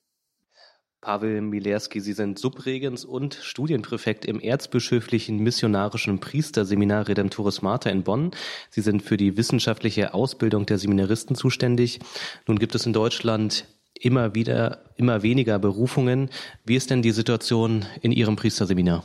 Pavel 1.02 1.42
Milerski, 1.42 2.02
Sie 2.02 2.14
sind 2.14 2.40
Subregens 2.40 3.06
und 3.06 3.36
Studienpräfekt 3.36 4.26
im 4.26 4.40
Erzbischöflichen 4.40 5.38
Missionarischen 5.38 6.20
Priesterseminar 6.20 7.08
Redemptoris 7.08 7.62
Mater 7.62 7.92
in 7.92 8.04
Bonn. 8.04 8.32
Sie 8.72 8.82
sind 8.82 9.04
für 9.04 9.16
die 9.16 9.38
wissenschaftliche 9.38 10.14
Ausbildung 10.14 10.66
der 10.66 10.80
Seminaristen 10.80 11.36
zuständig. 11.36 12.00
Nun 12.48 12.58
gibt 12.58 12.74
es 12.74 12.86
in 12.86 12.94
Deutschland 12.94 13.66
immer 13.94 14.34
wieder, 14.34 14.86
immer 14.96 15.22
weniger 15.22 15.60
Berufungen. 15.60 16.30
Wie 16.66 16.76
ist 16.76 16.90
denn 16.90 17.04
die 17.04 17.12
Situation 17.12 17.86
in 18.02 18.12
Ihrem 18.12 18.36
Priesterseminar? 18.36 19.04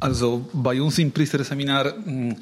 Also 0.00 0.46
bei 0.52 0.80
uns 0.80 0.98
im 0.98 1.12
Priesterseminar 1.12 1.94
hm, 2.04 2.36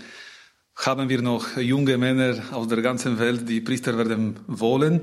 haben 0.74 1.08
wir 1.08 1.22
noch 1.22 1.56
junge 1.56 1.96
Männer 1.96 2.42
aus 2.50 2.66
der 2.66 2.82
ganzen 2.82 3.20
Welt, 3.20 3.48
die 3.48 3.60
Priester 3.60 3.96
werden 3.96 4.40
wollen. 4.48 5.02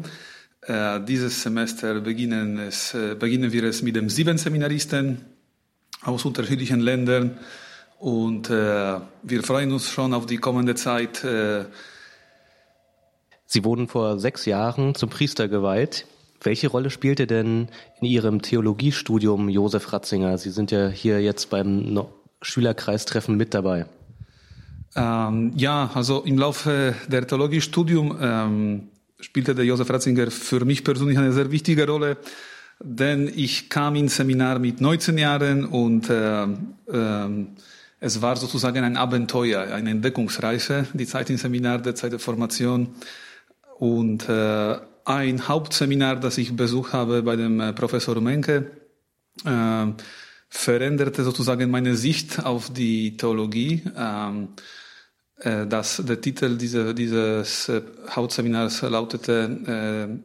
Äh, 0.61 1.01
dieses 1.01 1.41
Semester 1.41 2.01
beginnen, 2.01 2.59
es, 2.59 2.93
äh, 2.93 3.15
beginnen 3.15 3.51
wir 3.51 3.63
es 3.63 3.81
mit 3.81 3.95
den 3.95 4.09
sieben 4.09 4.37
Seminaristen 4.37 5.21
aus 6.03 6.23
unterschiedlichen 6.23 6.79
Ländern 6.79 7.39
und 7.97 8.49
äh, 8.51 8.99
wir 9.23 9.43
freuen 9.43 9.71
uns 9.71 9.89
schon 9.89 10.13
auf 10.13 10.27
die 10.27 10.37
kommende 10.37 10.75
Zeit. 10.75 11.25
Sie 13.45 13.65
wurden 13.65 13.87
vor 13.87 14.19
sechs 14.19 14.45
Jahren 14.45 14.95
zum 14.95 15.09
Priester 15.09 15.47
geweiht. 15.47 16.05
Welche 16.41 16.69
Rolle 16.69 16.89
spielte 16.89 17.27
denn 17.27 17.67
in 17.99 18.07
Ihrem 18.07 18.41
Theologiestudium 18.41 19.49
Josef 19.49 19.91
Ratzinger? 19.93 20.37
Sie 20.37 20.51
sind 20.51 20.71
ja 20.71 20.87
hier 20.89 21.21
jetzt 21.21 21.49
beim 21.49 22.07
Schülerkreistreffen 22.41 23.35
mit 23.35 23.53
dabei. 23.53 23.85
Ähm, 24.95 25.53
ja, 25.55 25.91
also 25.93 26.21
im 26.21 26.37
Laufe 26.37 26.95
der 27.07 27.27
Theologiestudium 27.27 28.17
ähm, 28.19 28.90
spielte 29.21 29.55
der 29.55 29.65
Josef 29.65 29.89
Ratzinger 29.89 30.29
für 30.31 30.65
mich 30.65 30.83
persönlich 30.83 31.17
eine 31.17 31.33
sehr 31.33 31.51
wichtige 31.51 31.87
Rolle, 31.87 32.17
denn 32.79 33.31
ich 33.33 33.69
kam 33.69 33.95
ins 33.95 34.15
Seminar 34.15 34.59
mit 34.59 34.81
19 34.81 35.17
Jahren 35.17 35.65
und 35.65 36.09
äh, 36.09 36.43
äh, 36.43 37.45
es 37.99 38.21
war 38.21 38.35
sozusagen 38.35 38.83
ein 38.83 38.97
Abenteuer, 38.97 39.61
eine 39.61 39.91
Entdeckungsreise, 39.91 40.87
die 40.93 41.05
Zeit 41.05 41.29
im 41.29 41.37
Seminar, 41.37 41.77
der 41.77 41.93
Zeit 41.93 42.11
der 42.11 42.19
Formation. 42.19 42.95
Und 43.77 44.27
äh, 44.27 44.77
ein 45.05 45.47
Hauptseminar, 45.47 46.15
das 46.15 46.39
ich 46.39 46.55
besucht 46.55 46.93
habe 46.93 47.21
bei 47.21 47.35
dem 47.35 47.59
äh, 47.59 47.73
Professor 47.73 48.19
Menke, 48.19 48.71
äh, 49.45 49.85
veränderte 50.49 51.23
sozusagen 51.23 51.69
meine 51.69 51.95
Sicht 51.95 52.43
auf 52.43 52.73
die 52.73 53.17
Theologie. 53.17 53.83
Ähm, 53.95 54.49
äh, 55.41 55.67
das, 55.67 56.01
der 56.05 56.21
Titel 56.21 56.57
diese, 56.57 56.93
dieses 56.93 57.69
äh, 57.69 57.81
Hauptseminars 58.09 58.81
lautete 58.83 60.09
äh, 60.11 60.19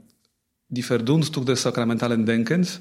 Die 0.68 0.82
Verdunstung 0.82 1.44
des 1.44 1.62
sakramentalen 1.62 2.26
Denkens. 2.26 2.80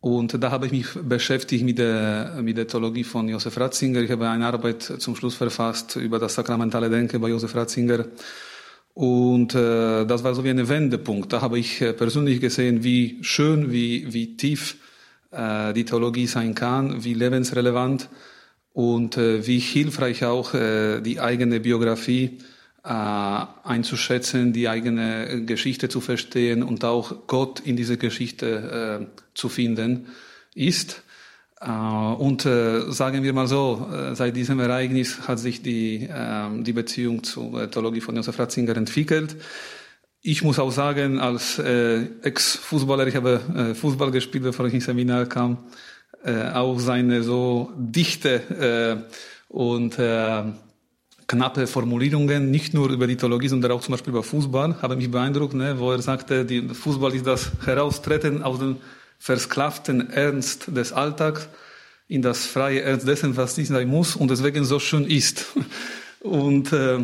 Und 0.00 0.42
da 0.42 0.50
habe 0.50 0.66
ich 0.66 0.72
mich 0.72 0.86
beschäftigt 1.02 1.64
mit 1.64 1.78
der, 1.78 2.38
mit 2.42 2.56
der 2.56 2.66
Theologie 2.66 3.04
von 3.04 3.28
Josef 3.28 3.58
Ratzinger. 3.58 4.00
Ich 4.00 4.10
habe 4.10 4.28
eine 4.28 4.46
Arbeit 4.46 4.82
zum 4.82 5.16
Schluss 5.16 5.34
verfasst 5.34 5.96
über 5.96 6.18
das 6.18 6.34
sakramentale 6.34 6.88
Denken 6.88 7.20
bei 7.20 7.28
Josef 7.28 7.54
Ratzinger. 7.54 8.06
Und 8.94 9.54
äh, 9.54 10.06
das 10.06 10.24
war 10.24 10.34
so 10.34 10.42
wie 10.42 10.50
ein 10.50 10.68
Wendepunkt. 10.68 11.32
Da 11.32 11.42
habe 11.42 11.58
ich 11.58 11.80
äh, 11.82 11.92
persönlich 11.92 12.40
gesehen, 12.40 12.82
wie 12.82 13.18
schön, 13.20 13.70
wie, 13.70 14.12
wie 14.12 14.36
tief 14.36 14.76
äh, 15.32 15.74
die 15.74 15.84
Theologie 15.84 16.26
sein 16.26 16.54
kann, 16.54 17.04
wie 17.04 17.14
lebensrelevant 17.14 18.08
und 18.76 19.16
äh, 19.16 19.46
wie 19.46 19.58
hilfreich 19.58 20.22
auch 20.22 20.52
äh, 20.52 21.00
die 21.00 21.18
eigene 21.18 21.60
Biografie 21.60 22.36
äh, 22.84 22.90
einzuschätzen, 23.64 24.52
die 24.52 24.68
eigene 24.68 25.44
Geschichte 25.46 25.88
zu 25.88 26.02
verstehen 26.02 26.62
und 26.62 26.84
auch 26.84 27.26
Gott 27.26 27.60
in 27.60 27.76
diese 27.76 27.96
Geschichte 27.96 29.08
äh, 29.16 29.20
zu 29.32 29.48
finden 29.48 30.08
ist. 30.54 31.02
Äh, 31.58 31.70
und 31.70 32.44
äh, 32.44 32.92
sagen 32.92 33.22
wir 33.22 33.32
mal 33.32 33.46
so, 33.46 33.88
seit 34.12 34.36
diesem 34.36 34.60
Ereignis 34.60 35.26
hat 35.26 35.38
sich 35.38 35.62
die, 35.62 36.06
die 36.60 36.72
Beziehung 36.74 37.24
zur 37.24 37.70
Theologie 37.70 38.02
von 38.02 38.14
Josef 38.14 38.38
Ratzinger 38.38 38.76
entwickelt. 38.76 39.36
Ich 40.20 40.42
muss 40.42 40.58
auch 40.58 40.72
sagen, 40.72 41.18
als 41.18 41.58
Ex-Fußballer, 41.58 43.06
ich 43.06 43.16
habe 43.16 43.74
Fußball 43.74 44.10
gespielt, 44.10 44.44
bevor 44.44 44.66
ich 44.66 44.74
ins 44.74 44.84
Seminar 44.84 45.24
kam, 45.26 45.58
äh, 46.26 46.50
auch 46.52 46.78
seine 46.80 47.22
so 47.22 47.70
dichte 47.76 49.06
äh, 49.08 49.16
und 49.48 49.98
äh, 49.98 50.42
knappe 51.28 51.66
Formulierungen, 51.66 52.50
nicht 52.50 52.74
nur 52.74 52.90
über 52.90 53.06
die 53.06 53.16
Theologie, 53.16 53.48
sondern 53.48 53.72
auch 53.72 53.80
zum 53.80 53.92
Beispiel 53.92 54.12
über 54.12 54.22
Fußball, 54.22 54.82
haben 54.82 54.98
mich 54.98 55.10
beeindruckt, 55.10 55.54
ne, 55.54 55.78
wo 55.78 55.92
er 55.92 56.02
sagte, 56.02 56.44
die, 56.44 56.68
Fußball 56.68 57.14
ist 57.14 57.26
das 57.26 57.52
Heraustreten 57.64 58.42
aus 58.42 58.58
dem 58.58 58.76
versklavten 59.18 60.10
Ernst 60.10 60.76
des 60.76 60.92
Alltags 60.92 61.48
in 62.08 62.22
das 62.22 62.46
freie 62.46 62.82
Ernst 62.82 63.06
dessen, 63.06 63.36
was 63.36 63.56
nicht 63.56 63.68
sein 63.68 63.88
muss 63.88 64.16
und 64.16 64.30
deswegen 64.30 64.64
so 64.64 64.78
schön 64.78 65.04
ist. 65.04 65.46
Und 66.20 66.72
äh, 66.72 66.98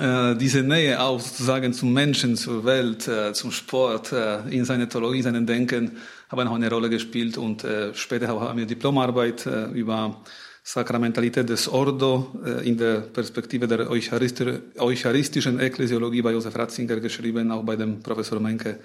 äh, 0.00 0.34
diese 0.36 0.62
Nähe 0.62 1.00
auch 1.00 1.20
sozusagen 1.20 1.72
zum 1.72 1.92
Menschen, 1.92 2.34
zur 2.34 2.64
Welt, 2.64 3.06
äh, 3.06 3.32
zum 3.32 3.52
Sport, 3.52 4.12
äh, 4.12 4.40
in 4.50 4.64
seiner 4.64 4.88
Theologie, 4.88 5.18
in 5.18 5.22
seinem 5.22 5.46
Denken, 5.46 5.92
haben 6.28 6.48
auch 6.48 6.54
eine 6.54 6.70
Rolle 6.70 6.90
gespielt 6.90 7.38
und 7.38 7.64
äh, 7.64 7.94
später 7.94 8.28
haben 8.28 8.58
wir 8.58 8.66
Diplomarbeit 8.66 9.46
äh, 9.46 9.66
über 9.72 10.22
Sakramentalität 10.62 11.48
des 11.48 11.68
Ordo 11.68 12.38
äh, 12.44 12.68
in 12.68 12.76
der 12.76 13.00
Perspektive 13.00 13.66
der 13.66 13.90
eucharistischen 13.90 15.60
Ekklesiologie 15.60 16.20
bei 16.20 16.32
Josef 16.32 16.54
Ratzinger 16.54 17.00
geschrieben, 17.00 17.50
auch 17.50 17.62
bei 17.62 17.76
dem 17.76 18.00
Professor 18.00 18.38
Menke, 18.40 18.78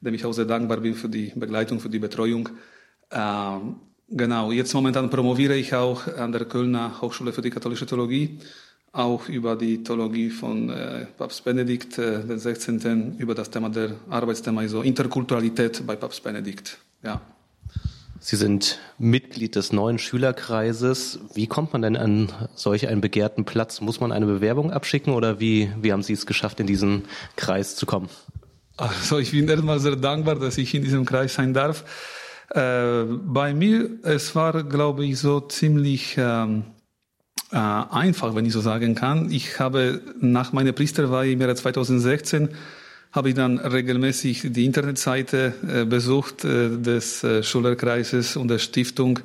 dem 0.00 0.14
ich 0.14 0.24
auch 0.24 0.32
sehr 0.32 0.44
dankbar 0.44 0.80
bin 0.80 0.94
für 0.94 1.08
die 1.08 1.32
Begleitung, 1.34 1.80
für 1.80 1.88
die 1.88 1.98
Betreuung. 1.98 2.50
Ähm, 3.10 3.76
genau, 4.10 4.52
jetzt 4.52 4.74
momentan 4.74 5.08
promoviere 5.08 5.56
ich 5.56 5.74
auch 5.74 6.06
an 6.18 6.32
der 6.32 6.44
Kölner 6.44 7.00
Hochschule 7.00 7.32
für 7.32 7.40
die 7.40 7.50
katholische 7.50 7.86
Theologie 7.86 8.38
auch 8.94 9.28
über 9.28 9.56
die 9.56 9.82
Theologie 9.82 10.30
von 10.30 10.70
äh, 10.70 11.06
Papst 11.18 11.44
Benedikt 11.44 11.98
äh, 11.98 12.24
den 12.24 12.38
16. 12.38 13.18
über 13.18 13.34
das 13.34 13.50
Thema 13.50 13.68
der 13.68 13.96
Arbeitsthema, 14.08 14.60
also 14.60 14.82
Interkulturalität 14.82 15.84
bei 15.86 15.96
Papst 15.96 16.22
Benedikt. 16.22 16.78
Ja. 17.02 17.20
Sie 18.20 18.36
sind 18.36 18.78
Mitglied 18.96 19.56
des 19.56 19.72
neuen 19.72 19.98
Schülerkreises. 19.98 21.18
Wie 21.34 21.46
kommt 21.46 21.72
man 21.74 21.82
denn 21.82 21.96
an 21.96 22.32
solch 22.54 22.88
einen 22.88 23.02
begehrten 23.02 23.44
Platz? 23.44 23.82
Muss 23.82 24.00
man 24.00 24.12
eine 24.12 24.24
Bewerbung 24.26 24.70
abschicken 24.70 25.12
oder 25.12 25.40
wie, 25.40 25.70
wie 25.82 25.92
haben 25.92 26.02
Sie 26.02 26.14
es 26.14 26.24
geschafft, 26.24 26.60
in 26.60 26.66
diesen 26.66 27.02
Kreis 27.36 27.76
zu 27.76 27.84
kommen? 27.84 28.08
Also 28.76 29.18
ich 29.18 29.32
bin 29.32 29.48
erstmal 29.48 29.78
sehr 29.78 29.96
dankbar, 29.96 30.36
dass 30.36 30.56
ich 30.56 30.72
in 30.74 30.82
diesem 30.82 31.04
Kreis 31.04 31.34
sein 31.34 31.52
darf. 31.52 31.84
Äh, 32.50 33.04
bei 33.04 33.52
mir, 33.52 33.90
es 34.04 34.34
war, 34.34 34.62
glaube 34.62 35.04
ich, 35.04 35.18
so 35.18 35.40
ziemlich 35.40 36.14
ähm, 36.16 36.64
äh, 37.54 37.56
einfach, 37.56 38.34
wenn 38.34 38.44
ich 38.46 38.52
so 38.52 38.60
sagen 38.60 38.96
kann. 38.96 39.30
Ich 39.30 39.60
habe 39.60 40.00
nach 40.20 40.52
meiner 40.52 40.72
Priesterweihe 40.72 41.32
im 41.32 41.40
Jahre 41.40 41.54
2016 41.54 42.48
habe 43.12 43.28
ich 43.28 43.36
dann 43.36 43.58
regelmäßig 43.60 44.52
die 44.52 44.64
Internetseite 44.64 45.54
äh, 45.66 45.84
besucht 45.84 46.44
äh, 46.44 46.70
des 46.70 47.22
äh, 47.22 47.44
Schulerkreises 47.44 48.36
und 48.36 48.48
der 48.48 48.58
Stiftung. 48.58 49.20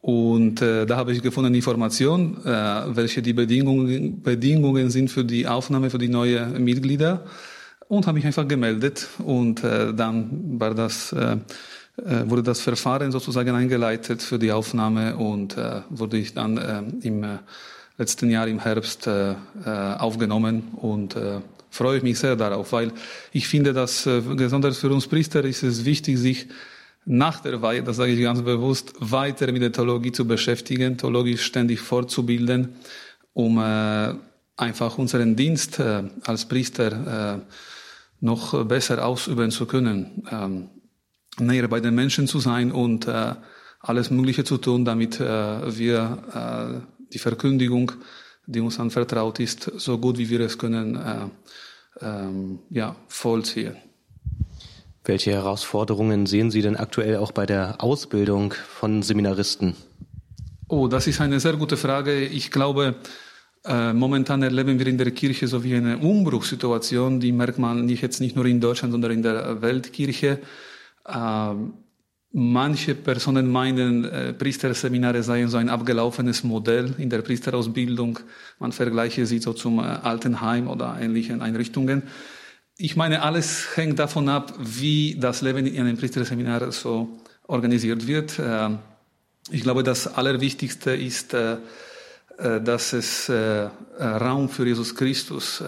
Und 0.00 0.62
äh, 0.62 0.86
da 0.86 0.96
habe 0.96 1.12
ich 1.12 1.20
gefunden 1.20 1.52
Informationen, 1.52 2.36
äh, 2.44 2.96
welche 2.96 3.22
die 3.22 3.32
Bedingungen, 3.32 4.22
Bedingungen 4.22 4.90
sind 4.90 5.10
für 5.10 5.24
die 5.24 5.48
Aufnahme 5.48 5.90
für 5.90 5.98
die 5.98 6.08
neuen 6.08 6.62
Mitglieder. 6.62 7.24
Und 7.88 8.06
habe 8.06 8.18
mich 8.18 8.26
einfach 8.26 8.46
gemeldet. 8.46 9.08
Und 9.18 9.64
äh, 9.64 9.92
dann 9.94 10.60
war 10.60 10.74
das 10.74 11.12
äh, 11.12 11.38
wurde 12.26 12.42
das 12.42 12.60
Verfahren 12.60 13.10
sozusagen 13.12 13.54
eingeleitet 13.54 14.22
für 14.22 14.38
die 14.38 14.52
Aufnahme 14.52 15.16
und 15.16 15.56
äh, 15.56 15.82
wurde 15.90 16.18
ich 16.18 16.34
dann 16.34 16.56
äh, 16.56 17.06
im 17.06 17.24
äh, 17.24 17.38
letzten 17.98 18.30
Jahr 18.30 18.46
im 18.46 18.60
Herbst 18.60 19.06
äh, 19.06 19.32
äh, 19.32 19.36
aufgenommen 19.98 20.68
und 20.76 21.16
äh, 21.16 21.40
freue 21.70 22.00
mich 22.00 22.18
sehr 22.18 22.36
darauf, 22.36 22.72
weil 22.72 22.92
ich 23.32 23.48
finde, 23.48 23.72
dass 23.72 24.06
äh, 24.06 24.20
besonders 24.20 24.78
für 24.78 24.90
uns 24.90 25.06
Priester 25.06 25.44
ist 25.44 25.62
es 25.62 25.84
wichtig, 25.84 26.18
sich 26.18 26.46
nach 27.04 27.40
der 27.40 27.60
Weihe, 27.62 27.82
das 27.82 27.96
sage 27.96 28.12
ich 28.12 28.20
ganz 28.20 28.42
bewusst, 28.42 28.92
weiter 28.98 29.50
mit 29.50 29.62
der 29.62 29.72
Theologie 29.72 30.12
zu 30.12 30.26
beschäftigen, 30.26 30.96
theologisch 30.96 31.42
ständig 31.42 31.80
fortzubilden, 31.80 32.74
um 33.32 33.58
äh, 33.58 34.14
einfach 34.56 34.98
unseren 34.98 35.34
Dienst 35.34 35.78
äh, 35.78 36.04
als 36.24 36.44
Priester 36.44 37.38
äh, 37.38 37.52
noch 38.20 38.64
besser 38.64 39.04
ausüben 39.04 39.50
zu 39.50 39.66
können. 39.66 40.22
Ähm, 40.30 40.68
näher 41.40 41.68
bei 41.68 41.80
den 41.80 41.94
Menschen 41.94 42.26
zu 42.26 42.40
sein 42.40 42.72
und 42.72 43.06
äh, 43.06 43.34
alles 43.80 44.10
Mögliche 44.10 44.44
zu 44.44 44.58
tun, 44.58 44.84
damit 44.84 45.20
äh, 45.20 45.78
wir 45.78 46.18
äh, 46.34 47.12
die 47.12 47.18
Verkündigung, 47.18 47.92
die 48.46 48.60
uns 48.60 48.78
anvertraut 48.80 49.40
ist, 49.40 49.70
so 49.76 49.98
gut 49.98 50.18
wie 50.18 50.28
wir 50.30 50.40
es 50.40 50.58
können, 50.58 50.96
äh, 50.96 51.26
ähm, 52.00 52.60
ja, 52.70 52.96
vollziehen. 53.08 53.76
Welche 55.04 55.32
Herausforderungen 55.32 56.26
sehen 56.26 56.50
Sie 56.50 56.60
denn 56.60 56.76
aktuell 56.76 57.16
auch 57.16 57.32
bei 57.32 57.46
der 57.46 57.82
Ausbildung 57.82 58.52
von 58.52 59.02
Seminaristen? 59.02 59.74
Oh, 60.68 60.86
das 60.86 61.06
ist 61.06 61.20
eine 61.20 61.40
sehr 61.40 61.54
gute 61.54 61.78
Frage. 61.78 62.26
Ich 62.26 62.50
glaube, 62.50 62.96
äh, 63.64 63.92
momentan 63.94 64.42
erleben 64.42 64.78
wir 64.78 64.86
in 64.86 64.98
der 64.98 65.10
Kirche 65.12 65.48
so 65.48 65.64
wie 65.64 65.74
eine 65.74 65.96
Umbruchssituation, 65.98 67.20
die 67.20 67.32
merkt 67.32 67.58
man 67.58 67.86
nicht 67.86 68.02
jetzt 68.02 68.20
nicht 68.20 68.36
nur 68.36 68.44
in 68.44 68.60
Deutschland, 68.60 68.92
sondern 68.92 69.12
in 69.12 69.22
der 69.22 69.62
Weltkirche. 69.62 70.40
Ähm, 71.08 71.74
manche 72.32 72.94
Personen 72.94 73.50
meinen, 73.50 74.04
äh, 74.04 74.32
Priesterseminare 74.32 75.22
seien 75.22 75.48
so 75.48 75.56
ein 75.56 75.68
abgelaufenes 75.68 76.44
Modell 76.44 76.94
in 76.98 77.10
der 77.10 77.22
Priesterausbildung. 77.22 78.18
Man 78.58 78.72
vergleiche 78.72 79.24
sie 79.26 79.38
so 79.38 79.52
zum 79.52 79.78
äh, 79.78 79.82
Altenheim 79.82 80.68
oder 80.68 80.98
ähnlichen 81.00 81.40
Einrichtungen. 81.40 82.02
Ich 82.76 82.96
meine, 82.96 83.22
alles 83.22 83.76
hängt 83.76 83.98
davon 83.98 84.28
ab, 84.28 84.54
wie 84.58 85.16
das 85.18 85.42
Leben 85.42 85.66
in 85.66 85.80
einem 85.80 85.96
Priesterseminar 85.96 86.70
so 86.70 87.08
organisiert 87.46 88.06
wird. 88.06 88.38
Äh, 88.38 88.70
ich 89.50 89.62
glaube, 89.62 89.82
das 89.82 90.06
Allerwichtigste 90.06 90.90
ist, 90.92 91.32
äh, 91.32 91.56
äh 92.36 92.60
dass 92.60 92.92
es 92.92 93.28
Raum 93.98 94.48
für 94.48 94.64
Jesus 94.64 94.94
Christus 94.94 95.60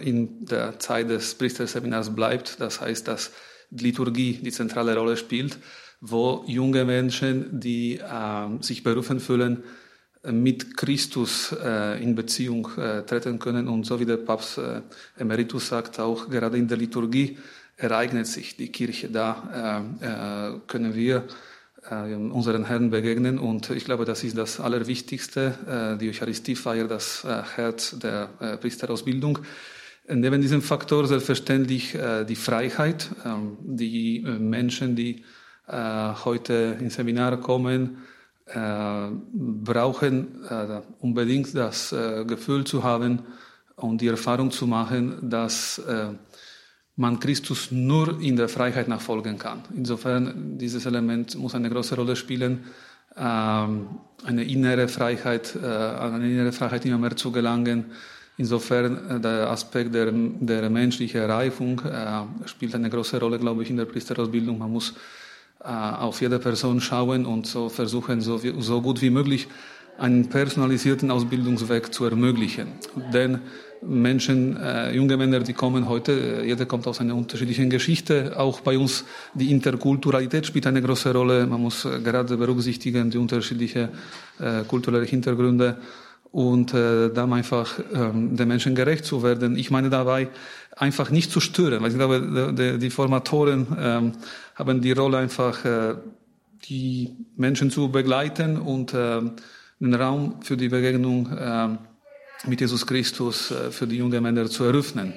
in 0.00 0.46
der 0.46 0.78
Zeit 0.78 1.10
des 1.10 1.34
Priesterseminars 1.34 2.14
bleibt. 2.14 2.60
Das 2.60 2.80
heißt, 2.80 3.08
dass 3.08 3.32
Liturgie 3.70 4.40
die 4.42 4.52
zentrale 4.52 4.96
Rolle 4.96 5.16
spielt, 5.16 5.58
wo 6.00 6.44
junge 6.46 6.84
Menschen, 6.84 7.60
die 7.60 7.98
äh, 7.98 8.62
sich 8.62 8.82
berufen 8.82 9.20
fühlen, 9.20 9.62
mit 10.24 10.76
Christus 10.76 11.52
äh, 11.52 12.02
in 12.02 12.14
Beziehung 12.14 12.68
äh, 12.76 13.02
treten 13.02 13.38
können. 13.38 13.68
Und 13.68 13.84
so 13.84 14.00
wie 14.00 14.04
der 14.04 14.16
Papst 14.16 14.58
äh, 14.58 14.82
Emeritus 15.16 15.68
sagt, 15.68 16.00
auch 16.00 16.28
gerade 16.28 16.56
in 16.58 16.68
der 16.68 16.76
Liturgie 16.76 17.38
ereignet 17.76 18.26
sich 18.26 18.56
die 18.56 18.70
Kirche. 18.70 19.08
Da 19.08 19.86
äh, 20.02 20.56
äh, 20.56 20.60
können 20.66 20.94
wir 20.94 21.24
äh, 21.88 22.14
unseren 22.14 22.64
Herrn 22.66 22.90
begegnen. 22.90 23.38
Und 23.38 23.70
ich 23.70 23.84
glaube, 23.84 24.04
das 24.04 24.24
ist 24.24 24.36
das 24.36 24.60
Allerwichtigste, 24.60 25.96
die 26.00 26.08
Eucharistiefeier, 26.10 26.86
das 26.88 27.24
Herz 27.24 27.96
der 27.98 28.26
Priesterausbildung. 28.60 29.38
Neben 30.10 30.40
diesem 30.40 30.62
Faktor 30.62 31.06
selbstverständlich 31.06 31.94
äh, 31.94 32.24
die 32.24 32.36
Freiheit. 32.36 33.10
Ähm, 33.26 33.58
die 33.60 34.22
äh, 34.22 34.38
Menschen, 34.38 34.96
die 34.96 35.22
äh, 35.66 36.12
heute 36.24 36.78
ins 36.80 36.94
Seminar 36.94 37.36
kommen, 37.36 37.98
äh, 38.46 39.10
brauchen 39.34 40.42
äh, 40.48 40.80
unbedingt 41.00 41.54
das 41.54 41.92
äh, 41.92 42.24
Gefühl 42.24 42.64
zu 42.64 42.82
haben 42.82 43.20
und 43.76 44.00
die 44.00 44.08
Erfahrung 44.08 44.50
zu 44.50 44.66
machen, 44.66 45.30
dass 45.30 45.80
man 46.96 47.20
Christus 47.20 47.70
nur 47.70 48.20
in 48.20 48.34
der 48.34 48.48
Freiheit 48.48 48.88
nachfolgen 48.88 49.38
kann. 49.38 49.62
Insofern, 49.76 50.58
dieses 50.58 50.84
Element 50.84 51.36
muss 51.36 51.54
eine 51.54 51.70
große 51.70 51.94
Rolle 51.94 52.16
spielen, 52.16 52.64
ähm, 53.16 53.86
eine 54.24 54.42
innere 54.42 54.88
Freiheit, 54.88 55.54
an 55.54 56.14
eine 56.14 56.28
innere 56.28 56.50
Freiheit 56.50 56.84
immer 56.86 56.98
mehr 56.98 57.14
zu 57.14 57.30
gelangen. 57.30 57.92
Insofern 58.38 59.10
äh, 59.10 59.20
der 59.20 59.50
Aspekt 59.50 59.94
der, 59.94 60.10
der 60.12 60.70
menschlichen 60.70 61.22
Reifung 61.22 61.80
äh, 61.80 62.48
spielt 62.48 62.74
eine 62.74 62.88
große 62.88 63.20
Rolle, 63.20 63.38
glaube 63.38 63.62
ich, 63.62 63.70
in 63.70 63.76
der 63.76 63.84
Priesterausbildung. 63.84 64.58
Man 64.58 64.72
muss 64.72 64.94
auf 65.60 66.20
jede 66.20 66.38
Person 66.38 66.80
schauen 66.80 67.26
und 67.26 67.44
so 67.44 67.68
versuchen, 67.68 68.20
so, 68.20 68.40
so 68.60 68.80
gut 68.80 69.02
wie 69.02 69.10
möglich 69.10 69.48
einen 69.98 70.28
personalisierten 70.28 71.10
Ausbildungsweg 71.10 71.92
zu 71.92 72.04
ermöglichen. 72.04 72.68
Denn 73.12 73.40
Menschen, 73.82 74.56
äh, 74.56 74.92
junge 74.94 75.16
Männer, 75.16 75.40
die 75.40 75.52
kommen 75.52 75.88
heute, 75.88 76.12
äh, 76.12 76.46
jeder 76.46 76.66
kommt 76.66 76.86
aus 76.86 77.00
einer 77.00 77.14
unterschiedlichen 77.14 77.70
Geschichte. 77.70 78.34
Auch 78.36 78.60
bei 78.60 78.78
uns 78.78 79.04
die 79.34 79.50
Interkulturalität 79.50 80.46
spielt 80.46 80.66
eine 80.66 80.82
große 80.82 81.12
Rolle. 81.12 81.46
Man 81.46 81.60
muss 81.60 81.84
äh, 81.84 82.00
gerade 82.00 82.36
berücksichtigen 82.36 83.10
die 83.10 83.18
unterschiedlichen 83.18 83.88
äh, 84.40 84.64
kulturellen 84.66 85.06
Hintergründe 85.06 85.76
und 86.32 86.74
äh, 86.74 87.10
dann 87.10 87.32
einfach 87.32 87.78
ähm, 87.92 88.36
den 88.36 88.48
Menschen 88.48 88.74
gerecht 88.74 89.04
zu 89.04 89.22
werden. 89.22 89.56
Ich 89.56 89.70
meine 89.70 89.90
dabei 89.90 90.28
einfach 90.76 91.10
nicht 91.10 91.30
zu 91.30 91.40
stören, 91.40 91.82
weil 91.82 91.90
ich 91.90 91.96
glaube, 91.96 92.52
die, 92.56 92.78
die 92.78 92.90
Formatoren 92.90 93.66
ähm, 93.78 94.12
haben 94.54 94.80
die 94.80 94.92
Rolle 94.92 95.18
einfach 95.18 95.64
äh, 95.64 95.94
die 96.68 97.16
Menschen 97.36 97.70
zu 97.70 97.90
begleiten 97.90 98.56
und 98.56 98.94
äh, 98.94 99.20
den 99.80 99.94
Raum 99.94 100.42
für 100.42 100.56
die 100.56 100.68
Begegnung 100.68 101.30
äh, 101.32 101.68
mit 102.46 102.60
Jesus 102.60 102.86
Christus 102.86 103.50
äh, 103.50 103.70
für 103.70 103.86
die 103.86 103.96
jungen 103.96 104.22
Männer 104.22 104.48
zu 104.48 104.64
eröffnen. 104.64 105.14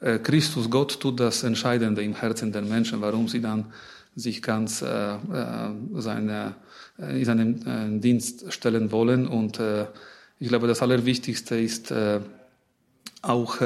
Äh, 0.00 0.18
Christus, 0.18 0.70
Gott 0.70 1.00
tut 1.00 1.20
das 1.20 1.42
Entscheidende 1.42 2.02
im 2.02 2.14
Herzen 2.14 2.52
der 2.52 2.62
Menschen, 2.62 3.00
warum 3.00 3.28
sie 3.28 3.40
dann 3.40 3.66
sich 4.14 4.42
ganz 4.42 4.82
äh, 4.82 5.14
äh 5.14 5.70
seine, 5.94 6.54
in 6.98 7.24
seinen 7.24 8.00
Dienst 8.00 8.50
stellen 8.50 8.90
wollen. 8.90 9.26
Und 9.26 9.60
ich 10.38 10.48
glaube, 10.48 10.66
das 10.66 10.82
Allerwichtigste 10.82 11.58
ist 11.58 11.92
auch 13.22 13.56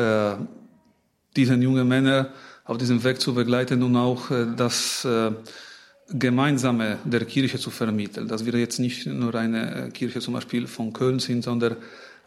diese 1.37 1.55
jungen 1.55 1.89
Männer 1.89 2.33
auf 2.65 2.79
diesem 2.79 3.03
Weg 3.03 3.21
zu 3.21 3.35
begleiten 3.35 3.83
und 3.83 3.97
auch 3.97 4.31
das 4.57 5.07
Gemeinsame 6.13 6.99
der 7.05 7.25
Kirche 7.25 7.59
zu 7.59 7.71
vermitteln. 7.71 8.27
Dass 8.27 8.45
wir 8.45 8.59
jetzt 8.59 8.79
nicht 8.79 9.07
nur 9.07 9.35
eine 9.35 9.91
Kirche 9.93 10.21
zum 10.21 10.35
Beispiel 10.35 10.67
von 10.67 10.93
Köln 10.93 11.21
sind, 11.21 11.43
sondern 11.43 11.77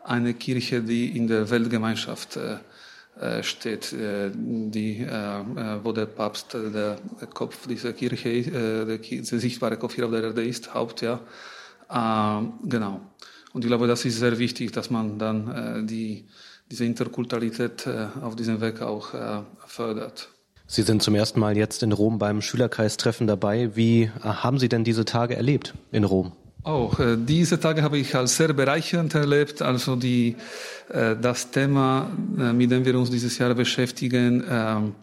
eine 0.03 0.33
Kirche, 0.33 0.81
die 0.81 1.17
in 1.17 1.27
der 1.27 1.49
Weltgemeinschaft 1.49 2.37
äh, 2.37 2.57
äh 3.19 3.43
steht, 3.43 3.93
äh, 3.93 4.31
die, 4.33 4.99
äh, 4.99 5.05
äh, 5.07 5.83
wo 5.83 5.91
der 5.91 6.05
Papst 6.05 6.55
äh, 6.55 6.69
der 6.71 6.97
Kopf 7.33 7.67
dieser 7.67 7.93
Kirche, 7.93 8.41
der, 8.41 8.97
der 8.97 9.23
sichtbare 9.23 9.77
Kopf 9.77 9.95
hier 9.95 10.05
auf 10.05 10.11
der 10.11 10.23
Erde 10.23 10.43
ist, 10.43 10.73
Haupt, 10.73 11.01
ja. 11.01 11.19
genau. 12.63 13.01
Und 13.53 13.63
ich 13.63 13.67
glaube, 13.67 13.87
das 13.87 14.03
ist 14.03 14.17
sehr 14.17 14.37
wichtig, 14.39 14.71
dass 14.71 14.89
man 14.89 15.17
dann 15.19 15.87
die, 15.87 16.25
diese 16.69 16.85
Interkulturalität 16.85 17.87
auf 18.21 18.35
diesem 18.35 18.59
Weg 18.61 18.81
auch 18.81 19.09
fördert. 19.67 20.29
Sie 20.65 20.81
sind 20.81 21.03
zum 21.03 21.13
ersten 21.13 21.39
Mal 21.39 21.55
jetzt 21.55 21.83
in 21.83 21.91
Rom 21.91 22.17
beim 22.17 22.41
Schülerkreistreffen 22.41 23.27
dabei. 23.27 23.75
Wie 23.75 24.09
haben 24.21 24.57
Sie 24.57 24.69
denn 24.69 24.83
diese 24.83 25.05
Tage 25.05 25.35
erlebt 25.35 25.75
in 25.91 26.03
Rom? 26.03 26.31
Auch 26.63 26.97
äh, 26.99 27.17
diese 27.17 27.59
Tage 27.59 27.83
habe 27.83 27.97
ich 27.97 28.15
als 28.15 28.37
sehr 28.37 28.53
bereichernd 28.53 29.13
erlebt. 29.15 29.61
Also 29.61 29.97
die, 29.97 30.37
äh, 30.89 31.15
das 31.21 31.51
Thema, 31.51 32.09
äh, 32.39 32.53
mit 32.53 32.71
dem 32.71 32.85
wir 32.85 32.97
uns 32.97 33.09
dieses 33.09 33.37
Jahr 33.37 33.53
beschäftigen, 33.53 34.43
ähm, 34.49 34.95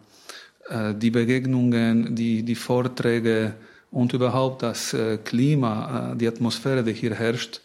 die 0.95 1.11
Begegnungen, 1.11 2.15
die, 2.15 2.43
die 2.43 2.55
Vorträge 2.55 3.55
und 3.89 4.13
überhaupt 4.13 4.63
das 4.63 4.95
Klima, 5.25 6.15
die 6.15 6.25
Atmosphäre, 6.25 6.81
die 6.81 6.93
hier 6.93 7.13
herrscht, 7.13 7.59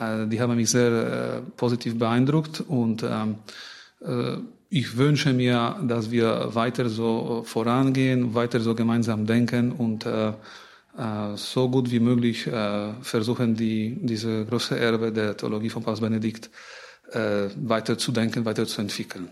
die 0.00 0.40
haben 0.40 0.56
mich 0.56 0.70
sehr 0.70 1.42
positiv 1.56 1.98
beeindruckt 1.98 2.60
und 2.60 3.02
ähm, 3.02 3.36
ich 4.68 4.96
wünsche 4.96 5.32
mir, 5.32 5.76
dass 5.86 6.10
wir 6.10 6.54
weiter 6.54 6.88
so 6.88 7.42
vorangehen, 7.44 8.34
weiter 8.34 8.60
so 8.60 8.74
gemeinsam 8.74 9.26
denken 9.26 9.72
und 9.72 10.04
äh, 10.06 10.32
so 11.36 11.68
gut 11.68 11.90
wie 11.90 12.00
möglich 12.00 12.46
äh, 12.46 12.92
versuchen, 13.02 13.54
die, 13.54 13.96
diese 14.00 14.44
große 14.46 14.78
Erbe 14.78 15.12
der 15.12 15.36
Theologie 15.36 15.68
von 15.68 15.82
Papst 15.82 16.00
Benedikt 16.00 16.50
äh, 17.12 17.48
weiterzudenken, 17.56 18.44
weiterzuentwickeln. 18.44 19.28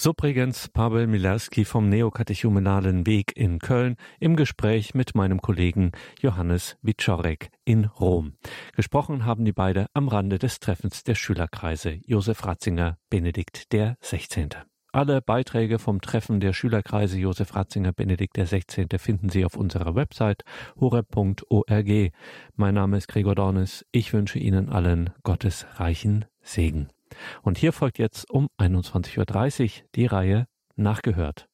Subregens 0.00 0.68
Pavel 0.68 1.08
Milarski 1.08 1.64
vom 1.64 1.88
Neokatechumenalen 1.88 3.04
Weg 3.04 3.36
in 3.36 3.58
Köln 3.58 3.96
im 4.20 4.36
Gespräch 4.36 4.94
mit 4.94 5.16
meinem 5.16 5.42
Kollegen 5.42 5.90
Johannes 6.20 6.76
Wiczorek 6.82 7.50
in 7.64 7.86
Rom. 7.86 8.34
Gesprochen 8.76 9.24
haben 9.24 9.44
die 9.44 9.52
beide 9.52 9.86
am 9.94 10.06
Rande 10.06 10.38
des 10.38 10.60
Treffens 10.60 11.02
der 11.02 11.16
Schülerkreise 11.16 11.98
Josef 12.06 12.46
Ratzinger, 12.46 12.96
Benedikt 13.10 13.72
der 13.72 13.96
16. 14.00 14.50
Alle 14.92 15.20
Beiträge 15.20 15.80
vom 15.80 16.00
Treffen 16.00 16.38
der 16.38 16.52
Schülerkreise 16.52 17.18
Josef 17.18 17.56
Ratzinger 17.56 17.92
Benedikt 17.92 18.38
XVI. 18.38 18.86
finden 18.98 19.30
Sie 19.30 19.44
auf 19.44 19.56
unserer 19.56 19.96
Website 19.96 20.44
horeb.org. 20.78 22.12
Mein 22.54 22.74
Name 22.74 22.98
ist 22.98 23.08
Gregor 23.08 23.34
Dornes. 23.34 23.84
Ich 23.90 24.12
wünsche 24.12 24.38
Ihnen 24.38 24.68
allen 24.68 25.10
Gottes 25.24 25.66
reichen 25.74 26.24
Segen. 26.40 26.88
Und 27.42 27.58
hier 27.58 27.72
folgt 27.72 27.98
jetzt 27.98 28.30
um 28.30 28.48
21.30 28.58 29.82
Uhr 29.82 29.88
die 29.94 30.06
Reihe 30.06 30.46
Nachgehört. 30.76 31.48